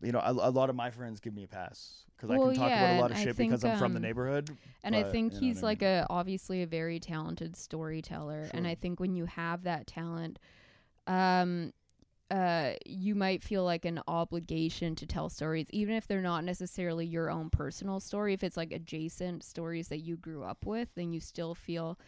you 0.01 0.11
know 0.11 0.19
a, 0.19 0.31
a 0.31 0.51
lot 0.51 0.69
of 0.69 0.75
my 0.75 0.91
friends 0.91 1.19
give 1.19 1.33
me 1.33 1.43
a 1.43 1.47
pass 1.47 2.05
because 2.15 2.29
I 2.29 2.37
can 2.37 2.53
talk 2.53 2.71
yeah, 2.71 2.83
about 2.83 2.97
a 2.97 3.01
lot 3.01 3.11
of 3.11 3.17
I 3.17 3.23
shit 3.23 3.37
because 3.37 3.61
think, 3.63 3.73
I'm 3.73 3.79
from 3.79 3.93
the 3.93 3.97
um, 3.97 4.03
neighborhood. 4.03 4.57
And 4.83 4.95
I 4.95 5.03
think 5.03 5.33
you 5.33 5.39
know 5.39 5.45
he's 5.47 5.63
like 5.63 5.81
mean. 5.81 5.89
a 5.89 6.07
obviously 6.09 6.61
a 6.61 6.67
very 6.67 6.99
talented 6.99 7.55
storyteller. 7.55 8.49
And 8.53 8.67
I 8.67 8.75
think 8.75 8.99
when 8.99 9.15
you 9.15 9.25
have 9.25 9.63
that 9.63 9.87
talent, 9.87 10.39
um, 11.07 11.71
uh, 12.31 12.73
you 12.85 13.13
might 13.13 13.43
feel 13.43 13.63
like 13.63 13.85
an 13.85 14.01
obligation 14.07 14.95
to 14.95 15.05
tell 15.05 15.29
stories, 15.29 15.67
even 15.69 15.93
if 15.95 16.07
they're 16.07 16.21
not 16.21 16.43
necessarily 16.43 17.05
your 17.05 17.29
own 17.29 17.49
personal 17.51 17.99
story. 17.99 18.33
If 18.33 18.43
it's 18.43 18.57
like 18.57 18.71
adjacent 18.71 19.43
stories 19.43 19.89
that 19.89 19.99
you 19.99 20.17
grew 20.17 20.43
up 20.43 20.65
with, 20.65 20.89
then 20.95 21.13
you 21.13 21.19
still 21.19 21.53
feel 21.53 21.99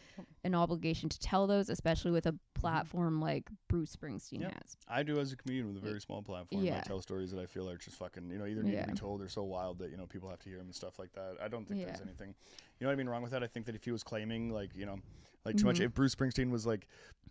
an 0.44 0.56
obligation 0.56 1.08
to 1.10 1.20
tell 1.20 1.46
those, 1.46 1.70
especially 1.70 2.10
with 2.12 2.26
a 2.26 2.34
platform 2.56 3.22
like 3.22 3.48
Bruce 3.68 3.96
Springsteen 3.96 4.42
Yep. 4.42 4.54
has. 4.54 4.78
I 4.88 5.04
do 5.04 5.20
as 5.20 5.32
a 5.32 5.36
comedian 5.36 5.68
with 5.68 5.78
a 5.78 5.86
very 5.86 6.02
small 6.02 6.24
platform. 6.24 6.64
Yeah. 6.64 6.80
I 6.80 6.88
tell 6.88 7.00
stories 7.02 7.30
that 7.32 7.40
I 7.40 7.46
feel 7.46 7.70
are 7.70 7.78
just 7.78 7.98
fucking, 7.98 8.32
you 8.32 8.40
know, 8.40 8.48
either 8.48 8.64
need 8.64 8.74
Yeah. 8.74 8.86
to 8.86 8.92
be 8.94 8.98
told 8.98 9.22
or 9.22 9.30
so 9.30 9.44
wild 9.44 9.78
that 9.80 9.92
you 9.92 9.98
know 9.98 10.08
people 10.08 10.30
have 10.30 10.40
to 10.40 10.50
hear 10.50 10.58
them 10.58 10.66
and 10.68 10.76
stuff 10.76 10.98
like 10.98 11.14
that. 11.14 11.38
I 11.40 11.48
don't 11.48 11.68
think 11.68 11.86
there's 11.86 12.02
anything, 12.02 12.30
you 12.30 12.86
know 12.86 12.88
what 12.88 12.94
I 12.94 12.96
mean, 12.96 13.08
wrong 13.08 13.22
with 13.22 13.32
that. 13.34 13.44
I 13.44 13.48
think 13.48 13.68
that 13.68 13.76
if 13.76 13.84
he 13.86 13.92
was 13.92 14.04
claiming 14.04 14.50
like, 14.52 14.76
you 14.76 14.88
know, 14.88 14.98
like 15.46 15.56
too 15.58 15.66
much, 15.66 15.78
Mhm. 15.80 15.86
if 15.86 15.94
Bruce 15.94 16.16
Springsteen 16.16 16.50
was 16.50 16.66
like, 16.66 16.88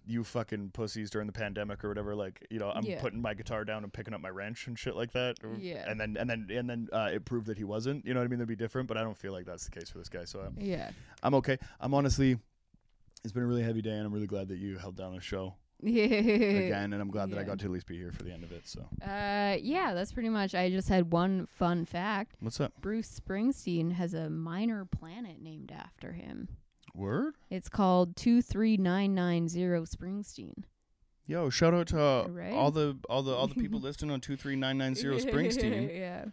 you 0.07 0.22
fucking 0.24 0.70
pussies 0.70 1.11
during 1.11 1.26
the 1.26 1.32
pandemic 1.32 1.84
or 1.84 1.88
whatever, 1.88 2.14
like, 2.14 2.46
you 2.50 2.59
know, 2.59 2.70
I'm 2.70 2.84
Yeah. 2.84 3.00
putting 3.00 3.20
my 3.20 3.34
guitar 3.34 3.64
down 3.64 3.82
and 3.82 3.92
picking 3.92 4.14
up 4.14 4.20
my 4.20 4.28
wrench 4.30 4.66
and 4.68 4.78
shit 4.78 4.94
like 4.94 5.12
that. 5.12 5.36
Yeah. 5.59 5.84
And 5.90 6.00
then 6.00 6.16
and 6.16 6.30
then 6.30 6.46
and 6.50 6.70
then 6.70 6.88
uh, 6.92 7.11
it 7.12 7.24
proved 7.24 7.46
that 7.48 7.59
he 7.59 7.64
wasn't. 7.64 8.07
You 8.07 8.14
know 8.14 8.20
what 8.20 8.26
I 8.26 8.28
mean? 8.28 8.38
That'd 8.38 8.48
be 8.48 8.57
different, 8.57 8.86
but 8.88 8.96
I 8.96 9.02
don't 9.02 9.18
feel 9.18 9.32
like 9.32 9.46
that's 9.46 9.64
the 9.64 9.70
case 9.72 9.90
for 9.90 9.98
this 9.98 10.09
guy. 10.09 10.24
So 10.24 10.40
I'm, 10.40 10.57
Yeah. 10.59 10.90
I'm 11.22 11.34
okay. 11.34 11.59
I'm 11.80 11.92
honestly. 11.94 12.38
It's 13.24 13.32
been 13.32 13.42
a 13.42 13.46
really 13.46 13.62
heavy 13.64 13.82
day, 13.82 13.90
and 13.96 14.07
I'm 14.07 14.12
really 14.12 14.28
glad 14.28 14.48
that 14.48 14.59
you 14.59 14.78
held 14.78 14.94
down 14.96 15.12
the 15.14 15.20
show 15.20 15.54
Yeah. 15.82 16.04
again, 16.04 16.92
and 16.92 17.02
I'm 17.02 17.11
glad 17.11 17.30
that 17.30 17.38
I 17.38 17.42
got 17.42 17.59
to 17.61 17.64
at 17.64 17.70
least 17.72 17.86
be 17.88 17.96
here 17.96 18.12
for 18.12 18.22
the 18.22 18.30
end 18.32 18.44
of 18.44 18.52
it. 18.52 18.68
So, 18.68 18.82
Uh, 19.02 19.57
yeah, 19.61 19.94
that's 19.94 20.12
pretty 20.12 20.28
much. 20.28 20.54
I 20.54 20.70
just 20.70 20.88
had 20.88 21.11
one 21.12 21.46
fun 21.46 21.84
fact. 21.86 22.36
what's 22.38 22.61
up? 22.61 22.74
Bruce 22.80 23.18
Springsteen 23.18 23.92
has 23.92 24.14
a 24.14 24.30
minor 24.30 24.84
planet 24.84 25.40
named 25.42 25.72
after 25.72 26.12
him. 26.12 26.48
Word? 26.97 27.34
It's 27.51 27.68
called 27.68 28.16
23990 28.16 29.86
Springsteen. 29.97 30.64
Yo, 31.26 31.51
shout 31.51 31.74
out 31.74 31.88
to 31.88 32.01
uh, 32.01 32.26
Right? 32.28 32.53
all 32.53 32.70
the 32.70 32.97
all 33.11 33.22
the 33.22 33.34
all 33.34 33.49
the 33.49 33.55
people 33.57 33.80
listening 33.82 34.11
on 34.12 34.20
two 34.20 34.36
three 34.36 34.55
nine 34.57 34.78
nine 34.78 34.94
zero 34.94 35.16
Springsteen. 35.18 35.94
yeah. 35.99 36.26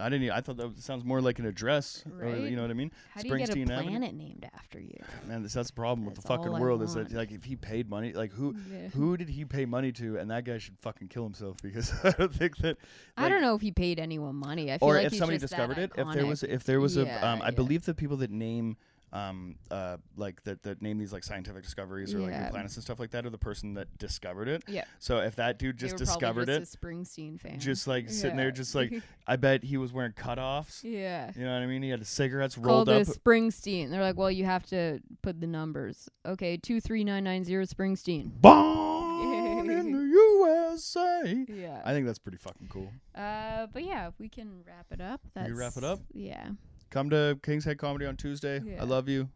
I 0.00 0.08
didn't. 0.08 0.30
I 0.30 0.40
thought 0.40 0.56
that 0.58 0.78
sounds 0.80 1.04
more 1.04 1.20
like 1.20 1.40
an 1.40 1.44
address. 1.46 2.04
Or, 2.06 2.24
Right? 2.28 2.42
you 2.48 2.54
know 2.54 2.62
what 2.62 2.70
I 2.70 2.74
mean? 2.74 2.92
How 3.12 3.20
do 3.20 3.28
you 3.28 3.36
get 3.36 3.48
a 3.48 3.52
Springsteen 3.52 3.68
Avenue? 3.70 3.90
planet 3.90 4.14
named 4.14 4.48
after 4.54 4.78
you? 4.80 4.94
Man, 5.26 5.42
this, 5.42 5.54
that's 5.54 5.70
the 5.70 5.74
problem 5.74 6.06
with 6.06 6.14
the 6.14 6.22
fucking 6.22 6.52
world 6.52 6.82
is 6.82 6.94
that 6.94 7.12
like 7.12 7.32
if 7.32 7.42
he 7.44 7.56
paid 7.56 7.90
money, 7.90 8.12
like 8.12 8.32
who 8.32 8.54
Yeah. 8.72 8.88
who 8.88 9.16
did 9.16 9.28
he 9.28 9.44
pay 9.44 9.66
money 9.66 9.90
to? 9.92 10.16
And 10.16 10.30
that 10.30 10.44
guy 10.44 10.58
should 10.58 10.78
fucking 10.78 11.08
kill 11.08 11.24
himself 11.24 11.56
because 11.62 11.92
I 12.04 12.10
don't 12.12 12.32
think 12.34 12.56
that. 12.58 12.78
I 13.16 13.28
don't 13.28 13.42
know 13.42 13.54
if 13.56 13.60
he 13.60 13.72
paid 13.72 13.98
anyone 13.98 14.36
money. 14.36 14.72
I 14.72 14.78
feel 14.78 14.88
Or 14.88 14.94
like 14.94 15.06
if 15.06 15.14
somebody 15.16 15.38
discovered 15.38 15.78
it, 15.78 15.90
if 15.96 16.12
there 16.14 16.26
was 16.26 16.42
if 16.44 16.62
there 16.64 16.80
was 16.80 16.96
a 16.96 17.02
um, 17.26 17.42
I 17.42 17.46
yeah. 17.46 17.50
believe 17.50 17.84
the 17.84 17.92
people 17.94 18.16
that 18.18 18.30
name 18.30 18.76
um 19.12 19.54
uh 19.70 19.96
like 20.16 20.42
that 20.44 20.62
that 20.64 20.82
name 20.82 20.98
these 20.98 21.12
like 21.12 21.24
scientific 21.24 21.62
discoveries 21.62 22.14
or 22.14 22.18
like 22.20 22.30
Yeah. 22.32 22.44
new 22.44 22.50
planets 22.50 22.74
and 22.76 22.84
stuff 22.84 23.00
like 23.00 23.10
that 23.12 23.24
or 23.24 23.30
the 23.30 23.38
person 23.38 23.74
that 23.74 23.96
discovered 23.98 24.48
it. 24.48 24.62
Yeah. 24.68 24.84
So 24.98 25.18
if 25.20 25.36
that 25.36 25.58
dude 25.58 25.78
just 25.78 25.96
discovered 25.96 26.48
it, 26.50 26.58
just 26.60 26.74
a 26.74 26.78
Springsteen 26.78 27.40
fan. 27.40 27.58
just 27.58 27.86
like 27.86 28.10
sitting 28.10 28.36
there, 28.36 28.50
just 28.50 28.74
like 28.74 28.92
I 29.26 29.36
bet 29.36 29.64
he 29.64 29.76
was 29.78 29.92
wearing 29.92 30.12
cutoffs. 30.12 30.84
yeah. 30.84 31.30
You 31.34 31.44
know 31.44 31.54
what 31.54 31.62
I 31.62 31.66
mean? 31.66 31.82
He 31.82 31.88
had 31.90 32.00
his 32.00 32.08
cigarettes 32.08 32.54
Called 32.56 32.66
rolled 32.66 32.88
up. 32.90 33.06
Springsteen. 33.06 33.90
They're 33.90 34.02
like, 34.02 34.16
well, 34.16 34.30
you 34.30 34.44
have 34.44 34.66
to 34.66 35.00
put 35.22 35.40
the 35.40 35.46
numbers. 35.46 36.08
Okay, 36.26 36.56
two 36.58 36.80
three 36.80 37.02
nine 37.04 37.24
nine 37.24 37.44
zero 37.44 37.64
Springsteen. 37.64 38.30
Born 38.40 39.70
in 39.70 39.92
the 39.92 39.98
USA. 40.02 41.46
Yeah. 41.48 41.80
I 41.84 41.92
think 41.92 42.06
that's 42.06 42.18
pretty 42.18 42.38
fucking 42.38 42.68
cool. 42.68 42.90
Uh, 43.14 43.66
but 43.72 43.84
yeah, 43.84 44.10
we 44.18 44.28
can 44.28 44.62
wrap 44.66 44.86
it 44.90 45.00
up. 45.00 45.20
That's 45.34 45.48
We 45.48 45.54
wrap 45.54 45.76
it 45.76 45.84
up? 45.84 46.00
Yeah. 46.12 46.50
Come 46.90 47.10
to 47.10 47.38
King's 47.42 47.64
Head 47.64 47.78
Comedy 47.78 48.06
on 48.06 48.16
Tuesday. 48.16 48.60
Yeah. 48.64 48.80
I 48.80 48.84
love 48.84 49.08
you. 49.08 49.28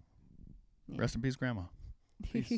Yeah. 0.88 1.00
Rest 1.00 1.14
in 1.14 1.22
peace, 1.22 1.36
Grandma. 1.36 1.62
Peace. 2.32 2.52